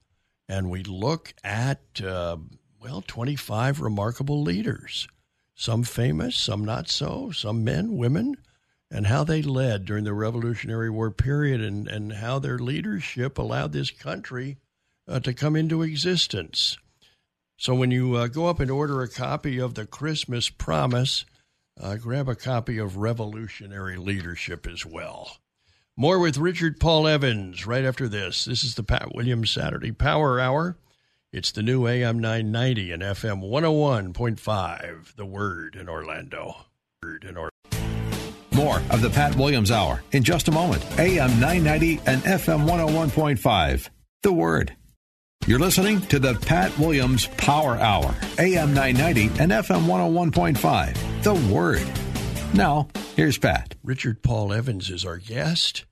and 0.48 0.70
we 0.70 0.82
look 0.82 1.34
at, 1.42 1.80
uh, 2.02 2.36
well, 2.80 3.02
25 3.06 3.80
remarkable 3.80 4.42
leaders, 4.42 5.08
some 5.54 5.82
famous, 5.82 6.36
some 6.36 6.64
not 6.64 6.88
so, 6.88 7.30
some 7.30 7.64
men, 7.64 7.96
women, 7.96 8.36
and 8.90 9.06
how 9.06 9.24
they 9.24 9.42
led 9.42 9.84
during 9.84 10.04
the 10.04 10.12
Revolutionary 10.12 10.90
War 10.90 11.10
period 11.10 11.60
and, 11.60 11.88
and 11.88 12.12
how 12.12 12.38
their 12.38 12.58
leadership 12.58 13.38
allowed 13.38 13.72
this 13.72 13.90
country 13.90 14.58
uh, 15.08 15.18
to 15.20 15.34
come 15.34 15.56
into 15.56 15.82
existence. 15.82 16.76
So 17.56 17.74
when 17.74 17.90
you 17.90 18.14
uh, 18.14 18.26
go 18.28 18.46
up 18.46 18.60
and 18.60 18.70
order 18.70 19.02
a 19.02 19.08
copy 19.08 19.58
of 19.58 19.74
the 19.74 19.86
Christmas 19.86 20.48
Promise, 20.50 21.24
uh, 21.80 21.96
grab 21.96 22.28
a 22.28 22.34
copy 22.34 22.78
of 22.78 22.98
Revolutionary 22.98 23.96
Leadership 23.96 24.66
as 24.66 24.84
well. 24.84 25.38
More 25.96 26.18
with 26.18 26.38
Richard 26.38 26.80
Paul 26.80 27.06
Evans 27.06 27.68
right 27.68 27.84
after 27.84 28.08
this. 28.08 28.46
This 28.46 28.64
is 28.64 28.74
the 28.74 28.82
Pat 28.82 29.14
Williams 29.14 29.52
Saturday 29.52 29.92
Power 29.92 30.40
Hour. 30.40 30.76
It's 31.32 31.52
the 31.52 31.62
new 31.62 31.86
AM 31.86 32.18
990 32.18 32.90
and 32.90 33.00
FM 33.00 33.48
101.5, 33.48 35.14
The 35.14 35.24
Word 35.24 35.76
in 35.76 35.88
Orlando. 35.88 36.56
Word 37.00 37.22
in 37.22 37.36
Orlando. 37.36 37.50
More 38.52 38.82
of 38.90 39.02
the 39.02 39.10
Pat 39.10 39.36
Williams 39.36 39.70
Hour 39.70 40.02
in 40.10 40.24
just 40.24 40.48
a 40.48 40.52
moment. 40.52 40.84
AM 40.98 41.38
990 41.38 42.00
and 42.06 42.22
FM 42.22 42.66
101.5, 42.68 43.88
The 44.24 44.32
Word. 44.32 44.74
You're 45.46 45.60
listening 45.60 46.00
to 46.08 46.18
the 46.18 46.34
Pat 46.34 46.76
Williams 46.76 47.28
Power 47.36 47.76
Hour, 47.76 48.16
AM 48.40 48.74
990 48.74 49.40
and 49.40 49.52
FM 49.52 49.86
101.5, 49.86 51.22
The 51.22 51.34
Word. 51.54 52.03
Now, 52.54 52.86
here's 53.16 53.36
Pat. 53.36 53.74
Richard 53.82 54.22
Paul 54.22 54.52
Evans 54.52 54.88
is 54.88 55.04
our 55.04 55.16
guest. 55.16 55.86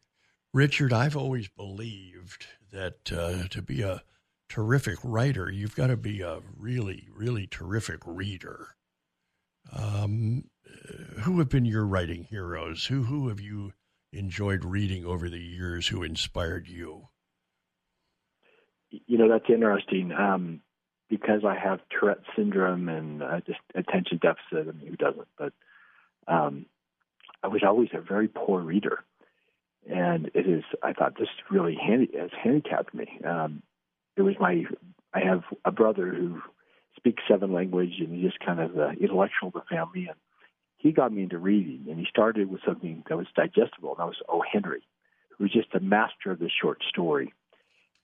Richard, 0.54 0.92
I've 0.92 1.16
always 1.16 1.48
believed 1.48 2.46
that 2.72 3.12
uh, 3.12 3.48
to 3.48 3.60
be 3.60 3.82
a 3.82 4.02
terrific 4.48 4.98
writer, 5.02 5.50
you've 5.50 5.74
got 5.74 5.88
to 5.88 5.96
be 5.96 6.20
a 6.20 6.38
really, 6.56 7.08
really 7.12 7.48
terrific 7.48 7.98
reader. 8.06 8.76
Um, 9.72 10.44
who 11.22 11.40
have 11.40 11.48
been 11.48 11.64
your 11.64 11.84
writing 11.84 12.24
heroes? 12.30 12.86
Who 12.86 13.02
who 13.02 13.26
have 13.28 13.40
you 13.40 13.72
enjoyed 14.12 14.64
reading 14.64 15.04
over 15.04 15.28
the 15.28 15.40
years? 15.40 15.88
Who 15.88 16.04
inspired 16.04 16.68
you? 16.68 17.08
You 18.90 19.18
know, 19.18 19.28
that's 19.28 19.50
interesting. 19.50 20.12
Um, 20.12 20.60
because 21.10 21.44
I 21.44 21.56
have 21.56 21.80
Tourette 21.90 22.22
syndrome 22.36 22.88
and 22.88 23.20
uh, 23.20 23.40
just 23.46 23.58
attention 23.74 24.20
deficit. 24.22 24.68
I 24.68 24.78
mean, 24.78 24.86
who 24.88 24.96
doesn't? 24.96 25.28
But 25.36 25.52
um, 26.26 26.66
I 27.42 27.48
was 27.48 27.62
always 27.66 27.88
a 27.92 28.00
very 28.00 28.28
poor 28.28 28.60
reader, 28.60 29.04
and 29.90 30.30
it 30.34 30.46
is. 30.46 30.64
I 30.82 30.92
thought 30.92 31.18
this 31.18 31.28
really 31.50 31.76
handy 31.76 32.10
has 32.18 32.30
handicapped 32.42 32.94
me. 32.94 33.20
Um, 33.24 33.62
it 34.16 34.22
was 34.22 34.34
my. 34.40 34.64
I 35.14 35.20
have 35.20 35.42
a 35.64 35.72
brother 35.72 36.08
who 36.08 36.40
speaks 36.96 37.22
seven 37.28 37.52
language, 37.52 37.94
and 37.98 38.14
he's 38.14 38.30
just 38.30 38.40
kind 38.40 38.60
of 38.60 38.74
the 38.74 38.90
intellectual 38.90 39.48
of 39.48 39.54
the 39.54 39.62
family, 39.68 40.06
and 40.08 40.16
he 40.76 40.92
got 40.92 41.12
me 41.12 41.22
into 41.22 41.38
reading. 41.38 41.86
And 41.88 41.98
he 41.98 42.06
started 42.08 42.50
with 42.50 42.60
something 42.66 43.02
that 43.08 43.16
was 43.16 43.26
digestible, 43.34 43.90
and 43.90 43.98
that 43.98 44.06
was 44.06 44.22
O. 44.28 44.42
Henry, 44.50 44.82
who 45.36 45.44
was 45.44 45.52
just 45.52 45.74
a 45.74 45.80
master 45.80 46.30
of 46.30 46.38
the 46.38 46.50
short 46.50 46.78
story. 46.88 47.32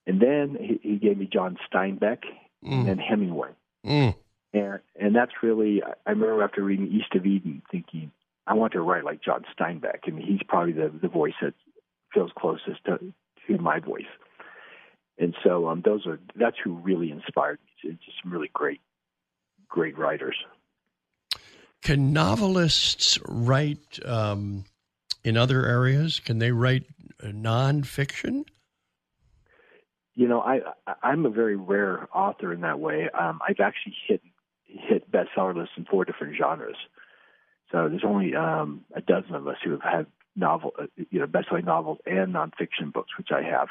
And 0.06 0.20
then 0.20 0.56
he, 0.58 0.80
he 0.82 0.96
gave 0.96 1.18
me 1.18 1.28
John 1.30 1.58
Steinbeck 1.70 2.22
mm. 2.64 2.90
and 2.90 3.00
Hemingway. 3.00 3.50
Mm. 3.86 4.14
And 4.58 4.80
and 4.96 5.14
that's 5.14 5.32
really 5.42 5.82
I 5.82 6.10
remember 6.10 6.42
after 6.42 6.62
reading 6.62 6.88
East 6.88 7.14
of 7.14 7.26
Eden 7.26 7.62
thinking 7.70 8.10
I 8.46 8.54
want 8.54 8.72
to 8.72 8.80
write 8.80 9.04
like 9.04 9.22
John 9.22 9.44
Steinbeck 9.58 10.06
and 10.06 10.18
he's 10.18 10.40
probably 10.48 10.72
the 10.72 10.90
the 11.00 11.08
voice 11.08 11.34
that 11.42 11.54
feels 12.12 12.30
closest 12.36 12.84
to 12.86 12.98
to 13.46 13.58
my 13.58 13.78
voice. 13.80 14.02
And 15.18 15.34
so 15.42 15.68
um, 15.68 15.82
those 15.84 16.06
are 16.06 16.18
that's 16.36 16.56
who 16.62 16.74
really 16.76 17.10
inspired 17.10 17.58
me. 17.64 17.90
It's 17.90 18.04
just 18.04 18.18
some 18.22 18.32
really 18.32 18.50
great 18.52 18.80
great 19.68 19.98
writers. 19.98 20.36
Can 21.82 22.12
novelists 22.12 23.18
write 23.26 23.98
um, 24.04 24.64
in 25.24 25.36
other 25.36 25.66
areas? 25.66 26.20
Can 26.20 26.38
they 26.38 26.52
write 26.52 26.84
nonfiction? 27.22 28.44
You 30.14 30.26
know, 30.26 30.40
I 30.40 30.60
I'm 31.02 31.26
a 31.26 31.30
very 31.30 31.56
rare 31.56 32.08
author 32.12 32.52
in 32.52 32.62
that 32.62 32.80
way. 32.80 33.08
Um, 33.10 33.40
I've 33.46 33.60
actually 33.60 33.94
hit 34.06 34.20
hit 34.68 35.10
bestseller 35.10 35.56
lists 35.56 35.74
in 35.76 35.84
four 35.84 36.04
different 36.04 36.36
genres. 36.36 36.76
So 37.72 37.88
there's 37.88 38.04
only 38.04 38.34
um, 38.34 38.84
a 38.94 39.00
dozen 39.00 39.34
of 39.34 39.46
us 39.46 39.56
who 39.62 39.72
have 39.72 39.82
had 39.82 40.06
novel, 40.36 40.72
uh, 40.78 40.86
you 41.10 41.20
know, 41.20 41.26
best-selling 41.26 41.64
novels 41.64 41.98
and 42.06 42.34
nonfiction 42.34 42.92
books, 42.92 43.10
which 43.18 43.28
I 43.30 43.42
have. 43.42 43.68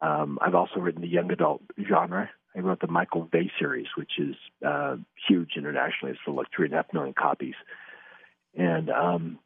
Um, 0.00 0.38
I've 0.40 0.54
also 0.54 0.80
written 0.80 1.02
the 1.02 1.08
young 1.08 1.30
adult 1.30 1.62
genre. 1.88 2.30
I 2.56 2.60
wrote 2.60 2.80
the 2.80 2.88
Michael 2.88 3.28
Vey 3.30 3.50
series, 3.58 3.86
which 3.96 4.12
is 4.18 4.34
uh, 4.66 4.96
huge 5.28 5.52
internationally. 5.56 6.12
It's 6.12 6.20
sold 6.24 6.38
like 6.38 6.48
three 6.54 6.66
and 6.66 6.74
a 6.74 6.78
half 6.78 6.92
million 6.92 7.14
copies, 7.14 7.54
and 8.56 8.90
um, 8.90 9.38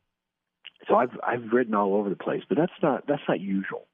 so 0.88 0.94
I've 0.96 1.10
I've 1.22 1.52
written 1.52 1.74
all 1.74 1.96
over 1.96 2.08
the 2.08 2.16
place. 2.16 2.42
But 2.48 2.56
that's 2.56 2.72
not 2.82 3.06
that's 3.06 3.22
not 3.28 3.40
usual. 3.40 3.86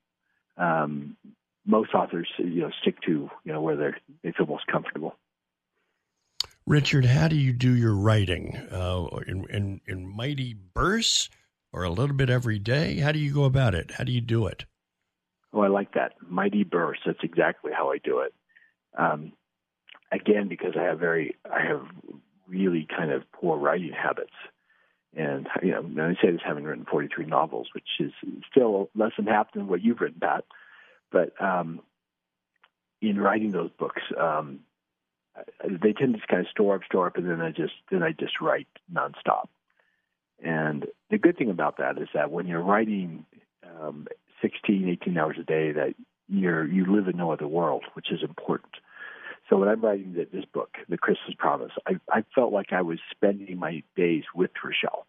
Um, 0.57 1.16
most 1.66 1.93
authors, 1.95 2.28
you 2.38 2.62
know, 2.62 2.70
stick 2.82 3.01
to 3.07 3.30
you 3.43 3.53
know 3.53 3.61
where 3.61 3.76
they 3.76 3.91
they 4.22 4.32
feel 4.32 4.47
most 4.47 4.66
comfortable. 4.68 5.16
Richard, 6.71 7.05
how 7.05 7.27
do 7.27 7.35
you 7.35 7.53
do 7.53 7.75
your 7.75 7.97
writing? 7.97 8.57
Uh, 8.71 9.09
in, 9.27 9.45
in, 9.51 9.81
in 9.89 10.07
mighty 10.07 10.55
bursts 10.55 11.29
or 11.73 11.83
a 11.83 11.91
little 11.91 12.14
bit 12.14 12.31
every 12.31 12.61
day? 12.61 12.99
How 12.99 13.11
do 13.11 13.18
you 13.18 13.35
go 13.35 13.43
about 13.43 13.75
it? 13.75 13.91
How 13.91 14.05
do 14.05 14.12
you 14.12 14.21
do 14.21 14.47
it? 14.47 14.66
Oh, 15.53 15.62
I 15.62 15.66
like 15.66 15.95
that. 15.95 16.12
Mighty 16.29 16.62
bursts. 16.62 17.03
That's 17.05 17.25
exactly 17.25 17.73
how 17.77 17.91
I 17.91 17.99
do 17.99 18.21
it. 18.21 18.33
Um, 18.97 19.33
again, 20.12 20.47
because 20.47 20.75
I 20.79 20.85
have 20.85 21.01
very, 21.01 21.35
I 21.45 21.61
have 21.61 21.83
really 22.47 22.87
kind 22.89 23.11
of 23.11 23.25
poor 23.33 23.59
writing 23.59 23.91
habits. 23.93 24.31
And, 25.16 25.49
you 25.64 25.73
know, 25.73 26.07
I 26.07 26.23
say 26.23 26.31
this 26.31 26.41
having 26.47 26.62
written 26.62 26.87
43 26.89 27.27
novels, 27.27 27.66
which 27.75 27.89
is 27.99 28.12
still 28.49 28.91
less 28.95 29.11
than 29.16 29.27
half 29.27 29.53
than 29.55 29.66
what 29.66 29.83
you've 29.83 30.01
written, 30.01 30.21
Pat. 30.21 30.45
But 31.11 31.33
um, 31.43 31.81
in 33.03 33.18
writing 33.18 33.51
those 33.51 33.73
books, 33.77 34.03
um, 34.16 34.61
they 35.62 35.93
tend 35.93 36.14
to 36.14 36.20
kind 36.28 36.41
of 36.41 36.51
store 36.51 36.76
up, 36.76 36.84
store 36.84 37.07
up, 37.07 37.16
and 37.16 37.28
then 37.28 37.41
I 37.41 37.51
just 37.51 37.74
then 37.91 38.03
I 38.03 38.12
just 38.12 38.41
write 38.41 38.68
nonstop. 38.93 39.49
And 40.43 40.86
the 41.11 41.18
good 41.18 41.36
thing 41.36 41.51
about 41.51 41.78
that 41.78 41.99
is 41.99 42.09
that 42.14 42.30
when 42.30 42.47
you're 42.47 42.62
writing 42.62 43.26
um, 43.80 44.07
16, 44.41 44.88
18 45.03 45.18
hours 45.18 45.36
a 45.38 45.45
day, 45.45 45.72
that 45.72 45.95
you're 46.28 46.66
you 46.66 46.86
live 46.86 47.09
in 47.09 47.16
no 47.16 47.32
other 47.32 47.49
world, 47.49 47.84
which 47.95 48.11
is 48.11 48.22
important. 48.22 48.74
So 49.49 49.57
when 49.57 49.68
I'm 49.68 49.80
writing 49.80 50.12
this 50.12 50.45
book, 50.45 50.76
The 50.88 50.97
Christmas 50.97 51.34
Promise, 51.36 51.72
I, 51.86 51.95
I 52.11 52.24
felt 52.34 52.53
like 52.53 52.72
I 52.72 52.82
was 52.82 53.01
spending 53.11 53.59
my 53.59 53.82
days 53.97 54.22
with 54.32 54.53
Rochelle. 54.62 55.07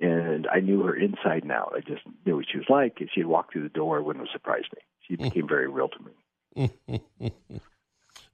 And 0.00 0.46
I 0.46 0.60
knew 0.60 0.82
her 0.84 0.96
inside 0.96 1.42
and 1.42 1.52
out. 1.52 1.74
I 1.76 1.80
just 1.80 2.00
knew 2.24 2.36
what 2.36 2.46
she 2.50 2.56
was 2.56 2.68
like. 2.70 3.02
If 3.02 3.10
she'd 3.14 3.26
walk 3.26 3.52
through 3.52 3.64
the 3.64 3.68
door, 3.68 3.98
it 3.98 4.02
wouldn't 4.04 4.26
have 4.26 4.32
surprised 4.32 4.68
me. 4.74 4.80
She 5.06 5.14
hmm. 5.16 5.24
became 5.24 5.46
very 5.46 5.68
real 5.68 5.90
to 5.90 5.98
me. 6.02 6.10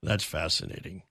That's 0.07 0.24
fascinating. 0.24 1.02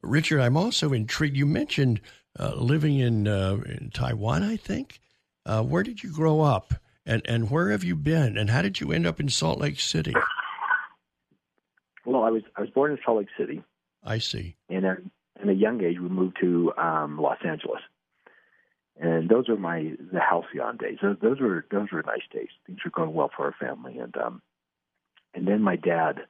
Richard, 0.00 0.40
I'm 0.40 0.56
also 0.56 0.92
intrigued. 0.92 1.36
You 1.36 1.44
mentioned 1.44 2.00
uh, 2.38 2.54
living 2.54 3.00
in, 3.00 3.26
uh, 3.26 3.58
in 3.66 3.90
Taiwan, 3.92 4.44
I 4.44 4.56
think. 4.56 5.00
Uh, 5.44 5.64
where 5.64 5.82
did 5.82 6.04
you 6.04 6.12
grow 6.12 6.40
up? 6.40 6.72
And, 7.04 7.20
and 7.24 7.50
where 7.50 7.70
have 7.70 7.82
you 7.82 7.96
been? 7.96 8.38
And 8.38 8.48
how 8.50 8.62
did 8.62 8.80
you 8.80 8.92
end 8.92 9.08
up 9.08 9.18
in 9.18 9.28
Salt 9.28 9.58
Lake 9.58 9.80
City? 9.80 10.14
Well, 12.06 12.22
I 12.22 12.30
was 12.30 12.42
I 12.56 12.62
was 12.62 12.70
born 12.70 12.92
in 12.92 12.98
Salt 13.04 13.18
Lake 13.18 13.28
City. 13.36 13.62
I 14.04 14.18
see. 14.18 14.56
And 14.70 14.86
at, 14.86 14.98
at 15.42 15.48
a 15.48 15.52
young 15.52 15.82
age, 15.82 15.98
we 16.00 16.08
moved 16.08 16.38
to 16.40 16.72
um, 16.78 17.18
Los 17.18 17.38
Angeles, 17.44 17.82
and 18.98 19.28
those 19.28 19.48
were 19.48 19.58
my 19.58 19.92
the 20.12 20.20
halcyon 20.20 20.78
days. 20.78 20.98
Those, 21.02 21.16
those 21.20 21.40
were 21.40 21.66
those 21.70 21.90
were 21.92 22.02
nice 22.06 22.22
days. 22.32 22.48
Things 22.66 22.78
were 22.82 22.90
going 22.90 23.12
well 23.12 23.30
for 23.36 23.44
our 23.44 23.54
family, 23.60 23.98
and 23.98 24.16
um, 24.16 24.40
and 25.34 25.46
then 25.46 25.60
my 25.60 25.76
dad 25.76 26.20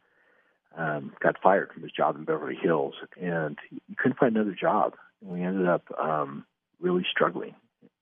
um, 0.77 1.13
got 1.21 1.41
fired 1.43 1.73
from 1.73 1.83
his 1.83 1.93
job 1.93 2.17
in 2.17 2.25
Beverly 2.25 2.59
Hills, 2.61 2.95
and 3.21 3.59
he 3.71 3.95
couldn't 3.97 4.19
find 4.19 4.37
another 4.37 4.57
job. 4.59 4.95
And 5.21 5.31
we 5.31 5.43
ended 5.43 5.67
up 5.67 5.85
um, 5.99 6.45
really 6.81 7.07
struggling, 7.11 7.55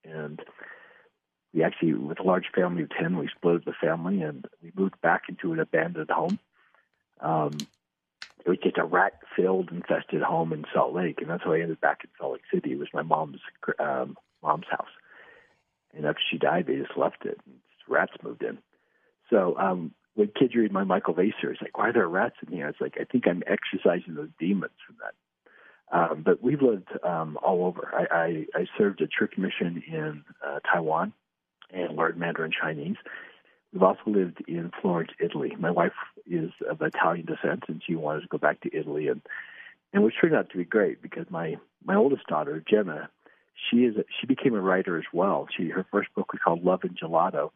and 0.04 0.40
we 1.54 1.62
actually, 1.62 1.94
with 1.94 2.20
a 2.20 2.24
large 2.24 2.50
family 2.54 2.82
of 2.82 2.90
ten, 2.90 3.16
we 3.16 3.28
split 3.34 3.64
the 3.64 3.72
family 3.80 4.20
and 4.20 4.46
we 4.62 4.72
moved 4.76 5.00
back 5.00 5.22
into 5.28 5.52
an 5.52 5.60
abandoned 5.60 6.10
home 6.10 6.38
um, 7.20 7.52
it 8.44 8.48
was 8.48 8.58
just 8.62 8.78
a 8.78 8.84
rat-filled, 8.84 9.70
infested 9.72 10.22
home 10.22 10.52
in 10.52 10.64
Salt 10.72 10.94
Lake, 10.94 11.20
and 11.20 11.30
that's 11.30 11.42
how 11.42 11.52
I 11.52 11.60
ended 11.60 11.80
back 11.80 12.00
in 12.04 12.10
Salt 12.18 12.34
Lake 12.34 12.42
City. 12.52 12.72
It 12.72 12.78
was 12.78 12.88
my 12.94 13.02
mom's 13.02 13.40
um, 13.78 14.16
mom's 14.42 14.66
house, 14.70 14.90
and 15.94 16.06
after 16.06 16.20
she 16.30 16.38
died, 16.38 16.66
they 16.66 16.76
just 16.76 16.96
left 16.96 17.24
it. 17.24 17.40
And 17.44 17.56
rats 17.88 18.12
moved 18.22 18.42
in. 18.42 18.58
So 19.30 19.56
um, 19.58 19.92
when 20.16 20.28
kids 20.28 20.54
read 20.54 20.72
my 20.72 20.82
Michael 20.82 21.14
Vey 21.14 21.32
series, 21.40 21.58
it's 21.60 21.62
like, 21.62 21.78
why 21.78 21.90
are 21.90 21.92
there 21.92 22.08
rats 22.08 22.36
in 22.44 22.52
here? 22.52 22.68
It's 22.68 22.80
like 22.80 22.96
I 22.98 23.04
think 23.04 23.28
I'm 23.28 23.42
exercising 23.46 24.14
those 24.14 24.30
demons 24.40 24.72
from 24.84 24.96
that. 25.02 25.14
Um, 25.96 26.22
but 26.24 26.42
we've 26.42 26.62
lived 26.62 26.88
um, 27.04 27.38
all 27.42 27.64
over. 27.64 27.92
I, 27.94 28.16
I, 28.16 28.46
I 28.60 28.66
served 28.76 29.00
a 29.02 29.06
church 29.06 29.34
mission 29.38 29.82
in 29.86 30.24
uh, 30.44 30.58
Taiwan 30.60 31.12
and 31.72 31.96
learned 31.96 32.16
Mandarin 32.16 32.50
Chinese. 32.50 32.96
We've 33.72 33.82
also 33.82 34.00
lived 34.06 34.42
in 34.48 34.72
Florence, 34.80 35.10
Italy. 35.20 35.54
My 35.58 35.70
wife 35.70 35.92
is 36.26 36.50
of 36.68 36.80
Italian 36.80 37.26
descent, 37.26 37.64
and 37.68 37.82
she 37.86 37.94
wanted 37.94 38.22
to 38.22 38.28
go 38.28 38.38
back 38.38 38.62
to 38.62 38.74
Italy, 38.74 39.08
and 39.08 39.20
and 39.92 40.02
which 40.02 40.14
turned 40.20 40.34
out 40.34 40.50
to 40.50 40.56
be 40.56 40.64
great 40.64 41.02
because 41.02 41.26
my 41.30 41.56
my 41.84 41.94
oldest 41.94 42.26
daughter 42.26 42.64
Jenna, 42.68 43.10
she 43.70 43.84
is 43.84 43.96
a, 43.96 44.04
she 44.18 44.26
became 44.26 44.54
a 44.54 44.60
writer 44.60 44.96
as 44.96 45.04
well. 45.12 45.46
She 45.54 45.68
her 45.68 45.84
first 45.92 46.08
book 46.14 46.32
was 46.32 46.40
called 46.42 46.64
Love 46.64 46.80
and 46.84 46.98
Gelato. 46.98 47.50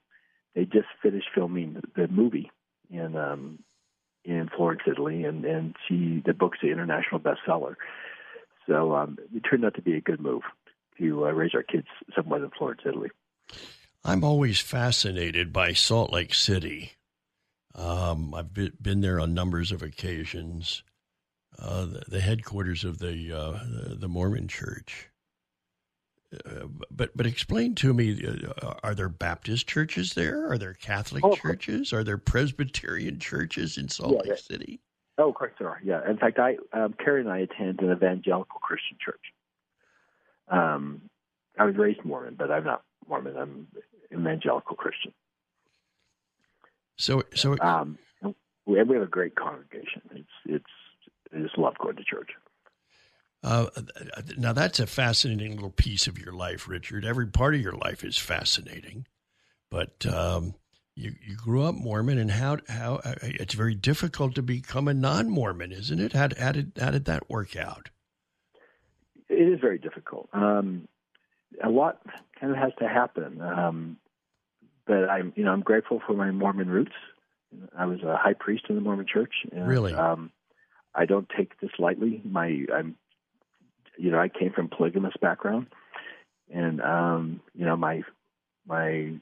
They 0.55 0.65
just 0.65 0.89
finished 1.03 1.29
filming 1.35 1.81
the 1.97 2.09
movie 2.09 2.51
in 2.91 3.17
um, 3.17 3.61
in 4.25 4.49
Florence, 4.57 4.83
Italy, 4.87 5.25
and 5.25 5.45
and 5.45 5.77
she 5.87 6.23
the 6.25 6.35
book's 6.35 6.59
an 6.63 6.71
international 6.71 7.21
bestseller. 7.21 7.77
So 8.67 8.95
um, 8.95 9.19
it 9.35 9.41
turned 9.41 9.65
out 9.65 9.75
to 9.75 9.83
be 9.83 9.95
a 9.95 10.01
good 10.01 10.21
move 10.21 10.43
to 10.99 11.27
uh, 11.27 11.31
raise 11.31 11.55
our 11.55 11.63
kids 11.63 11.87
somewhere 12.15 12.45
in 12.45 12.51
Florence, 12.51 12.83
Italy. 12.85 13.11
I'm 14.05 14.25
always 14.25 14.61
fascinated 14.61 15.53
by 15.53 15.73
Salt 15.73 16.13
Lake 16.13 16.35
City. 16.35 16.93
Um, 17.75 18.35
I've 18.35 18.53
been 18.55 19.01
there 19.01 19.21
on 19.21 19.35
numbers 19.35 19.73
of 19.73 19.83
occasions. 19.83 20.83
Uh, 21.59 21.85
the, 21.85 22.03
the, 22.09 22.21
headquarters 22.21 22.85
of 22.85 22.99
the, 22.99 23.33
uh, 23.33 23.61
the, 23.65 23.97
the 23.97 24.09
Mormon 24.09 24.49
Church. 24.49 25.11
Uh, 26.33 26.67
but 26.91 27.11
but 27.17 27.27
explain 27.27 27.75
to 27.75 27.93
me: 27.93 28.25
uh, 28.63 28.75
Are 28.85 28.95
there 28.95 29.09
Baptist 29.09 29.67
churches 29.67 30.15
there? 30.15 30.51
Are 30.51 30.59
there 30.59 30.75
Catholic 30.75 31.25
oh, 31.25 31.35
churches? 31.35 31.93
Are 31.93 32.05
there 32.05 32.19
Presbyterian 32.19 33.19
churches 33.19 33.77
in 33.77 33.89
Salt 33.89 34.13
yeah, 34.13 34.19
Lake 34.19 34.29
yeah. 34.29 34.37
City? 34.37 34.81
Oh, 35.19 35.31
of 35.31 35.35
course 35.35 35.53
there 35.59 35.69
are. 35.69 35.81
Yeah, 35.83 36.09
in 36.09 36.19
fact, 36.19 36.39
I 36.39 36.57
um, 36.73 36.95
Carrie 37.03 37.23
and 37.23 37.31
I 37.31 37.39
attend 37.41 37.81
an 37.81 37.91
evangelical 37.91 38.61
Christian 38.61 38.97
church. 39.05 39.21
Um, 40.49 41.03
I 41.59 41.65
was 41.65 41.77
raised 41.77 42.05
Mormon, 42.05 42.37
but 42.39 42.51
I'm 42.51 42.65
not 42.65 42.83
Mormon. 43.09 43.37
I'm 43.37 43.67
evangelical 44.13 44.77
Christian. 44.77 45.13
So, 46.97 47.25
so 47.35 47.57
um, 47.61 47.99
we 48.67 48.79
have 48.79 48.89
a 48.91 49.07
great 49.07 49.35
congregation. 49.35 50.03
It's 50.13 50.29
it's 50.47 50.65
I 51.35 51.41
just 51.41 51.59
love 51.59 51.77
going 51.79 51.97
to 51.97 52.05
church. 52.05 52.31
Uh, 53.43 53.67
now 54.37 54.53
that's 54.53 54.81
a 54.81 54.87
fascinating 54.87 55.55
little 55.55 55.71
piece 55.71 56.07
of 56.07 56.19
your 56.19 56.33
life, 56.33 56.69
Richard. 56.69 57.05
Every 57.05 57.27
part 57.27 57.55
of 57.55 57.61
your 57.61 57.73
life 57.73 58.05
is 58.05 58.19
fascinating, 58.19 59.07
but 59.71 60.05
um, 60.07 60.55
you 60.95 61.13
you 61.27 61.37
grew 61.37 61.63
up 61.63 61.75
Mormon, 61.75 62.19
and 62.19 62.31
how 62.31 62.59
how 62.69 62.97
uh, 62.97 63.15
it's 63.23 63.55
very 63.55 63.75
difficult 63.75 64.35
to 64.35 64.43
become 64.43 64.89
a 64.89 64.95
non-Mormon, 64.95 65.73
isn't 65.73 66.01
it? 66.01 66.13
How, 66.13 66.29
how 66.39 66.53
did 66.53 66.73
how 66.79 66.91
did 66.91 67.07
that 67.07 67.31
work 67.31 67.57
out? 67.57 67.89
It 69.31 69.49
is 69.49 69.61
very 69.61 69.79
difficult. 69.79 70.29
Um, 70.33 70.89
a 71.63 71.71
lot 71.71 72.01
kind 72.39 72.53
of 72.53 72.59
has 72.59 72.73
to 72.79 72.89
happen. 72.89 73.41
Um, 73.41 73.97
but 74.87 75.09
I'm, 75.09 75.33
you 75.37 75.45
know, 75.45 75.53
I'm 75.53 75.61
grateful 75.61 76.01
for 76.05 76.15
my 76.15 76.31
Mormon 76.31 76.69
roots. 76.69 76.95
I 77.77 77.87
was 77.87 78.03
a 78.03 78.17
high 78.17 78.35
priest 78.35 78.65
in 78.69 78.75
the 78.75 78.81
Mormon 78.81 79.07
Church. 79.07 79.33
And, 79.53 79.69
really? 79.69 79.95
Um, 79.95 80.31
I 80.95 81.07
don't 81.07 81.29
take 81.37 81.61
this 81.61 81.71
lightly. 81.79 82.21
My, 82.25 82.65
I'm, 82.75 82.97
you 84.01 84.11
know, 84.11 84.19
I 84.19 84.29
came 84.29 84.53
from 84.53 84.69
polygamous 84.69 85.15
background, 85.21 85.67
and 86.53 86.81
um, 86.81 87.41
you 87.55 87.67
know, 87.67 87.77
my 87.77 88.03
my 88.67 89.13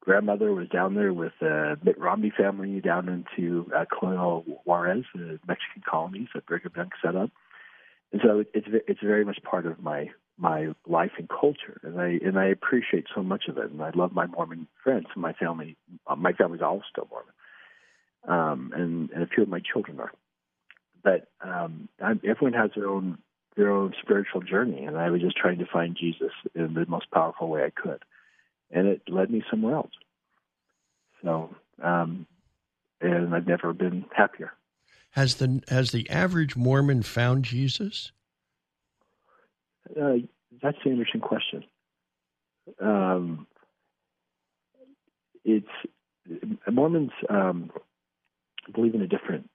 grandmother 0.00 0.52
was 0.52 0.68
down 0.68 0.94
there 0.94 1.12
with 1.12 1.32
the 1.40 1.78
Mitt 1.82 1.98
Romney 1.98 2.32
family 2.36 2.80
down 2.80 3.08
into 3.08 3.70
uh, 3.74 3.86
Colonia 3.90 4.44
Juarez, 4.64 5.04
the 5.14 5.40
Mexican 5.48 5.82
colonies 5.88 6.28
that 6.34 6.44
Brigham 6.44 6.72
Young 6.76 6.90
set 7.02 7.16
up, 7.16 7.30
and 8.12 8.20
so 8.22 8.44
it's 8.52 8.66
it's 8.86 9.00
very 9.02 9.24
much 9.24 9.38
part 9.42 9.64
of 9.64 9.80
my 9.80 10.10
my 10.36 10.68
life 10.86 11.12
and 11.18 11.28
culture, 11.28 11.80
and 11.82 11.98
I 11.98 12.18
and 12.22 12.38
I 12.38 12.46
appreciate 12.46 13.06
so 13.14 13.22
much 13.22 13.44
of 13.48 13.56
it. 13.56 13.70
And 13.70 13.82
I 13.82 13.90
love 13.94 14.12
my 14.12 14.26
Mormon 14.26 14.68
friends. 14.84 15.06
and 15.14 15.22
My 15.22 15.32
family, 15.32 15.78
uh, 16.06 16.14
my 16.14 16.32
family's 16.32 16.60
all 16.60 16.82
still 16.90 17.08
Mormon, 17.10 17.32
um, 18.28 18.72
and 18.76 19.10
and 19.12 19.22
a 19.22 19.26
few 19.26 19.44
of 19.44 19.48
my 19.48 19.60
children 19.60 19.98
are. 19.98 20.12
But 21.02 21.28
um, 21.40 21.88
I'm, 22.02 22.20
everyone 22.22 22.52
has 22.52 22.70
their 22.76 22.88
own 22.88 23.18
their 23.56 23.70
own 23.70 23.94
spiritual 24.02 24.42
journey, 24.42 24.84
and 24.84 24.98
I 24.98 25.10
was 25.10 25.22
just 25.22 25.36
trying 25.36 25.58
to 25.58 25.66
find 25.66 25.96
Jesus 25.98 26.32
in 26.54 26.74
the 26.74 26.84
most 26.86 27.10
powerful 27.10 27.48
way 27.48 27.64
I 27.64 27.70
could, 27.70 28.02
and 28.70 28.86
it 28.86 29.02
led 29.08 29.30
me 29.30 29.42
somewhere 29.50 29.76
else. 29.76 29.92
So, 31.24 31.54
um, 31.82 32.26
and 33.00 33.34
I've 33.34 33.46
never 33.46 33.72
been 33.72 34.04
happier. 34.14 34.52
Has 35.10 35.36
the 35.36 35.62
has 35.68 35.92
the 35.92 36.08
average 36.10 36.56
Mormon 36.56 37.02
found 37.02 37.44
Jesus? 37.44 38.12
Uh, 39.90 40.16
that's 40.62 40.76
an 40.84 40.92
interesting 40.92 41.20
question. 41.20 41.64
Um, 42.80 43.46
it's 45.44 45.66
Mormons 46.70 47.12
um, 47.30 47.70
believe 48.74 48.94
in 48.94 49.02
a 49.02 49.06
different 49.06 49.48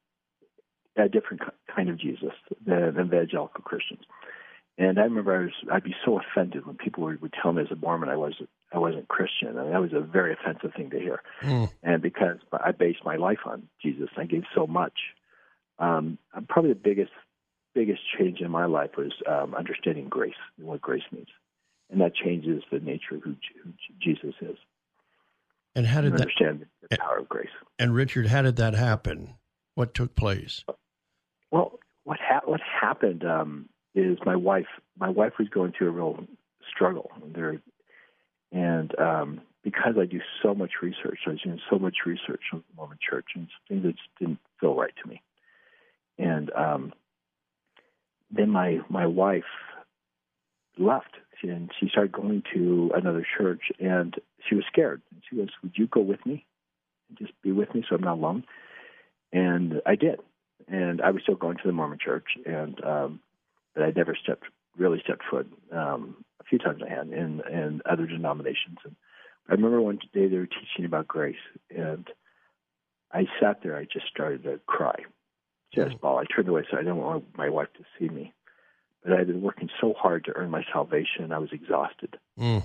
a 0.97 1.07
different 1.07 1.41
kind 1.73 1.89
of 1.89 1.97
Jesus 1.99 2.33
than 2.65 2.95
evangelical 2.99 3.63
Christians. 3.63 4.01
And 4.77 4.99
I 4.99 5.03
remember 5.03 5.35
I 5.35 5.43
was 5.43 5.51
I'd 5.71 5.83
be 5.83 5.95
so 6.05 6.19
offended 6.19 6.65
when 6.65 6.75
people 6.75 7.03
would, 7.03 7.21
would 7.21 7.33
tell 7.41 7.53
me 7.53 7.61
as 7.61 7.71
a 7.71 7.75
Mormon 7.75 8.09
I 8.09 8.15
wasn't 8.15 8.49
I 8.73 8.79
wasn't 8.79 9.07
Christian. 9.07 9.57
I 9.57 9.63
mean, 9.63 9.71
that 9.71 9.81
was 9.81 9.93
a 9.93 9.99
very 9.99 10.33
offensive 10.33 10.73
thing 10.75 10.89
to 10.91 10.99
hear. 10.99 11.21
Mm. 11.41 11.69
And 11.83 12.01
because 12.01 12.37
I 12.53 12.71
based 12.71 13.03
my 13.03 13.17
life 13.17 13.39
on 13.45 13.67
Jesus, 13.81 14.09
I 14.17 14.25
gave 14.25 14.43
so 14.55 14.65
much. 14.65 14.93
Um, 15.77 16.17
probably 16.47 16.73
the 16.73 16.79
biggest 16.79 17.11
biggest 17.73 18.01
change 18.17 18.39
in 18.39 18.51
my 18.51 18.65
life 18.65 18.91
was 18.97 19.11
um, 19.29 19.55
understanding 19.55 20.09
grace 20.09 20.33
and 20.57 20.67
what 20.67 20.81
grace 20.81 21.03
means, 21.11 21.29
and 21.89 22.01
that 22.01 22.15
changes 22.15 22.63
the 22.71 22.79
nature 22.79 23.15
of 23.15 23.23
who, 23.23 23.35
who 23.63 23.71
Jesus 24.01 24.35
is. 24.41 24.57
And 25.75 25.85
how 25.85 26.01
did 26.01 26.11
and 26.11 26.19
that 26.19 26.21
understand 26.23 26.65
the 26.89 26.97
power 26.97 27.19
of 27.19 27.29
grace? 27.29 27.49
And 27.79 27.93
Richard, 27.93 28.27
how 28.27 28.41
did 28.41 28.57
that 28.57 28.73
happen? 28.73 29.35
What 29.75 29.93
took 29.93 30.15
place? 30.15 30.63
Well, 31.51 31.79
what 32.03 32.19
ha- 32.19 32.41
what 32.45 32.61
happened 32.61 33.23
um, 33.23 33.69
is 33.93 34.17
my 34.25 34.35
wife 34.35 34.67
my 34.97 35.09
wife 35.09 35.33
was 35.37 35.49
going 35.49 35.73
through 35.77 35.89
a 35.89 35.91
real 35.91 36.23
struggle 36.73 37.11
there, 37.33 37.61
and 38.51 38.99
um, 38.99 39.41
because 39.63 39.95
I 39.99 40.05
do 40.05 40.21
so 40.41 40.55
much 40.55 40.71
research, 40.81 41.19
I 41.27 41.31
was 41.31 41.41
doing 41.41 41.59
so 41.69 41.77
much 41.77 41.97
research 42.05 42.41
on 42.53 42.63
the 42.69 42.75
Mormon 42.75 42.97
Church, 43.07 43.27
and 43.35 43.47
things 43.67 43.83
that 43.83 43.95
just 43.95 44.09
didn't 44.19 44.39
feel 44.59 44.75
right 44.75 44.93
to 45.03 45.09
me, 45.09 45.21
and 46.17 46.51
um, 46.53 46.93
then 48.31 48.49
my 48.49 48.79
my 48.89 49.05
wife 49.05 49.43
left 50.77 51.15
and 51.43 51.71
she 51.79 51.89
started 51.89 52.11
going 52.11 52.43
to 52.53 52.91
another 52.95 53.25
church 53.37 53.61
and 53.79 54.15
she 54.47 54.55
was 54.55 54.63
scared 54.71 55.01
and 55.11 55.21
she 55.29 55.35
goes 55.35 55.49
would 55.61 55.73
you 55.75 55.85
go 55.87 55.99
with 55.99 56.25
me 56.25 56.45
just 57.17 57.33
be 57.41 57.51
with 57.51 57.73
me 57.73 57.83
so 57.87 57.95
I'm 57.95 58.01
not 58.03 58.13
alone. 58.17 58.43
And 59.33 59.81
I 59.85 59.95
did. 59.95 60.19
And 60.67 61.01
I 61.01 61.11
was 61.11 61.23
still 61.23 61.35
going 61.35 61.57
to 61.57 61.63
the 61.65 61.73
Mormon 61.73 61.99
church, 62.03 62.27
and 62.45 62.83
um, 62.83 63.19
but 63.73 63.83
I 63.83 63.91
never 63.95 64.15
stepped 64.21 64.45
really 64.77 65.01
stepped 65.03 65.23
foot. 65.29 65.51
Um, 65.71 66.23
a 66.39 66.43
few 66.43 66.57
times 66.57 66.81
I 66.85 66.89
had 66.89 67.07
in 67.07 67.41
in 67.51 67.81
other 67.89 68.05
denominations, 68.05 68.77
and 68.83 68.95
I 69.49 69.53
remember 69.53 69.81
one 69.81 69.99
day 70.13 70.27
they 70.27 70.37
were 70.37 70.47
teaching 70.47 70.85
about 70.85 71.07
grace, 71.07 71.35
and 71.75 72.07
I 73.11 73.25
sat 73.39 73.61
there. 73.63 73.75
I 73.75 73.85
just 73.85 74.07
started 74.07 74.43
to 74.43 74.59
cry, 74.65 74.95
just 75.73 75.99
bawl. 76.01 76.19
I 76.19 76.25
turned 76.25 76.47
away, 76.47 76.63
so 76.69 76.77
I 76.77 76.81
didn't 76.81 76.97
want 76.97 77.25
my 77.37 77.49
wife 77.49 77.69
to 77.77 77.83
see 77.97 78.09
me. 78.09 78.33
But 79.03 79.13
I 79.13 79.17
had 79.17 79.27
been 79.27 79.41
working 79.41 79.69
so 79.79 79.93
hard 79.97 80.25
to 80.25 80.35
earn 80.35 80.51
my 80.51 80.63
salvation, 80.71 81.31
I 81.31 81.39
was 81.39 81.51
exhausted. 81.51 82.17
Mm. 82.39 82.63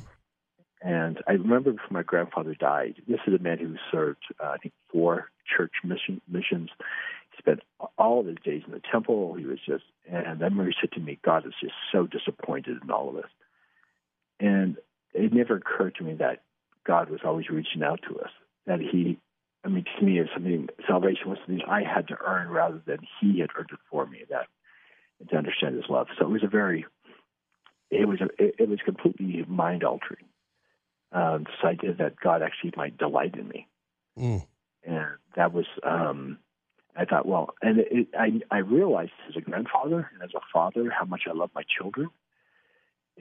And 0.82 1.22
I 1.26 1.32
remember 1.32 1.72
before 1.72 1.88
my 1.90 2.02
grandfather 2.02 2.54
died, 2.54 3.02
this 3.08 3.20
is 3.26 3.34
a 3.34 3.42
man 3.42 3.58
who 3.58 3.74
served, 3.90 4.22
uh, 4.42 4.48
I 4.48 4.58
think, 4.58 4.74
four 4.92 5.30
church 5.56 5.72
mission, 5.82 6.20
missions. 6.28 6.70
Spent 7.38 7.60
all 7.98 8.20
of 8.20 8.26
his 8.26 8.36
days 8.44 8.62
in 8.66 8.72
the 8.72 8.82
temple. 8.90 9.34
He 9.34 9.44
was 9.44 9.58
just, 9.64 9.84
and 10.10 10.40
remember 10.40 10.64
he 10.64 10.74
said 10.80 10.92
to 10.92 11.00
me, 11.00 11.18
God 11.24 11.46
is 11.46 11.52
just 11.60 11.74
so 11.92 12.06
disappointed 12.06 12.78
in 12.82 12.90
all 12.90 13.10
of 13.10 13.16
us. 13.16 13.30
And 14.40 14.76
it 15.14 15.32
never 15.32 15.56
occurred 15.56 15.94
to 15.96 16.04
me 16.04 16.14
that 16.14 16.42
God 16.84 17.10
was 17.10 17.20
always 17.24 17.48
reaching 17.48 17.82
out 17.82 18.00
to 18.08 18.18
us, 18.20 18.30
that 18.66 18.80
he, 18.80 19.18
I 19.64 19.68
mean, 19.68 19.84
to 19.98 20.04
me, 20.04 20.18
it's 20.18 20.30
something, 20.32 20.68
salvation 20.86 21.28
was 21.28 21.38
something 21.46 21.62
I 21.68 21.82
had 21.82 22.08
to 22.08 22.16
earn 22.24 22.48
rather 22.48 22.80
than 22.86 22.98
he 23.20 23.40
had 23.40 23.50
earned 23.56 23.70
it 23.72 23.78
for 23.90 24.06
me, 24.06 24.22
that, 24.30 24.46
to 25.30 25.36
understand 25.36 25.76
his 25.76 25.88
love. 25.88 26.08
So 26.18 26.26
it 26.26 26.30
was 26.30 26.44
a 26.44 26.48
very, 26.48 26.84
it 27.90 28.06
was 28.06 28.20
a, 28.20 28.26
it, 28.42 28.54
it 28.58 28.68
was 28.68 28.78
completely 28.84 29.44
mind 29.48 29.84
altering 29.84 30.26
um, 31.12 31.44
this 31.44 31.64
idea 31.64 31.94
that 31.94 32.16
God 32.20 32.42
actually 32.42 32.72
might 32.76 32.98
delight 32.98 33.34
in 33.34 33.48
me. 33.48 33.68
Mm. 34.18 34.46
And 34.84 35.06
that 35.34 35.52
was, 35.52 35.66
um, 35.82 36.38
I 36.98 37.04
thought, 37.04 37.26
well, 37.26 37.50
and 37.60 37.78
it, 37.78 37.88
it, 37.90 38.08
I, 38.18 38.40
I 38.50 38.58
realized 38.58 39.12
as 39.28 39.36
a 39.36 39.40
grandfather 39.40 40.10
and 40.12 40.22
as 40.22 40.30
a 40.34 40.40
father 40.52 40.90
how 40.90 41.04
much 41.04 41.22
I 41.28 41.34
love 41.34 41.50
my 41.54 41.62
children. 41.78 42.08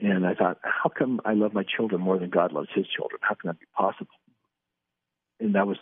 And 0.00 0.26
I 0.26 0.34
thought, 0.34 0.58
how 0.62 0.90
come 0.90 1.20
I 1.24 1.34
love 1.34 1.52
my 1.54 1.64
children 1.64 2.00
more 2.00 2.18
than 2.18 2.30
God 2.30 2.52
loves 2.52 2.68
his 2.74 2.86
children? 2.86 3.20
How 3.22 3.34
can 3.34 3.48
that 3.48 3.60
be 3.60 3.66
possible? 3.74 4.10
And 5.40 5.54
that 5.54 5.66
was 5.66 5.76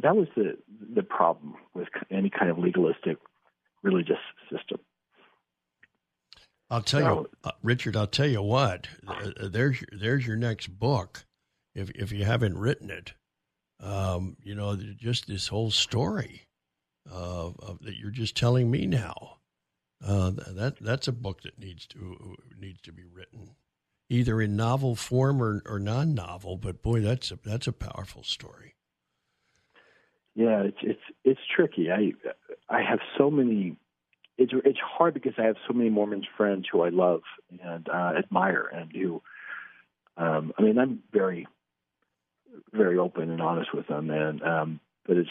that 0.00 0.16
was 0.16 0.28
the 0.36 0.56
the 0.94 1.02
problem 1.02 1.54
with 1.74 1.88
any 2.10 2.30
kind 2.30 2.50
of 2.50 2.58
legalistic 2.58 3.18
religious 3.82 4.18
system. 4.50 4.78
I'll 6.70 6.82
tell 6.82 7.00
so, 7.00 7.20
you, 7.20 7.30
uh, 7.44 7.50
Richard. 7.62 7.96
I'll 7.96 8.06
tell 8.06 8.26
you 8.26 8.42
what. 8.42 8.88
Uh, 9.06 9.30
there's 9.48 9.82
there's 9.92 10.26
your 10.26 10.36
next 10.36 10.68
book 10.78 11.24
if 11.74 11.90
if 11.90 12.12
you 12.12 12.24
haven't 12.24 12.58
written 12.58 12.90
it, 12.90 13.14
um, 13.80 14.36
you 14.42 14.54
know, 14.54 14.76
just 14.76 15.26
this 15.26 15.48
whole 15.48 15.70
story 15.70 16.47
uh, 17.12 17.50
that 17.80 17.96
you're 17.96 18.10
just 18.10 18.36
telling 18.36 18.70
me 18.70 18.86
now. 18.86 19.36
Uh, 20.04 20.30
that 20.30 20.76
that's 20.80 21.08
a 21.08 21.12
book 21.12 21.42
that 21.42 21.58
needs 21.58 21.86
to 21.86 22.36
needs 22.58 22.80
to 22.82 22.92
be 22.92 23.04
written, 23.04 23.56
either 24.08 24.40
in 24.40 24.54
novel 24.54 24.94
form 24.94 25.42
or, 25.42 25.62
or 25.66 25.80
non 25.80 26.14
novel. 26.14 26.56
But 26.56 26.82
boy, 26.82 27.00
that's 27.00 27.32
a 27.32 27.38
that's 27.44 27.66
a 27.66 27.72
powerful 27.72 28.22
story. 28.22 28.74
Yeah, 30.36 30.62
it's 30.62 30.78
it's 30.82 31.00
it's 31.24 31.40
tricky. 31.54 31.90
I 31.90 32.12
I 32.68 32.82
have 32.82 33.00
so 33.16 33.30
many. 33.30 33.76
It's 34.36 34.52
it's 34.64 34.78
hard 34.78 35.14
because 35.14 35.34
I 35.36 35.42
have 35.42 35.56
so 35.66 35.74
many 35.74 35.90
Mormon 35.90 36.24
friends 36.36 36.66
who 36.70 36.82
I 36.82 36.90
love 36.90 37.22
and 37.60 37.88
uh, 37.88 38.12
admire, 38.16 38.70
and 38.72 38.92
who. 38.92 39.20
Um, 40.16 40.52
I 40.58 40.62
mean, 40.62 40.78
I'm 40.78 41.00
very 41.12 41.48
very 42.72 42.98
open 42.98 43.30
and 43.30 43.40
honest 43.40 43.74
with 43.74 43.86
them. 43.86 44.10
And 44.10 44.42
um, 44.42 44.80
but 45.06 45.16
it's 45.16 45.30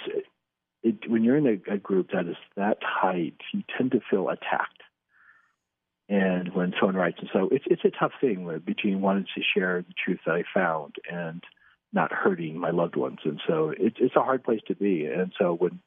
it, 0.83 1.09
when 1.09 1.23
you're 1.23 1.37
in 1.37 1.47
a, 1.47 1.73
a 1.73 1.77
group 1.77 2.11
that 2.13 2.27
is 2.27 2.35
that 2.55 2.77
tight, 3.01 3.35
you 3.53 3.63
tend 3.77 3.91
to 3.91 4.01
feel 4.09 4.29
attacked. 4.29 4.81
And 6.09 6.53
when 6.53 6.73
someone 6.79 6.95
writes, 6.95 7.17
and 7.19 7.29
so 7.33 7.49
it's 7.51 7.65
it's 7.67 7.83
a 7.83 7.91
tough 7.99 8.13
thing 8.21 8.49
between 8.65 9.01
wanting 9.01 9.25
to 9.35 9.41
share 9.53 9.81
the 9.81 9.93
truth 9.93 10.19
that 10.25 10.35
I 10.35 10.43
found 10.53 10.95
and 11.11 11.43
not 11.91 12.13
hurting 12.13 12.57
my 12.57 12.69
loved 12.69 12.95
ones. 12.95 13.19
And 13.25 13.41
so 13.45 13.73
it's 13.77 13.97
it's 13.99 14.15
a 14.15 14.23
hard 14.23 14.43
place 14.43 14.61
to 14.67 14.75
be. 14.75 15.05
And 15.05 15.33
so 15.37 15.53
when 15.53 15.79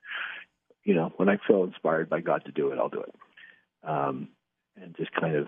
you 0.84 0.94
know 0.94 1.12
when 1.16 1.30
I 1.30 1.38
feel 1.46 1.64
inspired 1.64 2.10
by 2.10 2.20
God 2.20 2.44
to 2.44 2.52
do 2.52 2.70
it, 2.70 2.78
I'll 2.78 2.90
do 2.90 3.00
it. 3.02 3.14
Um, 3.82 4.28
and 4.80 4.94
just 4.96 5.12
kind 5.12 5.36
of 5.36 5.46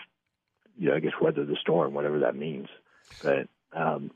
you 0.78 0.88
know 0.88 0.96
I 0.96 1.00
guess 1.00 1.12
weather 1.20 1.44
the 1.44 1.56
storm, 1.60 1.92
whatever 1.92 2.20
that 2.20 2.36
means. 2.36 2.68
But 3.20 3.48
um, 3.74 4.10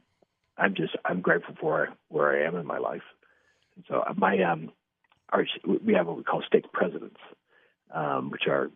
I'm 0.57 0.74
just 0.74 0.97
I'm 1.05 1.20
grateful 1.20 1.55
for 1.61 1.91
where 2.09 2.31
I 2.33 2.47
am 2.47 2.57
in 2.57 2.66
my 2.66 2.79
life. 2.79 3.03
And 3.77 3.85
so 3.89 4.03
my 4.16 4.43
um, 4.43 4.72
our 5.31 5.47
we 5.66 5.95
have 5.95 6.07
what 6.07 6.16
we 6.16 6.22
call 6.22 6.43
stake 6.47 6.70
presidents, 6.72 7.20
um, 7.93 8.31
which 8.31 8.47
are 8.49 8.70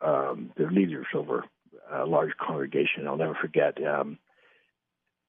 um, 0.00 0.52
the 0.56 0.66
leaders 0.66 1.06
over 1.14 1.44
a 1.90 2.04
large 2.04 2.32
congregation. 2.36 3.06
I'll 3.06 3.16
never 3.16 3.34
forget 3.34 3.78
um, 3.84 4.18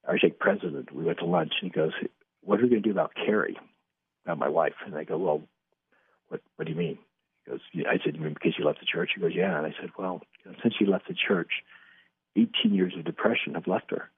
our 0.07 0.17
stake 0.17 0.39
president. 0.39 0.93
We 0.93 1.03
went 1.03 1.19
to 1.19 1.25
lunch 1.25 1.53
and 1.61 1.71
he 1.71 1.75
goes, 1.75 1.93
"What 2.41 2.59
are 2.59 2.63
we 2.63 2.69
going 2.69 2.83
to 2.83 2.87
do 2.87 2.91
about 2.91 3.13
Carrie, 3.15 3.57
about 4.25 4.37
my 4.37 4.49
wife?" 4.49 4.75
And 4.85 4.95
I 4.95 5.03
go, 5.03 5.17
"Well, 5.17 5.41
what 6.29 6.41
what 6.55 6.65
do 6.65 6.71
you 6.71 6.77
mean?" 6.77 6.99
He 7.45 7.51
goes, 7.51 7.61
"I 7.89 7.97
said, 8.03 8.15
you 8.15 8.21
mean 8.21 8.33
because 8.33 8.55
she 8.55 8.63
left 8.63 8.79
the 8.79 8.85
church?" 8.85 9.11
He 9.15 9.21
goes, 9.21 9.33
"Yeah." 9.35 9.57
And 9.57 9.65
I 9.65 9.73
said, 9.79 9.91
"Well, 9.97 10.21
since 10.61 10.75
she 10.77 10.85
left 10.85 11.07
the 11.07 11.15
church, 11.15 11.51
18 12.35 12.73
years 12.73 12.93
of 12.97 13.03
depression 13.03 13.55
have 13.55 13.67
left 13.67 13.91
her. 13.91 14.09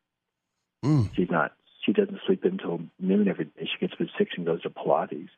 Mm. 0.84 1.14
She's 1.16 1.30
not 1.30 1.54
she 1.86 1.94
doesn't 1.94 2.20
sleep 2.26 2.44
until 2.44 2.82
noon 3.00 3.28
every 3.28 3.46
day. 3.46 3.62
She 3.62 3.80
gets 3.80 3.94
up 3.94 4.02
at 4.02 4.08
six 4.18 4.32
and 4.38 4.46
goes 4.46 4.62
to 4.64 4.70
Pilates. 4.70 5.30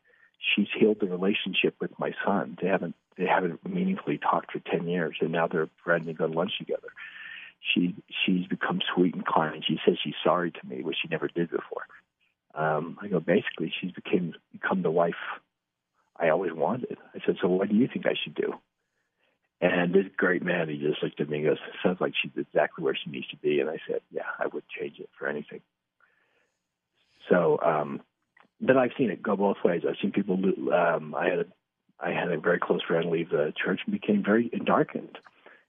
She's 0.41 0.67
healed 0.77 0.97
the 0.99 1.07
relationship 1.07 1.75
with 1.79 1.91
my 1.99 2.13
son. 2.25 2.57
They 2.61 2.67
haven't 2.67 2.95
they 3.17 3.25
haven't 3.25 3.67
meaningfully 3.67 4.17
talked 4.17 4.51
for 4.51 4.59
ten 4.59 4.87
years, 4.87 5.15
and 5.21 5.31
now 5.31 5.47
they're 5.47 5.69
friends 5.83 6.07
and 6.07 6.17
go 6.17 6.27
to 6.27 6.33
lunch 6.33 6.57
together. 6.57 6.89
She 7.73 7.95
she's 8.25 8.47
become 8.47 8.81
sweet 8.93 9.13
and 9.13 9.25
kind. 9.25 9.63
She 9.65 9.79
says 9.85 9.97
she's 10.03 10.15
sorry 10.23 10.51
to 10.51 10.67
me, 10.67 10.81
which 10.81 10.97
she 11.01 11.07
never 11.09 11.27
did 11.27 11.51
before. 11.51 11.85
Um, 12.55 12.97
I 13.01 13.07
go 13.07 13.19
basically 13.19 13.71
she's 13.79 13.91
became 13.91 14.33
become 14.51 14.81
the 14.81 14.91
wife 14.91 15.15
I 16.21 16.29
always 16.29 16.53
wanted. 16.53 16.97
I 17.15 17.19
said, 17.25 17.37
so 17.41 17.47
what 17.47 17.69
do 17.69 17.75
you 17.75 17.87
think 17.91 18.05
I 18.05 18.13
should 18.21 18.35
do? 18.35 18.53
And 19.59 19.93
this 19.93 20.05
great 20.17 20.43
man, 20.43 20.69
he 20.69 20.77
just 20.77 21.03
looked 21.03 21.19
at 21.19 21.29
me 21.29 21.39
and 21.39 21.47
goes, 21.47 21.57
sounds 21.83 22.01
like 22.01 22.13
she's 22.19 22.31
exactly 22.35 22.83
where 22.83 22.95
she 22.95 23.11
needs 23.11 23.27
to 23.29 23.37
be. 23.37 23.59
And 23.59 23.69
I 23.69 23.77
said, 23.87 24.01
yeah, 24.11 24.25
I 24.39 24.47
would 24.47 24.63
change 24.69 24.99
it 24.99 25.09
for 25.17 25.27
anything. 25.27 25.61
So, 27.29 27.59
um, 27.63 28.01
but 28.61 28.77
I've 28.77 28.91
seen 28.97 29.09
it 29.09 29.23
go 29.23 29.35
both 29.35 29.57
ways. 29.65 29.81
I've 29.87 29.95
seen 30.01 30.11
people. 30.11 30.35
Um, 30.73 31.15
I 31.15 31.29
had 31.29 31.39
a, 31.39 31.45
I 31.99 32.11
had 32.11 32.31
a 32.31 32.39
very 32.39 32.59
close 32.59 32.81
friend 32.87 33.09
leave 33.09 33.29
the 33.29 33.53
church 33.61 33.81
and 33.85 33.91
became 33.91 34.23
very 34.23 34.49
darkened, 34.65 35.17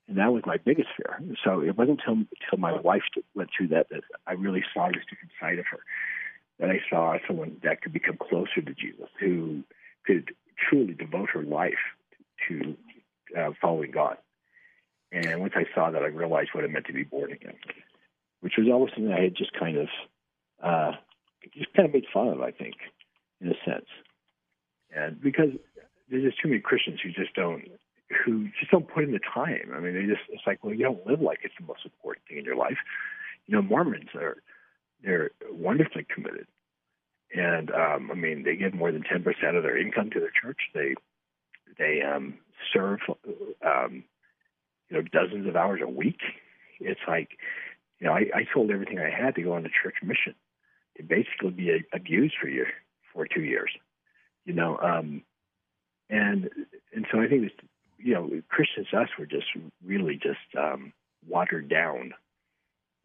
and 0.08 0.18
that 0.18 0.32
was 0.32 0.42
my 0.46 0.58
biggest 0.58 0.88
fear. 0.96 1.20
So 1.44 1.60
it 1.60 1.76
wasn't 1.76 2.00
until 2.00 2.24
until 2.42 2.58
my 2.58 2.78
wife 2.80 3.02
went 3.34 3.50
through 3.56 3.68
that 3.68 3.88
that 3.90 4.02
I 4.26 4.32
really 4.32 4.62
saw 4.74 4.88
this 4.88 5.04
different 5.08 5.32
side 5.40 5.58
of 5.58 5.66
her. 5.70 5.80
That 6.60 6.70
I 6.70 6.80
saw 6.88 7.16
someone 7.26 7.56
that 7.64 7.80
could 7.82 7.92
become 7.92 8.18
closer 8.18 8.60
to 8.60 8.74
Jesus, 8.74 9.08
who 9.18 9.64
could 10.06 10.34
truly 10.68 10.94
devote 10.94 11.30
her 11.30 11.42
life 11.42 11.72
to 12.48 12.76
uh, 13.36 13.50
following 13.60 13.90
God. 13.90 14.18
And 15.10 15.40
once 15.40 15.54
I 15.56 15.64
saw 15.74 15.90
that, 15.90 16.02
I 16.02 16.06
realized 16.06 16.50
what 16.52 16.64
it 16.64 16.70
meant 16.70 16.86
to 16.86 16.92
be 16.92 17.04
born 17.04 17.32
again, 17.32 17.54
which 18.40 18.54
was 18.56 18.68
always 18.70 18.92
something 18.94 19.12
I 19.12 19.22
had 19.22 19.36
just 19.36 19.52
kind 19.52 19.76
of 19.76 19.88
uh, 20.62 20.92
just 21.54 21.72
kind 21.74 21.86
of 21.86 21.94
made 21.94 22.06
fun 22.12 22.28
of, 22.28 22.40
I 22.40 22.50
think, 22.50 22.74
in 23.40 23.48
a 23.48 23.54
sense. 23.64 23.86
And 24.94 25.20
because 25.20 25.50
there's 26.10 26.24
just 26.24 26.40
too 26.40 26.48
many 26.48 26.60
Christians 26.60 27.00
who 27.02 27.10
just 27.10 27.34
don't 27.34 27.64
who 28.24 28.48
just 28.60 28.70
don't 28.70 28.88
put 28.88 29.04
in 29.04 29.12
the 29.12 29.20
time. 29.34 29.72
I 29.74 29.80
mean, 29.80 29.94
they 29.94 30.06
just 30.06 30.28
it's 30.28 30.42
like, 30.46 30.62
well, 30.62 30.74
you 30.74 30.84
don't 30.84 31.06
live 31.06 31.20
like 31.20 31.40
it's 31.42 31.54
the 31.58 31.66
most 31.66 31.84
important 31.84 32.26
thing 32.28 32.38
in 32.38 32.44
your 32.44 32.56
life. 32.56 32.76
You 33.46 33.56
know, 33.56 33.62
Mormons 33.62 34.10
are 34.14 34.36
they're 35.02 35.30
wonderfully 35.50 36.06
committed, 36.14 36.46
and 37.34 37.70
um, 37.70 38.10
I 38.10 38.14
mean, 38.14 38.44
they 38.44 38.56
give 38.56 38.74
more 38.74 38.92
than 38.92 39.02
ten 39.02 39.22
percent 39.22 39.56
of 39.56 39.62
their 39.62 39.78
income 39.78 40.10
to 40.10 40.20
their 40.20 40.30
church. 40.30 40.58
They 40.74 40.94
they 41.78 42.02
um, 42.02 42.34
serve 42.72 43.00
um, 43.64 44.04
you 44.90 44.96
know 44.96 45.02
dozens 45.02 45.48
of 45.48 45.56
hours 45.56 45.80
a 45.82 45.88
week. 45.88 46.20
It's 46.80 47.00
like 47.08 47.30
you 47.98 48.06
know, 48.06 48.12
I, 48.12 48.26
I 48.34 48.46
sold 48.52 48.70
everything 48.70 48.98
I 48.98 49.10
had 49.10 49.34
to 49.36 49.42
go 49.42 49.54
on 49.54 49.62
the 49.62 49.70
church 49.82 49.94
mission 50.02 50.34
basically 50.98 51.50
be 51.50 51.84
abused 51.92 52.34
for 52.40 52.48
you 52.48 52.66
for 53.12 53.26
two 53.26 53.42
years, 53.42 53.70
you 54.44 54.52
know. 54.52 54.78
Um, 54.78 55.22
and 56.10 56.50
and 56.94 57.06
so 57.10 57.20
I 57.20 57.28
think 57.28 57.50
you 57.98 58.14
know, 58.14 58.30
Christians 58.48 58.88
us 58.92 59.08
were 59.18 59.26
just 59.26 59.46
really 59.84 60.14
just 60.14 60.38
um, 60.58 60.92
watered 61.26 61.68
down 61.68 62.12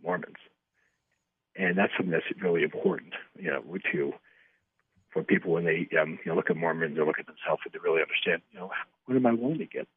Mormons, 0.04 0.38
and 1.56 1.78
that's 1.78 1.94
something 1.96 2.12
that's 2.12 2.42
really 2.42 2.64
important, 2.64 3.14
you 3.38 3.50
know, 3.50 3.64
to 3.92 4.14
for 5.12 5.24
people 5.24 5.54
when 5.54 5.66
they 5.66 5.88
um, 6.00 6.20
you 6.24 6.32
know 6.32 6.36
look 6.36 6.50
at 6.50 6.58
Mormons 6.58 6.98
or 6.98 7.06
look 7.06 7.20
at 7.20 7.28
themselves 7.28 7.62
and 7.66 7.74
they 7.74 7.80
really 7.80 8.02
understand, 8.02 8.42
you 8.52 8.60
know, 8.60 8.72
what 9.06 9.16
am 9.16 9.26
I 9.26 9.34
willing 9.34 9.60
to 9.60 9.66
get? 9.66 9.88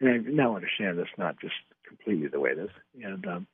And 0.00 0.10
I 0.10 0.16
now 0.30 0.56
understand 0.56 0.98
that's 0.98 1.08
not 1.16 1.40
just 1.40 1.54
completely 1.86 2.28
the 2.28 2.40
way 2.40 2.50
it 2.50 2.58
is, 2.58 2.70
and 3.02 3.26
um, 3.26 3.46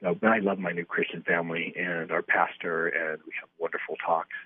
but 0.00 0.24
I 0.24 0.38
love 0.38 0.58
my 0.58 0.72
new 0.72 0.84
Christian 0.84 1.22
family 1.22 1.74
and 1.78 2.10
our 2.10 2.22
pastor, 2.22 2.88
and 2.88 3.20
we 3.26 3.32
have 3.40 3.48
wonderful 3.58 3.96
talks 4.04 4.36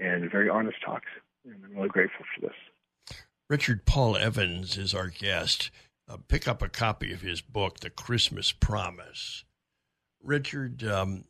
and 0.00 0.30
very 0.30 0.48
honest 0.48 0.78
talks. 0.84 1.08
And 1.44 1.56
I'm 1.64 1.74
really 1.74 1.88
grateful 1.88 2.24
for 2.34 2.46
this. 2.46 3.16
Richard 3.48 3.86
Paul 3.86 4.16
Evans 4.16 4.76
is 4.76 4.94
our 4.94 5.08
guest. 5.08 5.70
Uh, 6.08 6.18
pick 6.28 6.46
up 6.46 6.62
a 6.62 6.68
copy 6.68 7.12
of 7.12 7.22
his 7.22 7.40
book, 7.40 7.80
The 7.80 7.90
Christmas 7.90 8.52
Promise. 8.52 9.44
Richard, 10.22 10.84
um, 10.84 11.24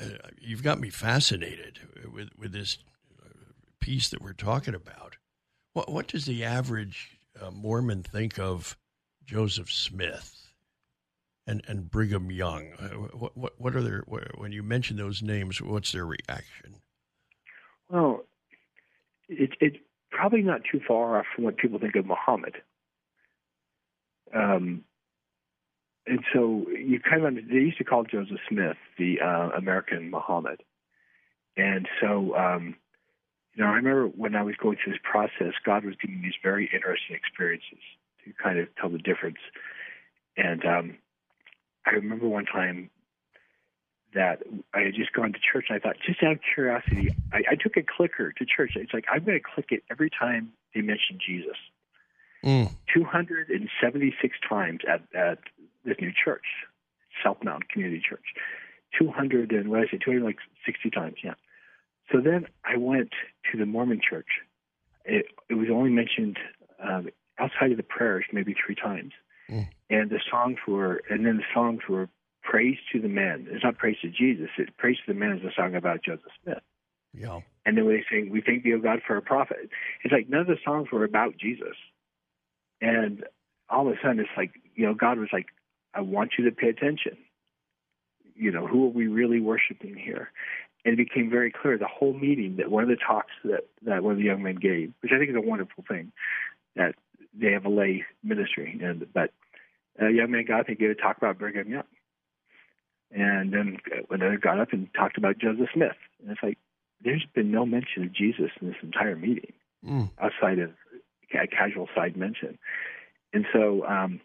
uh, 0.00 0.28
you've 0.40 0.62
got 0.62 0.80
me 0.80 0.90
fascinated 0.90 1.80
with, 2.12 2.30
with 2.36 2.52
this 2.52 2.78
piece 3.80 4.08
that 4.08 4.22
we're 4.22 4.32
talking 4.32 4.74
about. 4.74 5.16
What, 5.74 5.90
what 5.90 6.08
does 6.08 6.24
the 6.24 6.44
average 6.44 7.18
uh, 7.40 7.50
Mormon 7.50 8.02
think 8.02 8.38
of 8.38 8.76
Joseph 9.24 9.70
Smith 9.70 10.45
and, 11.46 11.62
and 11.66 11.90
Brigham 11.90 12.30
Young? 12.30 12.72
Uh, 12.78 12.88
what, 13.16 13.36
what, 13.36 13.52
what 13.58 13.76
are 13.76 13.82
their, 13.82 14.04
when 14.36 14.52
you 14.52 14.62
mention 14.62 14.96
those 14.96 15.22
names, 15.22 15.60
what's 15.60 15.92
their 15.92 16.06
reaction? 16.06 16.76
Well, 17.88 18.24
it's 19.28 19.54
it, 19.60 19.76
probably 20.10 20.42
not 20.42 20.62
too 20.70 20.80
far 20.86 21.18
off 21.18 21.26
from 21.34 21.44
what 21.44 21.56
people 21.56 21.78
think 21.78 21.96
of 21.96 22.06
Muhammad. 22.06 22.54
Um, 24.34 24.84
and 26.06 26.20
so 26.32 26.66
you 26.68 27.00
kind 27.00 27.24
of 27.24 27.34
they 27.48 27.54
used 27.54 27.78
to 27.78 27.84
call 27.84 28.04
Joseph 28.04 28.38
Smith 28.48 28.76
the 28.98 29.20
uh, 29.20 29.50
American 29.56 30.10
Muhammad, 30.10 30.62
and 31.56 31.88
so 32.00 32.36
um, 32.36 32.76
you 33.54 33.64
know 33.64 33.70
I 33.70 33.74
remember 33.74 34.06
when 34.06 34.36
I 34.36 34.42
was 34.42 34.54
going 34.56 34.78
through 34.82 34.92
this 34.92 35.02
process, 35.02 35.54
God 35.64 35.84
was 35.84 35.94
giving 36.00 36.20
me 36.20 36.28
these 36.28 36.40
very 36.42 36.70
interesting 36.72 37.16
experiences 37.16 37.82
to 38.24 38.32
kind 38.40 38.58
of 38.58 38.68
tell 38.76 38.90
the 38.90 38.98
difference. 38.98 39.38
And 40.36 40.64
um, 40.64 40.98
I 41.86 41.90
remember 41.92 42.28
one 42.28 42.44
time 42.44 42.90
that 44.14 44.42
I 44.74 44.80
had 44.80 44.94
just 44.94 45.12
gone 45.12 45.32
to 45.32 45.38
church, 45.38 45.66
and 45.68 45.76
I 45.76 45.80
thought, 45.80 45.96
just 46.04 46.22
out 46.22 46.32
of 46.32 46.38
curiosity, 46.54 47.14
I, 47.32 47.42
I 47.52 47.54
took 47.54 47.76
a 47.76 47.82
clicker 47.82 48.32
to 48.32 48.44
church. 48.44 48.72
It's 48.74 48.92
like 48.92 49.04
I'm 49.12 49.24
going 49.24 49.38
to 49.38 49.44
click 49.54 49.66
it 49.70 49.82
every 49.90 50.10
time 50.10 50.52
they 50.74 50.80
mention 50.80 51.18
Jesus. 51.24 51.56
Mm. 52.44 52.70
276 52.94 54.36
times 54.48 54.80
at, 54.88 55.02
at 55.14 55.38
this 55.84 55.96
new 56.00 56.12
church, 56.12 56.44
Southmount 57.24 57.68
Community 57.68 58.02
Church. 58.06 58.24
200 58.98 59.52
and 59.52 59.68
what 59.68 59.80
I 59.80 59.84
say, 59.90 59.98
260 60.02 60.90
times, 60.90 61.16
yeah. 61.22 61.34
So 62.12 62.20
then 62.20 62.46
I 62.64 62.76
went 62.76 63.10
to 63.50 63.58
the 63.58 63.66
Mormon 63.66 64.00
church. 64.08 64.28
It, 65.04 65.26
it 65.50 65.54
was 65.54 65.68
only 65.72 65.90
mentioned 65.90 66.38
um, 66.82 67.08
outside 67.38 67.72
of 67.72 67.76
the 67.76 67.82
prayers 67.82 68.24
maybe 68.32 68.54
three 68.54 68.74
times. 68.74 69.12
Mm. 69.50 69.68
And 69.90 70.10
the 70.10 70.20
songs 70.30 70.58
were, 70.66 71.02
and 71.08 71.24
then 71.24 71.36
the 71.36 71.44
songs 71.54 71.80
were 71.88 72.08
praise 72.42 72.78
to 72.92 73.00
the 73.00 73.08
men. 73.08 73.48
It's 73.50 73.64
not 73.64 73.78
praise 73.78 73.96
to 74.02 74.08
Jesus. 74.08 74.48
It's 74.58 74.70
praise 74.76 74.96
to 75.06 75.12
the 75.12 75.18
men 75.18 75.32
is 75.32 75.44
a 75.44 75.54
song 75.54 75.74
about 75.74 76.02
Joseph 76.02 76.32
Smith. 76.42 76.62
Yeah. 77.12 77.40
And 77.64 77.76
then 77.76 77.84
when 77.84 77.96
they 77.96 78.04
sing, 78.10 78.30
we 78.30 78.40
thank 78.40 78.62
thee, 78.62 78.74
O 78.74 78.78
God, 78.78 79.00
for 79.06 79.16
a 79.16 79.22
prophet. 79.22 79.70
It's 80.04 80.12
like 80.12 80.28
none 80.28 80.42
of 80.42 80.46
the 80.46 80.58
songs 80.64 80.88
were 80.92 81.04
about 81.04 81.36
Jesus. 81.36 81.76
And 82.80 83.24
all 83.68 83.88
of 83.88 83.94
a 83.94 83.96
sudden, 84.02 84.20
it's 84.20 84.28
like, 84.36 84.52
you 84.74 84.86
know, 84.86 84.94
God 84.94 85.18
was 85.18 85.28
like, 85.32 85.46
I 85.94 86.02
want 86.02 86.32
you 86.38 86.44
to 86.44 86.54
pay 86.54 86.68
attention. 86.68 87.16
You 88.34 88.52
know, 88.52 88.66
who 88.66 88.84
are 88.84 88.90
we 88.90 89.06
really 89.06 89.40
worshiping 89.40 89.96
here? 89.96 90.30
And 90.84 90.92
it 90.92 91.08
became 91.08 91.30
very 91.30 91.50
clear 91.50 91.78
the 91.78 91.88
whole 91.88 92.12
meeting 92.12 92.56
that 92.58 92.70
one 92.70 92.84
of 92.84 92.88
the 92.88 92.96
talks 92.96 93.32
that, 93.44 93.66
that 93.82 94.04
one 94.04 94.12
of 94.12 94.18
the 94.18 94.24
young 94.24 94.42
men 94.42 94.56
gave, 94.56 94.92
which 95.00 95.10
I 95.12 95.18
think 95.18 95.30
is 95.30 95.36
a 95.36 95.40
wonderful 95.40 95.84
thing, 95.88 96.12
that 96.76 96.94
they 97.38 97.52
have 97.52 97.66
a 97.66 97.70
lay 97.70 98.04
ministry. 98.22 98.78
And 98.82 99.06
but 99.12 99.32
a 99.98 100.10
young 100.10 100.30
man 100.30 100.44
got 100.46 100.60
up 100.60 100.68
and 100.68 100.78
gave 100.78 100.90
a 100.90 100.94
talk 100.94 101.16
about 101.16 101.38
Brigham 101.38 101.70
Young. 101.70 101.84
And 103.10 103.52
then 103.52 103.78
another 104.10 104.36
got 104.36 104.58
up 104.58 104.72
and 104.72 104.92
talked 104.94 105.16
about 105.16 105.38
Joseph 105.38 105.68
Smith. 105.72 105.96
And 106.20 106.30
it's 106.30 106.42
like, 106.42 106.58
there's 107.02 107.26
been 107.34 107.50
no 107.50 107.64
mention 107.64 108.04
of 108.04 108.12
Jesus 108.12 108.50
in 108.60 108.68
this 108.68 108.76
entire 108.82 109.16
meeting 109.16 109.52
mm. 109.86 110.10
outside 110.20 110.58
of 110.58 110.72
a 111.32 111.46
casual 111.46 111.88
side 111.94 112.16
mention. 112.16 112.58
And 113.32 113.46
so 113.52 113.86
um, 113.86 114.20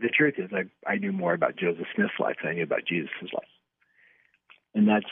the 0.00 0.08
truth 0.08 0.34
is, 0.38 0.50
I, 0.52 0.64
I 0.90 0.96
knew 0.96 1.12
more 1.12 1.32
about 1.32 1.56
Joseph 1.56 1.86
Smith's 1.94 2.18
life 2.18 2.36
than 2.42 2.52
I 2.52 2.54
knew 2.54 2.64
about 2.64 2.84
Jesus' 2.86 3.10
life. 3.32 3.48
And 4.74 4.86
that's 4.86 5.06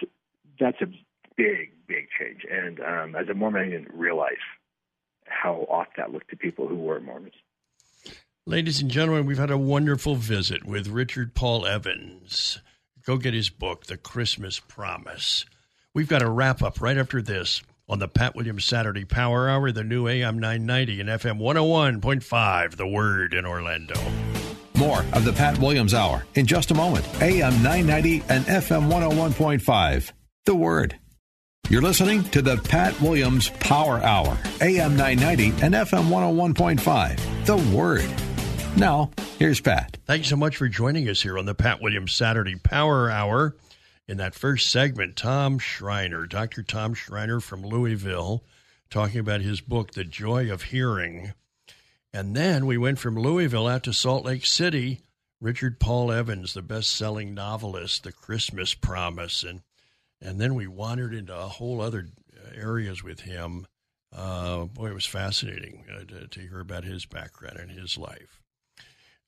that's 0.60 0.80
a 0.80 0.86
big, 1.36 1.72
big 1.86 2.08
change. 2.18 2.42
And 2.50 2.80
um, 2.80 3.16
as 3.16 3.28
a 3.28 3.34
Mormon, 3.34 3.62
I 3.62 3.70
didn't 3.70 3.94
realize 3.94 4.32
how 5.28 5.66
off 5.68 5.88
that 5.96 6.12
looked 6.12 6.30
to 6.30 6.36
people 6.36 6.68
who 6.68 6.76
were 6.76 7.00
Mormons. 7.00 7.34
Ladies 8.46 8.80
and 8.80 8.90
gentlemen, 8.90 9.26
we've 9.26 9.38
had 9.38 9.50
a 9.50 9.58
wonderful 9.58 10.14
visit 10.14 10.64
with 10.64 10.86
Richard 10.86 11.34
Paul 11.34 11.66
Evans. 11.66 12.60
Go 13.04 13.16
get 13.16 13.34
his 13.34 13.50
book, 13.50 13.86
The 13.86 13.96
Christmas 13.96 14.60
Promise. 14.60 15.46
We've 15.94 16.08
got 16.08 16.22
a 16.22 16.28
wrap 16.28 16.62
up 16.62 16.80
right 16.80 16.96
after 16.96 17.20
this 17.22 17.62
on 17.88 17.98
the 17.98 18.08
Pat 18.08 18.34
Williams 18.34 18.64
Saturday 18.64 19.04
Power 19.04 19.48
Hour, 19.48 19.72
the 19.72 19.84
new 19.84 20.08
AM 20.08 20.38
990 20.38 21.00
and 21.00 21.08
FM 21.08 21.38
101.5, 21.40 22.76
The 22.76 22.86
Word 22.86 23.34
in 23.34 23.46
Orlando. 23.46 24.00
More 24.76 25.04
of 25.12 25.24
the 25.24 25.32
Pat 25.32 25.58
Williams 25.58 25.94
Hour 25.94 26.26
in 26.34 26.46
just 26.46 26.70
a 26.70 26.74
moment. 26.74 27.06
AM 27.22 27.62
990 27.62 28.22
and 28.28 28.44
FM 28.44 28.90
101.5, 28.90 30.12
The 30.44 30.54
Word. 30.54 30.98
You're 31.68 31.82
listening 31.82 32.22
to 32.30 32.42
the 32.42 32.58
Pat 32.58 33.00
Williams 33.00 33.48
Power 33.48 33.98
Hour, 33.98 34.38
AM 34.60 34.96
990 34.96 35.64
and 35.64 35.74
FM 35.74 36.08
101.5, 36.10 37.44
The 37.44 37.76
Word. 37.76 38.08
Now, 38.78 39.10
here's 39.36 39.60
Pat. 39.60 39.96
Thanks 40.06 40.28
so 40.28 40.36
much 40.36 40.56
for 40.56 40.68
joining 40.68 41.08
us 41.08 41.22
here 41.22 41.36
on 41.36 41.44
the 41.44 41.56
Pat 41.56 41.82
Williams 41.82 42.12
Saturday 42.12 42.54
Power 42.54 43.10
Hour. 43.10 43.56
In 44.06 44.18
that 44.18 44.36
first 44.36 44.70
segment, 44.70 45.16
Tom 45.16 45.58
Schreiner, 45.58 46.24
Dr. 46.26 46.62
Tom 46.62 46.94
Schreiner 46.94 47.40
from 47.40 47.66
Louisville, 47.66 48.44
talking 48.88 49.18
about 49.18 49.40
his 49.40 49.60
book, 49.60 49.90
The 49.90 50.04
Joy 50.04 50.52
of 50.52 50.62
Hearing. 50.62 51.32
And 52.12 52.36
then 52.36 52.66
we 52.66 52.78
went 52.78 53.00
from 53.00 53.18
Louisville 53.18 53.66
out 53.66 53.82
to 53.82 53.92
Salt 53.92 54.24
Lake 54.24 54.46
City. 54.46 55.00
Richard 55.40 55.80
Paul 55.80 56.12
Evans, 56.12 56.54
the 56.54 56.62
best 56.62 56.90
selling 56.90 57.34
novelist, 57.34 58.04
The 58.04 58.12
Christmas 58.12 58.72
Promise. 58.72 59.42
And, 59.42 59.62
and 60.20 60.40
then 60.40 60.54
we 60.54 60.66
wandered 60.66 61.14
into 61.14 61.36
a 61.36 61.48
whole 61.48 61.80
other 61.80 62.08
areas 62.54 63.02
with 63.02 63.20
him. 63.20 63.66
Uh, 64.14 64.64
boy, 64.64 64.88
it 64.88 64.94
was 64.94 65.06
fascinating 65.06 65.84
uh, 65.94 66.04
to, 66.04 66.26
to 66.28 66.40
hear 66.40 66.60
about 66.60 66.84
his 66.84 67.04
background 67.04 67.58
and 67.58 67.70
his 67.70 67.98
life. 67.98 68.40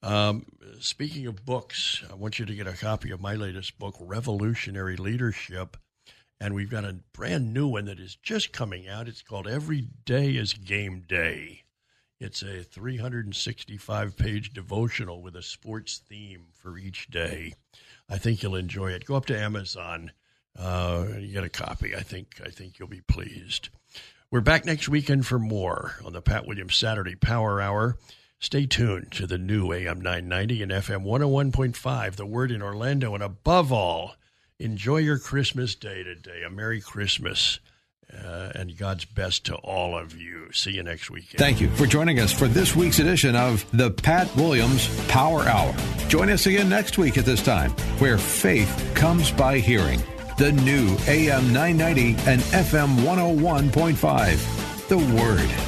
Um, 0.03 0.47
speaking 0.80 1.26
of 1.26 1.45
books, 1.45 2.03
I 2.11 2.14
want 2.14 2.39
you 2.39 2.47
to 2.47 2.55
get 2.55 2.66
a 2.66 2.72
copy 2.72 3.11
of 3.11 3.20
my 3.20 3.34
latest 3.34 3.78
book, 3.78 3.97
Revolutionary 4.01 4.97
Leadership. 4.97 5.76
And 6.41 6.55
we've 6.55 6.70
got 6.70 6.84
a 6.84 7.01
brand 7.12 7.53
new 7.53 7.66
one 7.66 7.86
that 7.86 7.99
is 7.99 8.14
just 8.14 8.53
coming 8.53 8.89
out. 8.89 9.09
It's 9.09 9.22
called 9.22 9.49
Every 9.49 9.89
Day 10.05 10.36
is 10.36 10.53
Game 10.53 11.05
Day. 11.09 11.64
It's 12.20 12.43
a 12.43 12.62
365 12.62 14.16
page 14.16 14.53
devotional 14.53 15.20
with 15.20 15.34
a 15.34 15.43
sports 15.43 15.99
theme 15.99 16.47
for 16.53 16.78
each 16.78 17.11
day. 17.11 17.55
I 18.09 18.18
think 18.18 18.43
you'll 18.43 18.55
enjoy 18.55 18.93
it. 18.93 19.05
Go 19.05 19.16
up 19.16 19.26
to 19.26 19.39
Amazon. 19.39 20.12
Uh, 20.59 21.06
you 21.18 21.32
get 21.32 21.44
a 21.44 21.48
copy. 21.48 21.94
I 21.94 22.00
think 22.00 22.40
I 22.44 22.50
think 22.50 22.78
you'll 22.78 22.88
be 22.88 23.00
pleased. 23.00 23.68
We're 24.30 24.40
back 24.40 24.66
next 24.66 24.88
weekend 24.88 25.26
for 25.26 25.38
more 25.38 25.94
on 26.04 26.12
the 26.12 26.20
Pat 26.20 26.46
Williams 26.46 26.76
Saturday 26.76 27.14
Power 27.14 27.61
Hour. 27.62 27.96
Stay 28.40 28.66
tuned 28.66 29.11
to 29.12 29.26
the 29.26 29.38
new 29.38 29.72
AM 29.72 30.00
990 30.00 30.62
and 30.62 30.70
FM 30.70 31.04
101.5, 31.04 32.16
The 32.16 32.26
Word 32.26 32.52
in 32.52 32.62
Orlando. 32.62 33.14
And 33.14 33.22
above 33.22 33.72
all, 33.72 34.14
enjoy 34.59 34.98
your 34.98 35.18
Christmas 35.18 35.74
day 35.74 36.02
today. 36.02 36.42
A 36.46 36.50
Merry 36.50 36.80
Christmas. 36.80 37.59
Uh, 38.11 38.50
and 38.54 38.74
God's 38.76 39.04
best 39.04 39.44
to 39.46 39.54
all 39.56 39.96
of 39.96 40.16
you. 40.16 40.50
See 40.52 40.70
you 40.70 40.82
next 40.82 41.11
weekend. 41.11 41.38
Thank 41.38 41.61
you 41.61 41.68
for 41.70 41.84
joining 41.84 42.20
us 42.20 42.32
for 42.32 42.48
this 42.48 42.74
week's 42.74 43.00
edition 43.00 43.36
of 43.36 43.66
the 43.76 43.90
Pat 43.90 44.34
Williams 44.34 44.88
Power 45.09 45.42
Hour. 45.42 45.74
Join 46.09 46.30
us 46.30 46.46
again 46.46 46.70
next 46.70 46.96
week 46.96 47.18
at 47.18 47.26
this 47.26 47.42
time, 47.42 47.70
where 47.98 48.16
faith 48.16 48.92
comes 48.94 49.30
by 49.30 49.59
hearing. 49.59 50.02
The 50.39 50.53
new 50.53 50.97
AM 51.09 51.53
990 51.53 52.11
and 52.30 52.41
FM 52.41 52.99
101.5. 52.99 54.89
The 54.89 54.99
Word. 55.20 55.67